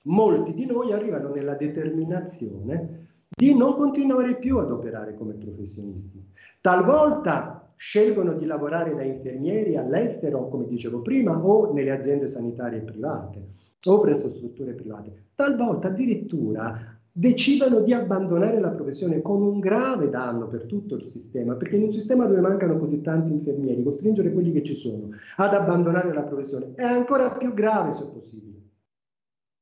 molti 0.03 0.53
di 0.53 0.65
noi 0.65 0.91
arrivano 0.91 1.29
nella 1.29 1.55
determinazione 1.55 3.07
di 3.29 3.55
non 3.55 3.77
continuare 3.77 4.35
più 4.35 4.57
ad 4.57 4.69
operare 4.69 5.15
come 5.15 5.35
professionisti. 5.35 6.21
Talvolta 6.59 7.71
scelgono 7.77 8.33
di 8.33 8.45
lavorare 8.45 8.93
da 8.93 9.03
infermieri 9.03 9.77
all'estero, 9.77 10.49
come 10.49 10.65
dicevo 10.67 11.01
prima, 11.01 11.37
o 11.37 11.71
nelle 11.71 11.91
aziende 11.91 12.27
sanitarie 12.27 12.81
private 12.81 13.47
o 13.85 13.99
presso 14.01 14.29
strutture 14.29 14.73
private. 14.73 15.27
Talvolta 15.35 15.87
addirittura 15.87 16.98
decidano 17.19 17.81
di 17.81 17.91
abbandonare 17.91 18.61
la 18.61 18.71
professione 18.71 19.21
con 19.21 19.41
un 19.41 19.59
grave 19.59 20.09
danno 20.09 20.47
per 20.47 20.63
tutto 20.63 20.95
il 20.95 21.03
sistema, 21.03 21.55
perché 21.55 21.75
in 21.75 21.83
un 21.83 21.91
sistema 21.91 22.25
dove 22.25 22.39
mancano 22.39 22.77
così 22.77 23.01
tanti 23.01 23.31
infermieri, 23.31 23.83
costringere 23.83 24.31
quelli 24.31 24.53
che 24.53 24.63
ci 24.63 24.73
sono 24.73 25.09
ad 25.35 25.53
abbandonare 25.53 26.13
la 26.13 26.23
professione 26.23 26.71
è 26.75 26.85
ancora 26.85 27.31
più 27.31 27.53
grave 27.53 27.91
se 27.91 28.05
possibile. 28.05 28.57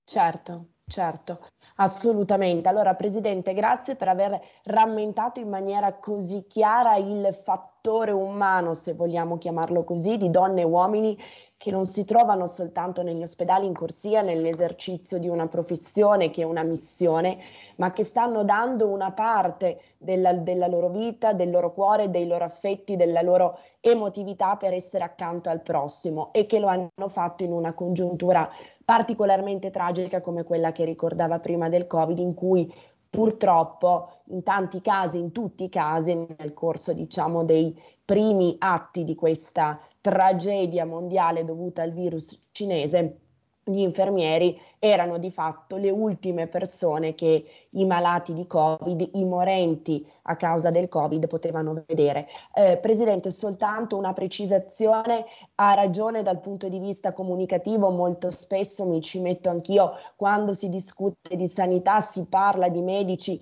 Certo, 0.04 0.68
certo. 0.86 1.40
Assolutamente. 1.78 2.70
Allora, 2.70 2.94
Presidente, 2.94 3.54
grazie 3.54 3.96
per 3.96 4.08
aver 4.08 4.40
rammentato 4.66 5.40
in 5.40 5.50
maniera 5.50 5.94
così 5.94 6.46
chiara 6.48 6.96
il 6.98 7.34
fattore 7.34 8.12
umano, 8.12 8.76
se 8.76 8.94
vogliamo 8.94 9.40
chiamarlo 9.40 9.84
così, 9.84 10.18
di 10.18 10.30
donne 10.30 10.62
e 10.62 10.66
uomini 10.66 11.18
che 11.58 11.72
non 11.72 11.86
si 11.86 12.06
trovano 12.06 12.46
soltanto 12.46 13.02
negli 13.02 13.24
ospedali 13.24 13.66
in 13.66 13.74
corsia 13.74 14.22
nell'esercizio 14.22 15.18
di 15.18 15.28
una 15.28 15.48
professione 15.48 16.30
che 16.30 16.44
è 16.44 16.46
una 16.46 16.62
missione, 16.62 17.40
ma 17.78 17.92
che 17.92 18.04
stanno 18.04 18.44
dando 18.44 18.88
una 18.88 19.12
parte 19.12 19.82
della, 19.98 20.34
della, 20.34 20.68
loro 20.68 20.90
vita, 20.90 21.34
del 21.34 21.50
loro 21.50 21.74
cuore, 21.74 22.12
dei 22.12 22.28
loro 22.28 22.44
affetti, 22.44 22.96
della 22.96 23.24
loro 23.24 23.58
emotività 23.80 24.56
per 24.56 24.74
essere 24.74 25.04
accanto 25.04 25.50
al 25.50 25.62
prossimo 25.62 26.32
e 26.32 26.46
che 26.46 26.60
lo 26.60 26.68
hanno 26.68 27.08
fatto 27.08 27.44
in 27.44 27.52
una 27.52 27.74
congiuntura 27.74 28.48
particolarmente 28.86 29.72
tragica 29.72 30.22
come 30.22 30.44
quella 30.44 30.72
che 30.72 30.86
ricordava 30.86 31.40
prima 31.40 31.70
del 31.70 31.88
Covid, 31.88 32.20
in 32.20 32.36
cui 32.36 32.72
purtroppo 33.10 34.22
in 34.26 34.44
tanti 34.44 34.82
casi, 34.82 35.20
in 35.20 35.32
tutti 35.32 35.66
i 35.66 35.70
casi, 35.70 36.14
nel 36.14 36.54
corso 36.54 36.94
diciamo 36.94 37.44
dei 37.44 37.80
primi 38.04 38.56
atti 38.60 39.04
di 39.04 39.16
questa 39.16 39.80
tragedia 40.02 40.86
mondiale 40.86 41.44
dovuta 41.44 41.82
al 41.82 41.92
virus 41.92 42.48
cinese, 42.52 43.20
gli 43.64 43.80
infermieri 43.80 44.60
erano 44.80 45.18
di 45.18 45.32
fatto 45.32 45.76
le 45.78 45.90
ultime 45.90 46.48
persone 46.48 47.16
che 47.16 47.46
i 47.72 47.86
malati 47.86 48.34
di 48.34 48.46
Covid, 48.46 49.10
i 49.14 49.26
morenti 49.26 50.06
a 50.24 50.36
causa 50.36 50.70
del 50.70 50.88
Covid 50.88 51.28
potevano 51.28 51.84
vedere. 51.88 52.28
Eh, 52.54 52.78
Presidente, 52.78 53.32
soltanto 53.32 53.98
una 53.98 54.14
precisazione, 54.14 55.26
ha 55.56 55.74
ragione 55.74 56.22
dal 56.22 56.40
punto 56.40 56.70
di 56.70 56.80
vista 56.80 57.14
comunicativo, 57.14 57.90
molto 57.90 58.30
spesso 58.30 58.86
mi 58.86 59.02
ci 59.02 59.20
metto 59.20 59.50
anch'io, 59.50 59.92
quando 60.16 60.54
si 60.54 60.70
discute 60.70 61.36
di 61.36 61.48
sanità 61.48 62.00
si 62.00 62.26
parla 62.28 62.70
di 62.70 62.82
medici 62.82 63.40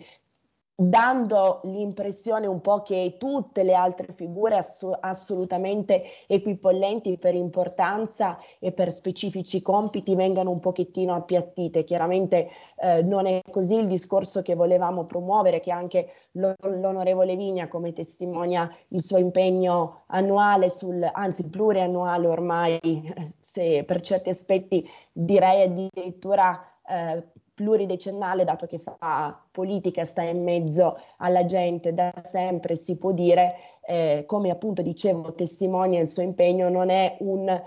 dando 0.78 1.61
l'impressione 1.63 2.47
un 2.47 2.59
po' 2.59 2.82
che 2.82 3.15
tutte 3.17 3.63
le 3.63 3.73
altre 3.73 4.13
figure 4.13 4.57
ass- 4.57 4.97
assolutamente 4.99 6.03
equipollenti 6.28 7.17
per 7.17 7.34
importanza 7.34 8.38
e 8.59 8.73
per 8.73 8.91
specifici 8.91 9.61
compiti 9.61 10.15
vengano 10.15 10.51
un 10.51 10.59
pochettino 10.59 11.15
appiattite. 11.15 11.86
Chiaramente 11.86 12.49
eh, 12.76 13.01
non 13.03 13.26
è 13.26 13.39
così 13.49 13.76
il 13.76 13.88
discorso 13.88 14.41
che 14.41 14.55
volevamo 14.55 15.05
promuovere, 15.05 15.61
che 15.61 15.71
anche 15.71 16.09
l'on- 16.32 16.55
l'onorevole 16.59 17.38
Vigna, 17.38 17.69
come 17.69 17.93
testimonia 17.93 18.69
il 18.89 19.01
suo 19.01 19.17
impegno 19.17 20.03
annuale, 20.07 20.69
sul, 20.69 21.09
anzi 21.09 21.49
pluriannuale 21.49 22.28
ormai, 22.28 23.13
se 23.39 23.84
per 23.86 24.01
certi 24.01 24.28
aspetti 24.30 24.86
direi 25.13 25.61
addirittura 25.61 26.61
eh, 26.86 27.23
pluridecennale, 27.56 28.43
dato 28.43 28.68
che 28.68 28.78
fa 28.78 29.41
politica, 29.49 30.03
sta 30.06 30.22
in 30.22 30.43
mezzo 30.43 30.99
alla 31.18 31.45
gente 31.45 31.93
da 31.93 32.14
sempre, 32.22 32.76
si 32.76 32.97
può 32.97 33.12
dire, 33.12 33.56
eh, 33.88 34.26
come 34.28 34.51
appunto 34.51 34.82
dicevo, 34.82 35.34
testimonia 35.34 36.01
il 36.01 36.10
suo 36.10 36.22
impegno, 36.22 36.70
non 36.70 36.89
è 36.89 37.16
un, 37.22 37.64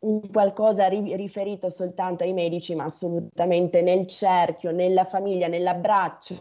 un 0.00 0.20
qualcosa 0.30 0.88
ri- 0.88 1.14
riferito 1.16 1.70
soltanto 1.70 2.24
ai 2.24 2.32
medici, 2.32 2.74
ma 2.74 2.84
assolutamente 2.84 3.80
nel 3.80 4.06
cerchio, 4.06 4.72
nella 4.72 5.04
famiglia, 5.04 5.46
nell'abbraccio 5.46 6.36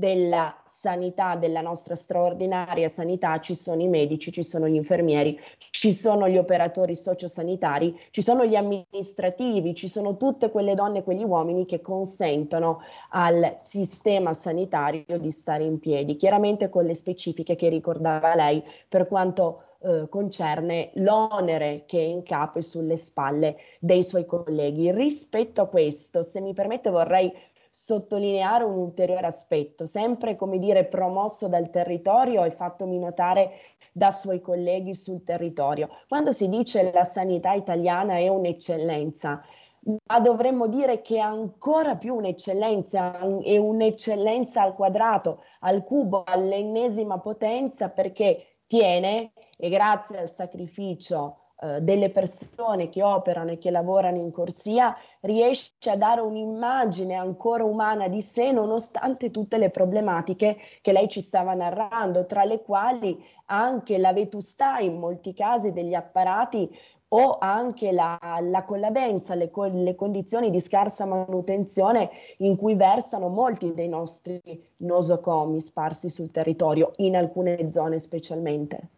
della 0.00 0.56
sanità, 0.64 1.36
della 1.36 1.60
nostra 1.60 1.94
straordinaria 1.94 2.88
sanità, 2.88 3.38
ci 3.38 3.54
sono 3.54 3.82
i 3.82 3.86
medici, 3.86 4.32
ci 4.32 4.42
sono 4.42 4.66
gli 4.66 4.74
infermieri, 4.74 5.38
ci 5.68 5.92
sono 5.92 6.26
gli 6.26 6.38
operatori 6.38 6.96
sociosanitari, 6.96 7.94
ci 8.10 8.22
sono 8.22 8.46
gli 8.46 8.56
amministrativi, 8.56 9.74
ci 9.74 9.88
sono 9.88 10.16
tutte 10.16 10.50
quelle 10.50 10.74
donne 10.74 11.00
e 11.00 11.02
quegli 11.02 11.22
uomini 11.22 11.66
che 11.66 11.82
consentono 11.82 12.80
al 13.10 13.56
sistema 13.58 14.32
sanitario 14.32 15.18
di 15.18 15.30
stare 15.30 15.64
in 15.64 15.78
piedi, 15.78 16.16
chiaramente 16.16 16.70
con 16.70 16.86
le 16.86 16.94
specifiche 16.94 17.54
che 17.54 17.68
ricordava 17.68 18.34
lei 18.34 18.64
per 18.88 19.06
quanto 19.06 19.64
eh, 19.82 20.06
concerne 20.08 20.92
l'onere 20.94 21.84
che 21.84 21.98
è 21.98 22.04
in 22.04 22.22
capo 22.22 22.58
e 22.58 22.62
sulle 22.62 22.96
spalle 22.96 23.56
dei 23.80 24.02
suoi 24.02 24.24
colleghi. 24.24 24.90
Rispetto 24.92 25.60
a 25.60 25.66
questo, 25.66 26.22
se 26.22 26.40
mi 26.40 26.54
permette, 26.54 26.88
vorrei 26.88 27.30
sottolineare 27.70 28.64
un 28.64 28.76
ulteriore 28.76 29.26
aspetto, 29.26 29.86
sempre 29.86 30.36
come 30.36 30.58
dire 30.58 30.84
promosso 30.84 31.48
dal 31.48 31.70
territorio 31.70 32.44
e 32.44 32.50
fattomi 32.50 32.98
notare 32.98 33.52
da 33.92 34.10
suoi 34.10 34.40
colleghi 34.40 34.94
sul 34.94 35.22
territorio. 35.22 35.88
Quando 36.08 36.32
si 36.32 36.48
dice 36.48 36.90
la 36.92 37.04
sanità 37.04 37.52
italiana 37.52 38.16
è 38.16 38.28
un'eccellenza, 38.28 39.42
ma 39.82 40.20
dovremmo 40.20 40.66
dire 40.66 41.00
che 41.00 41.16
è 41.16 41.20
ancora 41.20 41.96
più 41.96 42.14
un'eccellenza, 42.16 43.18
è 43.42 43.56
un'eccellenza 43.56 44.62
al 44.62 44.74
quadrato, 44.74 45.42
al 45.60 45.84
cubo, 45.84 46.22
all'ennesima 46.24 47.18
potenza 47.18 47.88
perché 47.88 48.58
tiene 48.66 49.32
e 49.56 49.68
grazie 49.68 50.18
al 50.18 50.30
sacrificio 50.30 51.39
eh, 51.62 51.82
delle 51.82 52.08
persone 52.08 52.88
che 52.88 53.02
operano 53.02 53.50
e 53.50 53.58
che 53.58 53.70
lavorano 53.70 54.16
in 54.16 54.30
corsia 54.30 54.96
riesce 55.20 55.90
a 55.90 55.96
dare 55.96 56.22
un'immagine 56.22 57.14
ancora 57.14 57.64
umana 57.64 58.08
di 58.08 58.22
sé 58.22 58.50
nonostante 58.50 59.30
tutte 59.30 59.58
le 59.58 59.68
problematiche 59.68 60.56
che 60.80 60.92
lei 60.92 61.08
ci 61.08 61.20
stava 61.20 61.52
narrando, 61.52 62.24
tra 62.24 62.44
le 62.44 62.62
quali 62.62 63.22
anche 63.46 63.98
la 63.98 64.14
vetustà 64.14 64.78
in 64.78 64.98
molti 64.98 65.34
casi 65.34 65.72
degli 65.72 65.92
apparati 65.92 66.70
o 67.12 67.36
anche 67.38 67.92
la, 67.92 68.18
la 68.40 68.64
collabenza, 68.64 69.34
le, 69.34 69.50
le, 69.72 69.94
condizioni 69.96 70.50
di 70.50 70.60
scarsa 70.60 71.04
manutenzione 71.04 72.08
in 72.38 72.56
cui 72.56 72.74
versano 72.74 73.28
molti 73.28 73.74
dei 73.74 73.88
nostri 73.88 74.40
nosocomi 74.78 75.60
sparsi 75.60 76.08
sul 76.08 76.30
territorio, 76.30 76.92
in 76.96 77.16
alcune 77.16 77.70
zone 77.70 77.98
specialmente. 77.98 78.88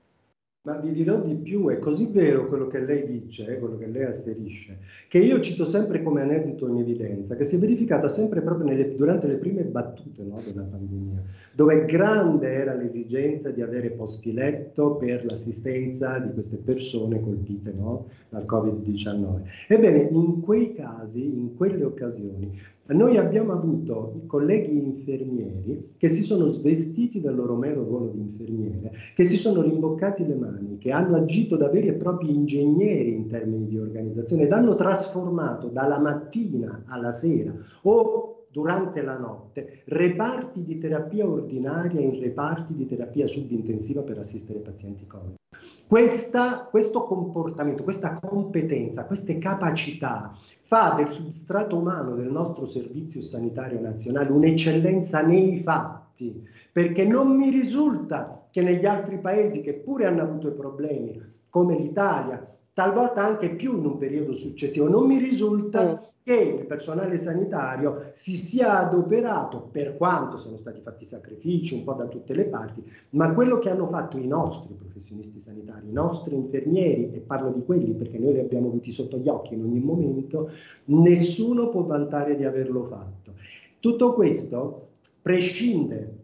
Ma 0.65 0.77
vi 0.77 0.93
dirò 0.93 1.21
di 1.21 1.35
più, 1.35 1.71
è 1.71 1.81
così 1.81 2.07
vero 2.07 2.47
quello 2.47 2.69
che 2.69 2.79
lei 2.79 3.05
dice, 3.05 3.49
eh, 3.49 3.59
quello 3.59 3.77
che 3.77 3.89
lei 3.89 4.05
asterisce, 4.05 4.79
che 5.09 5.19
io 5.19 5.41
cito 5.41 5.65
sempre 5.65 6.05
come 6.05 6.21
aneddoto 6.21 6.69
in 6.69 6.79
evidenza, 6.79 7.35
che 7.35 7.43
si 7.43 7.57
è 7.57 7.59
verificata 7.59 8.09
sempre 8.09 8.43
proprio 8.43 8.67
nelle, 8.67 8.95
durante 8.95 9.27
le 9.27 9.39
prime 9.39 9.65
battute 9.65 10.23
no, 10.23 10.41
della 10.47 10.63
pandemia, 10.63 11.21
dove 11.53 11.85
grande 11.85 12.53
era 12.53 12.75
l'esigenza 12.75 13.51
di 13.51 13.61
avere 13.61 13.91
posti 13.91 14.33
letto 14.33 14.95
per 14.95 15.25
l'assistenza 15.25 16.21
di 16.21 16.33
queste 16.33 16.59
persone 16.59 17.21
colpite 17.21 17.73
no, 17.73 18.07
dal 18.29 18.45
Covid-19. 18.45 19.41
Ebbene, 19.67 20.11
in 20.13 20.43
quei 20.43 20.75
casi, 20.75 21.25
in 21.25 21.57
quelle 21.57 21.83
occasioni, 21.83 22.57
noi 22.87 23.17
abbiamo 23.17 23.53
avuto 23.53 24.21
i 24.23 24.27
colleghi 24.27 24.77
infermieri 24.77 25.95
che 25.97 26.09
si 26.09 26.23
sono 26.23 26.47
svestiti 26.47 27.21
del 27.21 27.35
loro 27.35 27.55
mero 27.55 27.85
ruolo 27.85 28.09
di 28.09 28.21
infermiere, 28.21 28.93
che 29.15 29.25
si 29.25 29.37
sono 29.37 29.63
rimboccati 29.63 30.27
le 30.27 30.35
mani, 30.35 30.79
che 30.79 30.91
hanno 30.91 31.17
agito 31.17 31.57
da 31.57 31.69
veri 31.69 31.89
e 31.89 31.93
propri 31.93 32.35
ingegneri 32.35 33.15
in 33.15 33.29
termini 33.29 33.67
di 33.67 33.79
organizzazione 33.79 34.43
ed 34.43 34.53
hanno 34.53 34.75
trasformato 34.75 35.69
dalla 35.69 35.99
mattina 35.99 36.83
alla 36.87 37.13
sera 37.13 37.55
o 37.83 38.47
durante 38.51 39.01
la 39.01 39.17
notte 39.17 39.83
reparti 39.87 40.63
di 40.63 40.79
terapia 40.79 41.27
ordinaria 41.27 42.01
in 42.01 42.21
reparti 42.21 42.75
di 42.75 42.87
terapia 42.87 43.27
subintensiva 43.27 44.03
per 44.03 44.19
assistere 44.19 44.59
pazienti 44.59 45.07
Covid. 45.07 45.42
Questa, 45.87 46.69
questo 46.71 47.05
comportamento, 47.05 47.83
questa 47.83 48.19
competenza, 48.19 49.05
queste 49.05 49.37
capacità 49.39 50.35
fa 50.63 50.95
del 50.97 51.11
substrato 51.11 51.77
umano 51.77 52.15
del 52.15 52.31
nostro 52.31 52.65
servizio 52.65 53.21
sanitario 53.21 53.79
nazionale 53.79 54.31
un'eccellenza 54.31 55.21
nei 55.21 55.59
fatti, 55.59 56.43
perché 56.73 57.05
non 57.05 57.37
mi 57.37 57.51
risulta 57.51 58.47
che 58.51 58.63
negli 58.63 58.87
altri 58.87 59.19
paesi 59.19 59.61
che 59.61 59.75
pure 59.75 60.07
hanno 60.07 60.23
avuto 60.23 60.49
i 60.49 60.55
problemi, 60.55 61.21
come 61.51 61.77
l'Italia, 61.77 62.43
talvolta 62.73 63.25
anche 63.25 63.55
più 63.55 63.79
in 63.79 63.85
un 63.85 63.99
periodo 63.99 64.33
successivo, 64.33 64.89
non 64.89 65.07
mi 65.07 65.19
risulta 65.19 65.93
mm 65.93 66.11
che 66.23 66.37
il 66.37 66.67
personale 66.67 67.19
sanitario 67.19 68.07
si 68.13 68.37
sia 68.37 68.79
adoperato, 68.79 69.69
per 69.73 69.97
quanto 69.97 70.39
sono 70.39 70.57
stati 70.57 70.81
fatti 70.81 71.05
sacrifici 71.05 71.75
un 71.75 71.83
po' 71.83 71.95
da 71.95 72.07
tutte 72.07 72.33
le 72.33 72.45
parti, 72.45 72.83
ma 73.11 73.35
quello 73.35 73.59
che 73.59 73.71
hanno 73.71 73.89
fatto 73.89 74.19
i 74.19 74.27
nostri 74.29 74.75
professionisti 74.75 75.41
sanitari, 75.41 75.89
i 75.89 75.93
nostri 75.93 76.37
infermieri, 76.37 77.11
e 77.13 77.19
parlo 77.19 77.51
di 77.51 77.65
quelli 77.65 77.93
perché 77.95 78.19
noi 78.19 78.35
li 78.35 78.39
abbiamo 78.39 78.69
avuti 78.69 78.93
sotto 78.93 79.19
gli 79.19 79.29
occhi 79.29 79.55
in 79.55 79.63
ogni 79.63 79.81
momento, 79.81 80.49
nessuno 80.87 81.71
può 81.71 81.83
vantare 81.83 82.37
di 82.37 82.45
averlo 82.45 82.85
fatto. 82.85 83.33
Tutto 83.81 84.13
questo 84.15 84.91
prescinde 85.21 86.21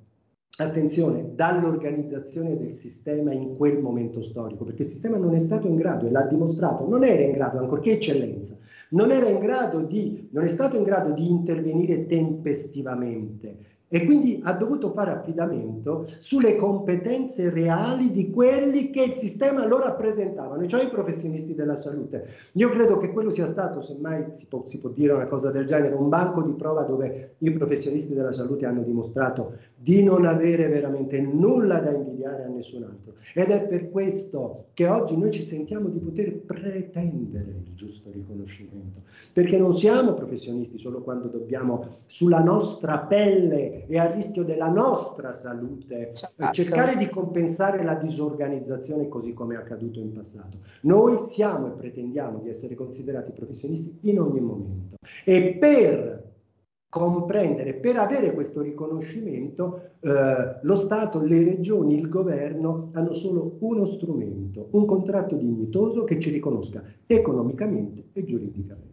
attenzione, 0.60 1.34
dall'organizzazione 1.34 2.56
del 2.56 2.74
sistema 2.74 3.32
in 3.32 3.56
quel 3.56 3.78
momento 3.78 4.22
storico, 4.22 4.64
perché 4.64 4.82
il 4.82 4.88
sistema 4.88 5.16
non 5.16 5.34
è 5.34 5.38
stato 5.38 5.68
in 5.68 5.76
grado, 5.76 6.06
e 6.06 6.10
l'ha 6.10 6.22
dimostrato, 6.22 6.88
non 6.88 7.04
era 7.04 7.22
in 7.22 7.32
grado, 7.32 7.58
ancorché 7.58 7.92
eccellenza, 7.92 8.56
non, 8.90 9.12
era 9.12 9.28
in 9.28 9.38
grado 9.38 9.80
di, 9.80 10.28
non 10.32 10.44
è 10.44 10.48
stato 10.48 10.76
in 10.76 10.82
grado 10.82 11.12
di 11.12 11.28
intervenire 11.28 12.06
tempestivamente 12.06 13.76
e 13.90 14.04
quindi 14.04 14.38
ha 14.42 14.52
dovuto 14.52 14.90
fare 14.90 15.12
affidamento 15.12 16.06
sulle 16.18 16.56
competenze 16.56 17.48
reali 17.48 18.10
di 18.10 18.30
quelli 18.30 18.90
che 18.90 19.02
il 19.02 19.14
sistema 19.14 19.66
lo 19.66 19.78
rappresentavano, 19.78 20.66
cioè 20.66 20.84
i 20.84 20.90
professionisti 20.90 21.54
della 21.54 21.74
salute. 21.74 22.26
Io 22.52 22.68
credo 22.68 22.98
che 22.98 23.10
quello 23.10 23.30
sia 23.30 23.46
stato, 23.46 23.80
semmai 23.80 24.26
si 24.32 24.46
può, 24.46 24.64
si 24.68 24.76
può 24.76 24.90
dire 24.90 25.14
una 25.14 25.26
cosa 25.26 25.50
del 25.50 25.64
genere, 25.64 25.94
un 25.94 26.10
banco 26.10 26.42
di 26.42 26.52
prova 26.52 26.82
dove 26.82 27.36
i 27.38 27.50
professionisti 27.50 28.12
della 28.12 28.32
salute 28.32 28.66
hanno 28.66 28.82
dimostrato 28.82 29.54
di 29.80 30.02
non 30.02 30.24
avere 30.24 30.66
veramente 30.66 31.20
nulla 31.20 31.78
da 31.78 31.92
invidiare 31.92 32.42
a 32.42 32.48
nessun 32.48 32.82
altro. 32.82 33.14
Ed 33.32 33.50
è 33.50 33.66
per 33.66 33.90
questo 33.90 34.66
che 34.74 34.88
oggi 34.88 35.16
noi 35.16 35.30
ci 35.30 35.44
sentiamo 35.44 35.88
di 35.88 36.00
poter 36.00 36.34
pretendere 36.40 37.50
il 37.64 37.74
giusto 37.74 38.10
riconoscimento, 38.10 39.02
perché 39.32 39.56
non 39.56 39.72
siamo 39.72 40.14
professionisti 40.14 40.78
solo 40.78 41.00
quando 41.02 41.28
dobbiamo 41.28 41.98
sulla 42.06 42.42
nostra 42.42 42.98
pelle 42.98 43.86
e 43.86 43.98
a 43.98 44.10
rischio 44.12 44.42
della 44.42 44.68
nostra 44.68 45.32
salute, 45.32 46.10
certo. 46.12 46.50
cercare 46.52 46.96
di 46.96 47.08
compensare 47.08 47.84
la 47.84 47.94
disorganizzazione 47.94 49.06
così 49.08 49.32
come 49.32 49.54
è 49.54 49.58
accaduto 49.58 50.00
in 50.00 50.12
passato. 50.12 50.58
Noi 50.82 51.18
siamo 51.18 51.68
e 51.68 51.70
pretendiamo 51.70 52.40
di 52.40 52.48
essere 52.48 52.74
considerati 52.74 53.30
professionisti 53.30 53.98
in 54.02 54.18
ogni 54.18 54.40
momento 54.40 54.96
e 55.24 55.56
per 55.58 56.27
comprendere, 56.88 57.74
per 57.74 57.96
avere 57.96 58.32
questo 58.32 58.62
riconoscimento, 58.62 59.90
eh, 60.00 60.58
lo 60.62 60.76
Stato, 60.76 61.20
le 61.20 61.44
regioni, 61.44 61.94
il 61.94 62.08
governo 62.08 62.90
hanno 62.92 63.12
solo 63.12 63.56
uno 63.60 63.84
strumento, 63.84 64.68
un 64.70 64.86
contratto 64.86 65.36
dignitoso 65.36 66.04
che 66.04 66.18
ci 66.18 66.30
riconosca 66.30 66.82
economicamente 67.06 68.08
e 68.12 68.24
giuridicamente. 68.24 68.87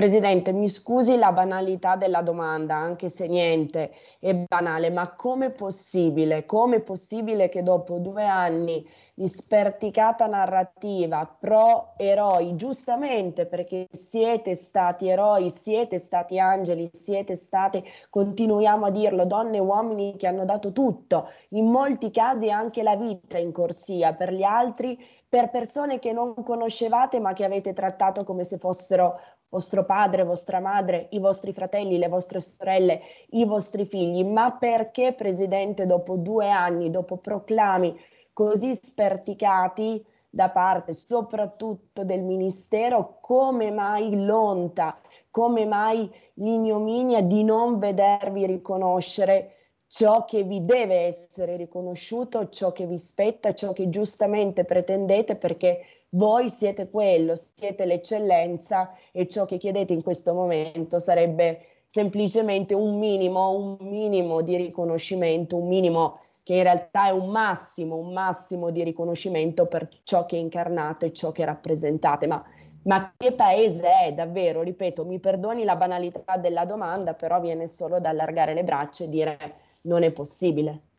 Presidente, 0.00 0.52
mi 0.52 0.66
scusi 0.66 1.18
la 1.18 1.30
banalità 1.30 1.94
della 1.94 2.22
domanda, 2.22 2.74
anche 2.74 3.10
se 3.10 3.26
niente 3.26 3.92
è 4.18 4.34
banale, 4.34 4.88
ma 4.88 5.14
com'è 5.14 5.50
possibile, 5.50 6.46
com'è 6.46 6.80
possibile 6.80 7.50
che 7.50 7.62
dopo 7.62 7.98
due 7.98 8.24
anni 8.24 8.82
di 9.12 9.28
sperticata 9.28 10.26
narrativa 10.26 11.26
pro 11.26 11.92
eroi, 11.98 12.56
giustamente 12.56 13.44
perché 13.44 13.88
siete 13.90 14.54
stati 14.54 15.06
eroi, 15.06 15.50
siete 15.50 15.98
stati 15.98 16.38
angeli, 16.38 16.88
siete 16.90 17.36
state, 17.36 17.84
continuiamo 18.08 18.86
a 18.86 18.90
dirlo, 18.90 19.26
donne 19.26 19.58
e 19.58 19.60
uomini 19.60 20.16
che 20.16 20.26
hanno 20.26 20.46
dato 20.46 20.72
tutto, 20.72 21.28
in 21.50 21.66
molti 21.66 22.10
casi 22.10 22.50
anche 22.50 22.82
la 22.82 22.96
vita 22.96 23.36
in 23.36 23.52
corsia, 23.52 24.14
per 24.14 24.32
gli 24.32 24.44
altri 24.44 24.98
per 25.30 25.48
persone 25.48 26.00
che 26.00 26.12
non 26.12 26.34
conoscevate 26.42 27.20
ma 27.20 27.32
che 27.34 27.44
avete 27.44 27.72
trattato 27.72 28.24
come 28.24 28.42
se 28.42 28.58
fossero 28.58 29.20
vostro 29.50 29.84
padre, 29.84 30.24
vostra 30.24 30.60
madre, 30.60 31.08
i 31.10 31.18
vostri 31.18 31.52
fratelli, 31.52 31.98
le 31.98 32.08
vostre 32.08 32.40
sorelle, 32.40 33.00
i 33.30 33.44
vostri 33.44 33.84
figli, 33.84 34.24
ma 34.24 34.52
perché, 34.52 35.12
Presidente, 35.12 35.86
dopo 35.86 36.16
due 36.16 36.48
anni, 36.48 36.90
dopo 36.90 37.16
proclami 37.16 37.94
così 38.32 38.74
sperticati 38.74 40.02
da 40.30 40.48
parte 40.48 40.94
soprattutto 40.94 42.04
del 42.04 42.22
Ministero, 42.22 43.18
come 43.20 43.72
mai 43.72 44.24
l'onta, 44.24 44.98
come 45.30 45.66
mai 45.66 46.08
l'ignominia 46.34 47.20
di 47.20 47.42
non 47.42 47.78
vedervi 47.78 48.46
riconoscere 48.46 49.56
ciò 49.88 50.24
che 50.24 50.44
vi 50.44 50.64
deve 50.64 51.00
essere 51.00 51.56
riconosciuto, 51.56 52.48
ciò 52.48 52.70
che 52.70 52.86
vi 52.86 52.98
spetta, 52.98 53.54
ciò 53.54 53.72
che 53.72 53.90
giustamente 53.90 54.64
pretendete 54.64 55.34
perché 55.34 55.80
voi 56.10 56.48
siete 56.48 56.88
quello, 56.90 57.34
siete 57.36 57.84
l'eccellenza 57.84 58.94
e 59.12 59.28
ciò 59.28 59.44
che 59.44 59.58
chiedete 59.58 59.92
in 59.92 60.02
questo 60.02 60.34
momento 60.34 60.98
sarebbe 60.98 61.66
semplicemente 61.86 62.74
un 62.74 62.98
minimo, 62.98 63.50
un 63.50 63.76
minimo 63.80 64.42
di 64.42 64.56
riconoscimento, 64.56 65.56
un 65.56 65.68
minimo 65.68 66.20
che 66.42 66.54
in 66.56 66.62
realtà 66.62 67.08
è 67.08 67.10
un 67.10 67.30
massimo, 67.30 67.96
un 67.96 68.12
massimo 68.12 68.70
di 68.70 68.82
riconoscimento 68.82 69.66
per 69.66 69.88
ciò 70.02 70.26
che 70.26 70.36
incarnate 70.36 71.06
e 71.06 71.12
ciò 71.12 71.32
che 71.32 71.44
rappresentate. 71.44 72.26
Ma, 72.26 72.44
ma 72.84 73.12
che 73.16 73.32
paese 73.32 73.88
è 74.06 74.12
davvero? 74.12 74.62
Ripeto, 74.62 75.04
mi 75.04 75.20
perdoni 75.20 75.64
la 75.64 75.76
banalità 75.76 76.36
della 76.38 76.64
domanda, 76.64 77.14
però 77.14 77.40
viene 77.40 77.66
solo 77.66 78.00
da 78.00 78.08
allargare 78.10 78.54
le 78.54 78.64
braccia 78.64 79.04
e 79.04 79.08
dire 79.08 79.38
non 79.82 80.02
è 80.02 80.10
possibile. 80.10 80.89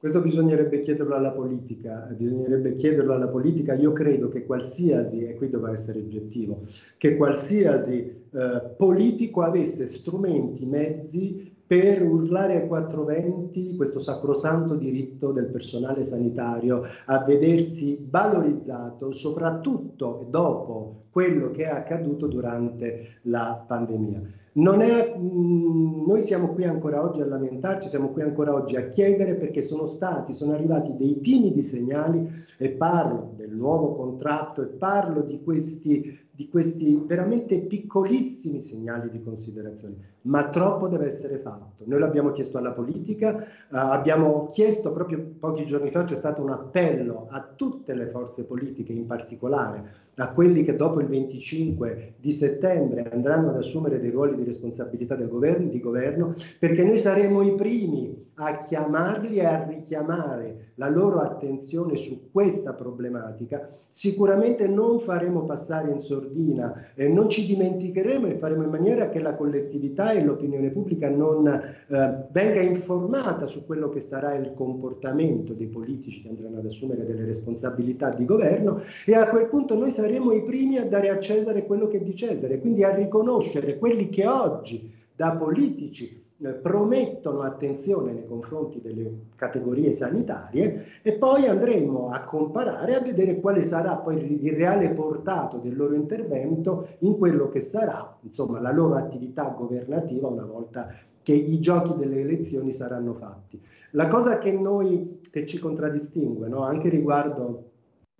Questo 0.00 0.22
bisognerebbe 0.22 0.80
chiederlo 0.80 1.14
alla 1.14 1.30
politica, 1.30 2.08
bisognerebbe 2.16 2.74
chiederlo 2.74 3.12
alla 3.12 3.28
politica. 3.28 3.74
Io 3.74 3.92
credo 3.92 4.30
che 4.30 4.46
qualsiasi, 4.46 5.26
e 5.26 5.34
qui 5.34 5.50
doveva 5.50 5.72
essere 5.72 5.98
oggettivo, 5.98 6.62
che 6.96 7.18
qualsiasi 7.18 8.24
eh, 8.30 8.62
politico 8.78 9.42
avesse 9.42 9.84
strumenti, 9.84 10.64
mezzi 10.64 11.52
per 11.66 12.02
urlare 12.02 12.62
ai 12.62 12.66
420 12.66 13.76
questo 13.76 13.98
sacrosanto 13.98 14.74
diritto 14.74 15.32
del 15.32 15.48
personale 15.48 16.02
sanitario 16.02 16.82
a 17.04 17.22
vedersi 17.22 18.02
valorizzato 18.08 19.12
soprattutto 19.12 20.26
dopo 20.30 21.02
quello 21.10 21.50
che 21.50 21.64
è 21.64 21.68
accaduto 21.68 22.26
durante 22.26 23.18
la 23.24 23.62
pandemia. 23.68 24.39
È, 24.52 25.16
mh, 25.16 25.20
mm, 25.20 26.06
noi 26.06 26.22
siamo 26.22 26.48
qui 26.48 26.64
ancora 26.64 27.02
oggi 27.02 27.20
a 27.20 27.26
lamentarci, 27.26 27.88
siamo 27.88 28.08
qui 28.08 28.22
ancora 28.22 28.52
oggi 28.52 28.76
a 28.76 28.88
chiedere 28.88 29.34
perché 29.34 29.62
sono 29.62 29.86
stati, 29.86 30.32
sono 30.34 30.52
arrivati 30.52 30.96
dei 30.96 31.20
timidi 31.20 31.62
segnali 31.62 32.28
e 32.58 32.70
parlo 32.70 33.32
del 33.36 33.54
nuovo 33.54 33.94
contratto 33.94 34.62
e 34.62 34.66
parlo 34.66 35.22
di 35.22 35.40
questi 35.42 36.28
di 36.40 36.48
questi 36.48 36.98
veramente 37.04 37.58
piccolissimi 37.58 38.62
segnali 38.62 39.10
di 39.10 39.22
considerazione, 39.22 39.96
ma 40.22 40.48
troppo 40.48 40.88
deve 40.88 41.04
essere 41.04 41.36
fatto. 41.36 41.84
Noi 41.84 41.98
l'abbiamo 41.98 42.32
chiesto 42.32 42.56
alla 42.56 42.72
politica, 42.72 43.44
eh, 43.44 43.46
abbiamo 43.68 44.46
chiesto 44.50 44.90
proprio 44.90 45.22
pochi 45.38 45.66
giorni 45.66 45.90
fa, 45.90 46.04
c'è 46.04 46.14
stato 46.14 46.40
un 46.40 46.48
appello 46.48 47.26
a 47.28 47.46
tutte 47.54 47.92
le 47.92 48.06
forze 48.06 48.44
politiche, 48.44 48.90
in 48.90 49.04
particolare 49.04 50.08
a 50.20 50.32
quelli 50.32 50.62
che 50.62 50.76
dopo 50.76 51.00
il 51.00 51.06
25 51.06 52.14
di 52.18 52.30
settembre 52.30 53.08
andranno 53.10 53.48
ad 53.48 53.56
assumere 53.56 53.98
dei 53.98 54.10
ruoli 54.10 54.36
di 54.36 54.44
responsabilità 54.44 55.14
del 55.16 55.28
governo, 55.28 55.68
di 55.68 55.80
governo, 55.80 56.34
perché 56.58 56.84
noi 56.84 56.98
saremo 56.98 57.40
i 57.42 57.54
primi 57.54 58.28
a 58.34 58.60
chiamarli 58.60 59.36
e 59.36 59.44
a 59.44 59.64
richiamare 59.66 60.72
la 60.76 60.88
loro 60.88 61.20
attenzione 61.20 61.94
su 61.96 62.30
questa 62.30 62.72
problematica, 62.72 63.68
sicuramente 63.86 64.66
non 64.66 64.98
faremo 64.98 65.44
passare 65.44 65.90
in 65.90 66.00
sordina 66.00 66.92
e 66.94 67.08
non 67.08 67.28
ci 67.28 67.44
dimenticheremo 67.44 68.26
e 68.26 68.38
faremo 68.38 68.62
in 68.62 68.70
maniera 68.70 69.10
che 69.10 69.20
la 69.20 69.34
collettività 69.34 70.12
e 70.12 70.24
l'opinione 70.24 70.70
pubblica 70.70 71.10
non 71.10 71.46
eh, 71.46 72.26
venga 72.30 72.60
informata 72.62 73.44
su 73.44 73.66
quello 73.66 73.90
che 73.90 74.00
sarà 74.00 74.34
il 74.34 74.52
comportamento 74.54 75.52
dei 75.52 75.66
politici 75.66 76.22
che 76.22 76.28
andranno 76.28 76.60
ad 76.60 76.66
assumere 76.66 77.04
delle 77.04 77.26
responsabilità 77.26 78.08
di 78.08 78.24
governo 78.24 78.80
e 79.04 79.14
a 79.14 79.28
quel 79.28 79.48
punto 79.48 79.74
noi 79.74 79.90
saremo 79.90 80.09
i 80.16 80.42
primi 80.42 80.78
a 80.78 80.86
dare 80.86 81.10
a 81.10 81.18
Cesare 81.18 81.66
quello 81.66 81.88
che 81.88 81.98
è 81.98 82.00
di 82.00 82.14
Cesare, 82.14 82.60
quindi 82.60 82.84
a 82.84 82.94
riconoscere 82.94 83.78
quelli 83.78 84.08
che 84.08 84.26
oggi 84.26 84.92
da 85.14 85.36
politici 85.36 86.20
eh, 86.42 86.52
promettono 86.52 87.42
attenzione 87.42 88.12
nei 88.12 88.26
confronti 88.26 88.80
delle 88.80 89.12
categorie 89.36 89.92
sanitarie 89.92 90.86
e 91.02 91.12
poi 91.12 91.46
andremo 91.46 92.08
a 92.10 92.22
comparare 92.22 92.94
a 92.94 93.00
vedere 93.00 93.40
quale 93.40 93.60
sarà 93.60 93.96
poi 93.96 94.42
il 94.42 94.52
reale 94.54 94.90
portato 94.94 95.58
del 95.58 95.76
loro 95.76 95.94
intervento 95.94 96.88
in 97.00 97.18
quello 97.18 97.50
che 97.50 97.60
sarà 97.60 98.16
insomma, 98.22 98.58
la 98.58 98.72
loro 98.72 98.94
attività 98.94 99.54
governativa 99.54 100.28
una 100.28 100.46
volta 100.46 100.90
che 101.22 101.34
i 101.34 101.60
giochi 101.60 101.94
delle 101.96 102.20
elezioni 102.20 102.72
saranno 102.72 103.12
fatti. 103.12 103.60
La 103.90 104.08
cosa 104.08 104.38
che 104.38 104.50
noi 104.50 105.20
che 105.30 105.44
ci 105.44 105.58
contraddistingue 105.58 106.48
no? 106.48 106.62
anche 106.62 106.88
riguardo 106.88 107.69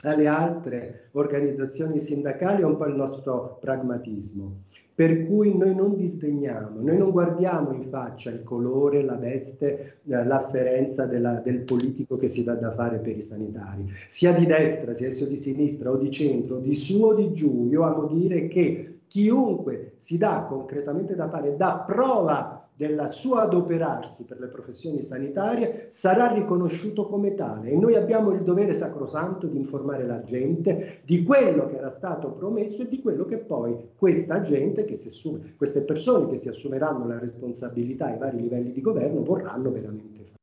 alle 0.03 0.27
altre 0.27 1.09
organizzazioni 1.13 1.99
sindacali 1.99 2.63
è 2.63 2.65
un 2.65 2.77
po' 2.77 2.87
il 2.87 2.95
nostro 2.95 3.59
pragmatismo 3.61 4.69
per 5.01 5.25
cui 5.25 5.57
noi 5.57 5.75
non 5.75 5.97
disdegniamo, 5.97 6.83
noi 6.83 6.99
non 6.99 7.11
guardiamo 7.11 7.73
in 7.73 7.89
faccia 7.89 8.29
il 8.29 8.43
colore, 8.43 9.03
la 9.03 9.15
veste, 9.15 10.01
eh, 10.05 10.25
l'afferenza 10.27 11.07
della, 11.07 11.37
del 11.37 11.61
politico 11.61 12.19
che 12.19 12.29
si 12.29 12.45
dà 12.45 12.55
da 12.55 12.75
fare 12.75 12.99
per 12.99 13.17
i 13.17 13.23
sanitari, 13.23 13.91
sia 14.09 14.35
di 14.35 14.45
destra, 14.45 14.93
sia 14.93 15.09
di 15.09 15.37
sinistra 15.39 15.91
o 15.91 15.97
di 15.97 16.11
centro, 16.11 16.59
di 16.59 16.75
su 16.75 17.03
o 17.03 17.15
di 17.15 17.33
giù. 17.33 17.67
Io 17.71 17.83
amo 17.85 18.09
dire 18.09 18.47
che 18.49 18.99
chiunque 19.07 19.93
si 19.97 20.19
dà 20.19 20.45
concretamente 20.47 21.15
da 21.15 21.31
fare, 21.31 21.57
dà 21.57 21.83
prova 21.87 22.60
della 22.81 23.09
sua 23.09 23.43
adoperarsi 23.43 24.25
per 24.25 24.41
le 24.41 24.47
professioni 24.47 25.03
sanitarie 25.03 25.89
sarà 25.91 26.33
riconosciuto 26.33 27.07
come 27.09 27.35
tale 27.35 27.69
e 27.69 27.77
noi 27.77 27.95
abbiamo 27.95 28.31
il 28.31 28.43
dovere 28.43 28.73
sacrosanto 28.73 29.47
di 29.47 29.59
informare 29.59 30.07
la 30.07 30.23
gente 30.25 31.01
di 31.05 31.23
quello 31.23 31.67
che 31.67 31.77
era 31.77 31.91
stato 31.91 32.31
promesso 32.31 32.81
e 32.81 32.89
di 32.89 33.03
quello 33.03 33.27
che 33.27 33.37
poi 33.37 33.91
questa 33.99 34.41
gente 34.41 34.87
che 34.87 34.95
si 34.95 35.09
assume, 35.09 35.57
queste 35.59 35.83
persone 35.83 36.31
che 36.31 36.39
si 36.39 36.49
assumeranno 36.49 37.07
la 37.07 37.19
responsabilità 37.19 38.07
ai 38.07 38.17
vari 38.17 38.41
livelli 38.41 38.73
di 38.73 38.81
governo 38.81 39.23
vorranno 39.23 39.71
veramente 39.71 40.25
fare. 40.25 40.40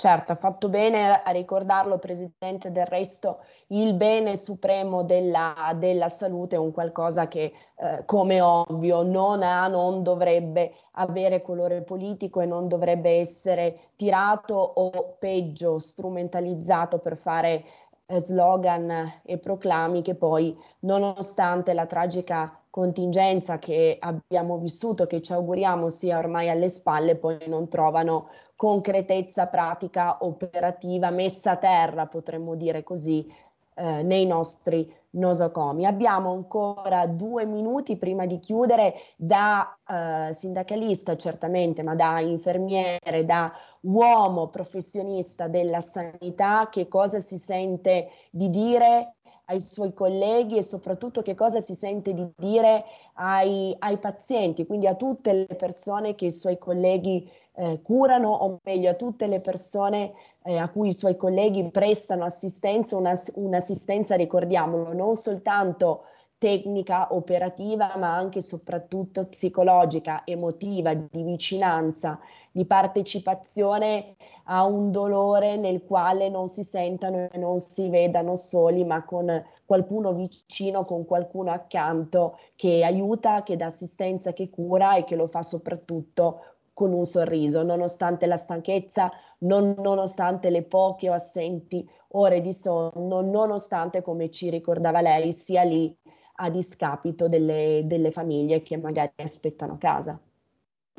Certo, 0.00 0.32
ha 0.32 0.34
fatto 0.34 0.70
bene 0.70 1.20
a 1.22 1.30
ricordarlo, 1.30 1.98
Presidente, 1.98 2.72
del 2.72 2.86
resto 2.86 3.40
il 3.66 3.92
bene 3.92 4.34
supremo 4.34 5.02
della, 5.02 5.74
della 5.76 6.08
salute 6.08 6.56
è 6.56 6.58
un 6.58 6.72
qualcosa 6.72 7.28
che, 7.28 7.52
eh, 7.76 8.04
come 8.06 8.40
ovvio, 8.40 9.02
non 9.02 9.42
ha, 9.42 9.68
non 9.68 10.02
dovrebbe 10.02 10.72
avere 10.92 11.42
colore 11.42 11.82
politico 11.82 12.40
e 12.40 12.46
non 12.46 12.66
dovrebbe 12.66 13.18
essere 13.18 13.90
tirato 13.96 14.54
o 14.54 15.16
peggio 15.18 15.78
strumentalizzato 15.78 16.96
per 16.96 17.18
fare 17.18 17.64
eh, 18.06 18.20
slogan 18.20 19.20
e 19.22 19.36
proclami 19.36 20.00
che 20.00 20.14
poi, 20.14 20.56
nonostante 20.80 21.74
la 21.74 21.84
tragica 21.84 22.58
contingenza 22.70 23.58
che 23.58 23.98
abbiamo 24.00 24.56
vissuto, 24.56 25.06
che 25.06 25.20
ci 25.20 25.34
auguriamo 25.34 25.90
sia 25.90 26.16
ormai 26.16 26.48
alle 26.48 26.68
spalle, 26.68 27.16
poi 27.16 27.36
non 27.48 27.68
trovano 27.68 28.28
concretezza 28.60 29.46
pratica 29.46 30.18
operativa 30.20 31.10
messa 31.10 31.52
a 31.52 31.56
terra, 31.56 32.04
potremmo 32.04 32.56
dire 32.56 32.82
così, 32.82 33.26
eh, 33.72 34.02
nei 34.02 34.26
nostri 34.26 34.94
nosocomi. 35.12 35.86
Abbiamo 35.86 36.30
ancora 36.32 37.06
due 37.06 37.46
minuti 37.46 37.96
prima 37.96 38.26
di 38.26 38.38
chiudere 38.38 38.96
da 39.16 39.78
eh, 39.88 40.34
sindacalista 40.34 41.16
certamente, 41.16 41.82
ma 41.82 41.94
da 41.94 42.20
infermiere, 42.20 43.24
da 43.24 43.50
uomo 43.80 44.48
professionista 44.48 45.48
della 45.48 45.80
sanità, 45.80 46.68
che 46.70 46.86
cosa 46.86 47.18
si 47.18 47.38
sente 47.38 48.10
di 48.30 48.50
dire 48.50 49.14
ai 49.46 49.62
suoi 49.62 49.94
colleghi 49.94 50.58
e 50.58 50.62
soprattutto 50.62 51.22
che 51.22 51.34
cosa 51.34 51.60
si 51.60 51.74
sente 51.74 52.12
di 52.12 52.30
dire 52.36 52.84
ai, 53.14 53.74
ai 53.78 53.96
pazienti, 53.96 54.66
quindi 54.66 54.86
a 54.86 54.96
tutte 54.96 55.32
le 55.32 55.56
persone 55.56 56.14
che 56.14 56.26
i 56.26 56.30
suoi 56.30 56.58
colleghi 56.58 57.26
eh, 57.60 57.82
curano, 57.82 58.30
o 58.30 58.58
meglio 58.64 58.90
a 58.90 58.94
tutte 58.94 59.26
le 59.26 59.40
persone 59.40 60.12
eh, 60.44 60.56
a 60.56 60.70
cui 60.70 60.88
i 60.88 60.94
suoi 60.94 61.16
colleghi 61.16 61.70
prestano 61.70 62.24
assistenza, 62.24 62.96
una, 62.96 63.12
un'assistenza, 63.34 64.16
ricordiamolo, 64.16 64.94
non 64.94 65.14
soltanto 65.14 66.04
tecnica, 66.38 67.14
operativa, 67.14 67.98
ma 67.98 68.16
anche 68.16 68.38
e 68.38 68.42
soprattutto 68.42 69.26
psicologica, 69.26 70.22
emotiva, 70.24 70.94
di 70.94 71.22
vicinanza, 71.22 72.18
di 72.50 72.64
partecipazione 72.64 74.16
a 74.44 74.64
un 74.64 74.90
dolore 74.90 75.56
nel 75.56 75.84
quale 75.84 76.30
non 76.30 76.48
si 76.48 76.62
sentano 76.62 77.28
e 77.30 77.36
non 77.36 77.60
si 77.60 77.90
vedano 77.90 78.36
soli, 78.36 78.84
ma 78.84 79.04
con 79.04 79.44
qualcuno 79.66 80.14
vicino, 80.14 80.82
con 80.82 81.04
qualcuno 81.04 81.50
accanto 81.50 82.38
che 82.56 82.82
aiuta, 82.84 83.42
che 83.42 83.56
dà 83.56 83.66
assistenza, 83.66 84.32
che 84.32 84.48
cura 84.48 84.96
e 84.96 85.04
che 85.04 85.16
lo 85.16 85.28
fa 85.28 85.42
soprattutto 85.42 86.49
con 86.80 86.94
un 86.94 87.04
sorriso, 87.04 87.62
nonostante 87.62 88.24
la 88.24 88.38
stanchezza, 88.38 89.10
non, 89.40 89.74
nonostante 89.76 90.48
le 90.48 90.62
poche 90.62 91.10
o 91.10 91.12
assenti 91.12 91.86
ore 92.12 92.40
di 92.40 92.54
sonno, 92.54 93.20
nonostante, 93.20 94.00
come 94.00 94.30
ci 94.30 94.48
ricordava 94.48 95.02
lei, 95.02 95.30
sia 95.30 95.62
lì 95.62 95.94
a 96.36 96.48
discapito 96.48 97.28
delle, 97.28 97.82
delle 97.84 98.10
famiglie 98.10 98.62
che 98.62 98.78
magari 98.78 99.12
aspettano 99.16 99.76
casa. 99.76 100.18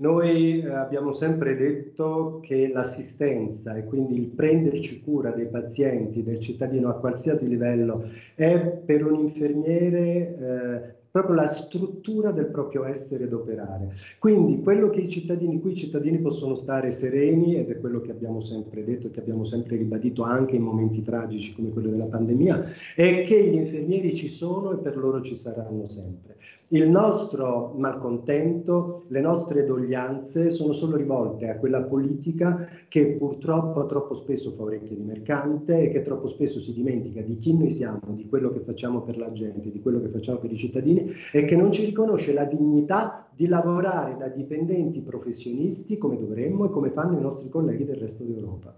Noi 0.02 0.62
eh, 0.62 0.70
abbiamo 0.70 1.12
sempre 1.14 1.56
detto 1.56 2.40
che 2.44 2.68
l'assistenza 2.68 3.76
e 3.76 3.84
quindi 3.86 4.20
il 4.20 4.28
prenderci 4.28 5.02
cura 5.02 5.32
dei 5.32 5.48
pazienti, 5.48 6.22
del 6.22 6.40
cittadino 6.40 6.90
a 6.90 7.00
qualsiasi 7.00 7.48
livello, 7.48 8.08
è 8.36 8.60
per 8.60 9.04
un 9.04 9.20
infermiere 9.20 10.36
eh, 10.36 11.01
proprio 11.12 11.36
la 11.36 11.48
struttura 11.48 12.32
del 12.32 12.48
proprio 12.48 12.86
essere 12.86 13.26
ed 13.26 13.34
operare. 13.34 13.90
Quindi 14.18 14.62
quello 14.62 14.90
che 14.90 15.02
i 15.02 15.10
cittadini, 15.10 15.60
qui 15.60 15.74
i 15.74 15.76
cittadini 15.76 16.20
possono 16.20 16.56
stare 16.56 16.92
sereni, 16.92 17.56
ed 17.56 17.70
è 17.70 17.80
quello 17.80 18.00
che 18.00 18.12
abbiamo 18.12 18.40
sempre 18.40 18.84
detto 18.86 19.08
e 19.08 19.12
che 19.12 19.20
abbiamo 19.20 19.44
sempre 19.44 19.76
ribadito 19.76 20.24
anche 20.24 20.56
in 20.56 20.64
momenti 20.64 21.02
tragici 21.02 21.54
come 21.54 21.70
quello 21.70 21.90
della 21.90 22.06
pandemia, 22.06 22.66
è 22.96 23.24
che 23.24 23.48
gli 23.48 23.56
infermieri 23.56 24.16
ci 24.16 24.30
sono 24.30 24.72
e 24.72 24.78
per 24.78 24.98
loro 24.98 25.22
ci 25.22 25.36
saranno 25.36 25.88
sempre. 25.90 26.38
Il 26.74 26.90
nostro 26.90 27.74
malcontento, 27.76 29.04
le 29.10 29.20
nostre 29.20 29.66
doglianze 29.66 30.50
sono 30.50 30.72
solo 30.72 30.96
rivolte 30.96 31.50
a 31.50 31.58
quella 31.58 31.84
politica 31.84 32.66
che 32.88 33.18
purtroppo 33.18 33.86
troppo 33.86 34.14
spesso 34.14 34.52
fa 34.52 34.64
orecchie 34.64 34.96
di 34.96 35.04
mercante 35.04 35.82
e 35.82 35.90
che 35.90 36.02
troppo 36.02 36.28
spesso 36.28 36.62
si 36.62 36.72
dimentica 36.72 37.20
di 37.20 37.38
chi 37.40 37.58
noi 37.58 37.74
siamo, 37.74 38.00
di 38.12 38.26
quello 38.26 38.54
che 38.54 38.62
facciamo 38.62 39.02
per 39.02 39.18
la 39.18 39.34
gente, 39.34 39.70
di 39.70 39.82
quello 39.82 40.00
che 40.00 40.08
facciamo 40.08 40.38
per 40.38 40.54
i 40.54 40.56
cittadini 40.56 41.12
e 41.34 41.44
che 41.44 41.58
non 41.58 41.74
ci 41.74 41.84
riconosce 41.84 42.32
la 42.32 42.46
dignità 42.46 43.28
di 43.36 43.48
lavorare 43.48 44.16
da 44.16 44.30
dipendenti 44.30 45.02
professionisti 45.02 45.98
come 45.98 46.18
dovremmo 46.18 46.68
e 46.68 46.70
come 46.70 46.92
fanno 46.92 47.18
i 47.18 47.22
nostri 47.22 47.50
colleghi 47.50 47.84
del 47.84 47.98
resto 47.98 48.24
d'Europa. 48.24 48.74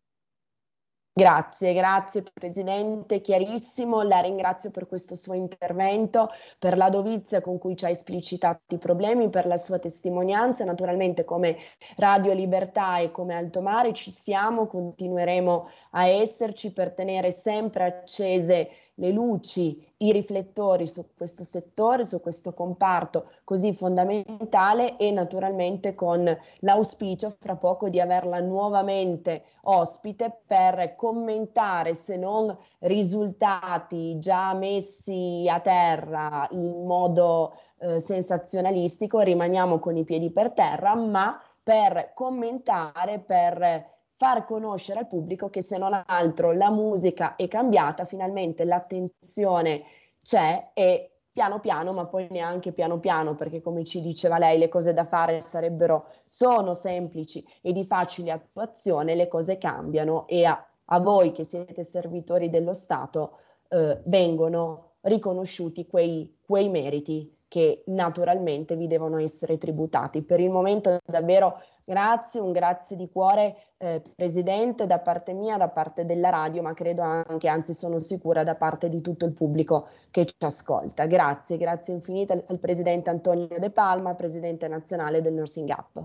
Grazie, 1.16 1.74
grazie 1.76 2.24
Presidente, 2.24 3.22
chiarissimo, 3.22 4.02
la 4.02 4.20
ringrazio 4.20 4.72
per 4.72 4.88
questo 4.88 5.14
suo 5.14 5.36
intervento, 5.36 6.28
per 6.58 6.76
la 6.76 6.90
dovizia 6.90 7.40
con 7.40 7.60
cui 7.60 7.76
ci 7.76 7.86
ha 7.86 7.90
esplicitato 7.90 8.74
i 8.74 8.80
problemi, 8.80 9.30
per 9.30 9.46
la 9.46 9.58
sua 9.58 9.78
testimonianza. 9.78 10.64
Naturalmente 10.64 11.24
come 11.24 11.58
Radio 11.98 12.34
Libertà 12.34 12.98
e 12.98 13.12
come 13.12 13.36
Alto 13.36 13.62
Mare 13.62 13.94
ci 13.94 14.10
siamo, 14.10 14.66
continueremo 14.66 15.70
a 15.92 16.08
esserci 16.08 16.74
per 16.74 16.94
tenere 16.94 17.30
sempre 17.30 17.84
accese 17.84 18.70
le 18.96 19.12
luci, 19.12 19.86
i 19.98 20.12
riflettori 20.12 20.86
su 20.86 21.06
questo 21.16 21.44
settore, 21.44 22.06
su 22.06 22.22
questo 22.22 22.54
comparto 22.54 23.32
così 23.44 23.74
fondamentale 23.74 24.98
e 24.98 25.12
naturalmente 25.12 25.96
con 25.96 26.38
l'auspicio 26.60 27.36
fra 27.40 27.56
poco 27.56 27.90
di 27.90 28.00
averla 28.00 28.40
nuovamente 28.40 29.44
ospite 29.62 30.42
per 30.46 30.96
commentare 30.96 31.94
se 31.94 32.18
non 32.18 32.56
risultati 32.80 34.20
già 34.20 34.54
messi 34.54 35.48
a 35.50 35.60
terra 35.60 36.48
in 36.52 36.86
modo 36.86 37.54
eh, 37.80 38.00
sensazionalistico, 38.00 39.20
rimaniamo 39.20 39.80
con 39.80 39.98
i 39.98 40.04
piedi 40.04 40.32
per 40.32 40.52
terra, 40.52 40.96
ma 40.96 41.42
per 41.64 42.12
commentare, 42.14 43.20
per 43.20 43.93
far 44.24 44.46
conoscere 44.46 45.00
al 45.00 45.08
pubblico 45.10 45.50
che 45.50 45.62
se 45.62 45.78
non 45.78 46.02
altro 46.06 46.54
la 46.54 46.70
musica 46.70 47.36
è 47.36 47.50
cambiata, 47.50 48.06
finalmente 48.06 48.64
l'attenzione 48.64 49.84
c'è 50.22 50.70
e 50.74 51.12
piano 51.30 51.60
piano, 51.60 51.92
ma 51.92 52.06
poi 52.06 52.28
neanche 52.30 52.72
piano 52.72 53.00
piano, 53.00 53.36
perché 53.36 53.60
come 53.60 53.84
ci 53.84 54.00
diceva 54.00 54.38
lei, 54.38 54.58
le 54.58 54.70
cose 54.70 54.94
da 54.94 55.04
fare 55.04 55.42
sarebbero, 55.42 56.06
sono 56.24 56.74
semplici 56.74 57.46
e 57.60 57.74
di 57.74 57.84
facile 57.84 58.32
attuazione, 58.32 59.14
le 59.14 59.28
cose 59.28 59.58
cambiano 59.58 60.26
e 60.28 60.46
a, 60.46 60.66
a 60.86 61.00
voi 61.02 61.34
che 61.34 61.44
siete 61.44 61.84
servitori 61.84 62.50
dello 62.50 62.74
Stato 62.74 63.40
eh, 63.68 64.04
vengono 64.06 64.92
riconosciuti 65.02 65.86
quei, 65.86 66.38
quei 66.46 66.70
meriti 66.70 67.30
che 67.54 67.84
naturalmente 67.86 68.76
vi 68.76 68.88
devono 68.88 69.20
essere 69.20 69.58
tributati. 69.58 70.24
Per 70.24 70.40
il 70.40 70.50
momento 70.50 70.98
davvero 71.06 71.62
Grazie, 71.86 72.40
un 72.40 72.54
grazie 72.54 72.96
di 72.96 73.10
cuore 73.10 73.56
eh, 73.76 74.02
Presidente 74.16 74.88
da 74.88 75.00
parte 75.00 75.34
mia, 75.34 75.58
da 75.58 75.68
parte 75.68 76.06
della 76.06 76.30
radio, 76.30 76.62
ma 76.62 76.74
credo 76.74 77.02
anche, 77.02 77.50
anzi 77.50 77.74
sono 77.74 78.00
sicura, 78.00 78.46
da 78.46 78.56
parte 78.56 78.88
di 78.88 79.02
tutto 79.02 79.26
il 79.26 79.34
pubblico 79.34 79.90
che 80.10 80.24
ci 80.24 80.34
ascolta. 80.40 81.06
Grazie, 81.08 81.58
grazie 81.58 81.94
infinite 81.94 82.32
al, 82.32 82.44
al 82.48 82.60
Presidente 82.60 83.10
Antonio 83.10 83.60
De 83.60 83.70
Palma, 83.70 84.16
Presidente 84.16 84.70
nazionale 84.70 85.22
del 85.22 85.34
Nursing 85.34 85.70
Up. 85.70 86.04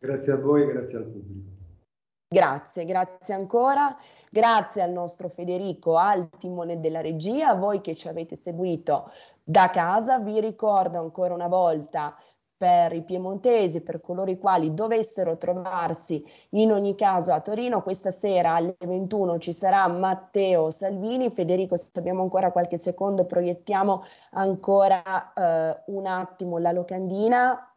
Grazie 0.00 0.32
a 0.32 0.36
voi, 0.36 0.66
grazie 0.66 0.98
al 0.98 1.04
pubblico. 1.04 1.58
Grazie, 2.32 2.84
grazie 2.84 3.34
ancora. 3.34 3.96
Grazie 4.30 4.82
al 4.82 4.92
nostro 4.92 5.28
Federico 5.28 5.96
al 5.96 6.28
timone 6.38 6.78
della 6.78 7.00
regia, 7.00 7.48
a 7.48 7.54
voi 7.54 7.80
che 7.80 7.96
ci 7.96 8.06
avete 8.06 8.36
seguito 8.36 9.10
da 9.44 9.70
casa. 9.70 10.18
Vi 10.18 10.40
ricordo 10.40 10.98
ancora 10.98 11.34
una 11.34 11.48
volta 11.48 12.16
per 12.60 12.92
i 12.92 13.02
piemontesi, 13.02 13.80
per 13.80 14.02
coloro 14.02 14.30
i 14.30 14.36
quali 14.38 14.74
dovessero 14.74 15.38
trovarsi 15.38 16.22
in 16.50 16.70
ogni 16.72 16.94
caso 16.94 17.32
a 17.32 17.40
Torino. 17.40 17.82
Questa 17.82 18.10
sera 18.10 18.54
alle 18.56 18.76
21 18.78 19.38
ci 19.38 19.54
sarà 19.54 19.88
Matteo 19.88 20.68
Salvini. 20.68 21.30
Federico, 21.30 21.78
se 21.78 21.90
abbiamo 21.94 22.20
ancora 22.20 22.52
qualche 22.52 22.76
secondo, 22.76 23.24
proiettiamo 23.24 24.04
ancora 24.32 25.32
eh, 25.32 25.82
un 25.86 26.04
attimo 26.04 26.58
la 26.58 26.72
locandina, 26.72 27.74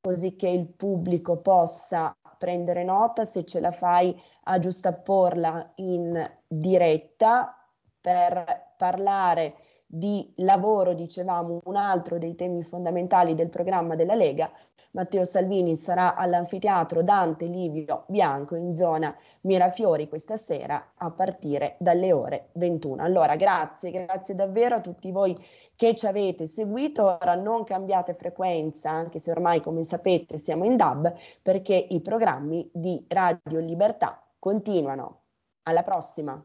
così 0.00 0.34
che 0.34 0.48
il 0.48 0.66
pubblico 0.66 1.36
possa 1.36 2.12
prendere 2.36 2.82
nota, 2.82 3.24
se 3.24 3.44
ce 3.44 3.60
la 3.60 3.70
fai 3.70 4.20
a 4.44 4.58
giustapporla 4.58 5.74
in 5.76 6.10
diretta 6.48 7.56
per 8.00 8.72
parlare 8.76 9.54
di 9.86 10.32
lavoro, 10.36 10.94
dicevamo, 10.94 11.60
un 11.64 11.76
altro 11.76 12.18
dei 12.18 12.34
temi 12.34 12.62
fondamentali 12.62 13.34
del 13.34 13.48
programma 13.48 13.94
della 13.94 14.14
Lega. 14.14 14.50
Matteo 14.92 15.24
Salvini 15.24 15.74
sarà 15.74 16.14
all'anfiteatro 16.14 17.02
Dante 17.02 17.46
Livio 17.46 18.04
Bianco 18.06 18.54
in 18.54 18.76
zona 18.76 19.14
Mirafiori 19.40 20.08
questa 20.08 20.36
sera 20.36 20.92
a 20.94 21.10
partire 21.10 21.74
dalle 21.80 22.12
ore 22.12 22.50
21. 22.52 23.02
Allora, 23.02 23.34
grazie, 23.34 23.90
grazie 23.90 24.36
davvero 24.36 24.76
a 24.76 24.80
tutti 24.80 25.10
voi 25.10 25.36
che 25.74 25.96
ci 25.96 26.06
avete 26.06 26.46
seguito. 26.46 27.18
Ora 27.20 27.34
non 27.34 27.64
cambiate 27.64 28.14
frequenza, 28.14 28.90
anche 28.90 29.18
se 29.18 29.32
ormai, 29.32 29.60
come 29.60 29.82
sapete, 29.82 30.38
siamo 30.38 30.64
in 30.64 30.76
DAB, 30.76 31.12
perché 31.42 31.74
i 31.74 32.00
programmi 32.00 32.70
di 32.72 33.04
Radio 33.08 33.58
Libertà 33.58 34.24
continuano. 34.38 35.22
Alla 35.64 35.82
prossima. 35.82 36.42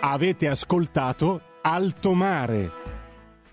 Avete 0.00 0.48
ascoltato 0.48 1.47
Alto 1.70 2.14
Mare. 2.14 2.97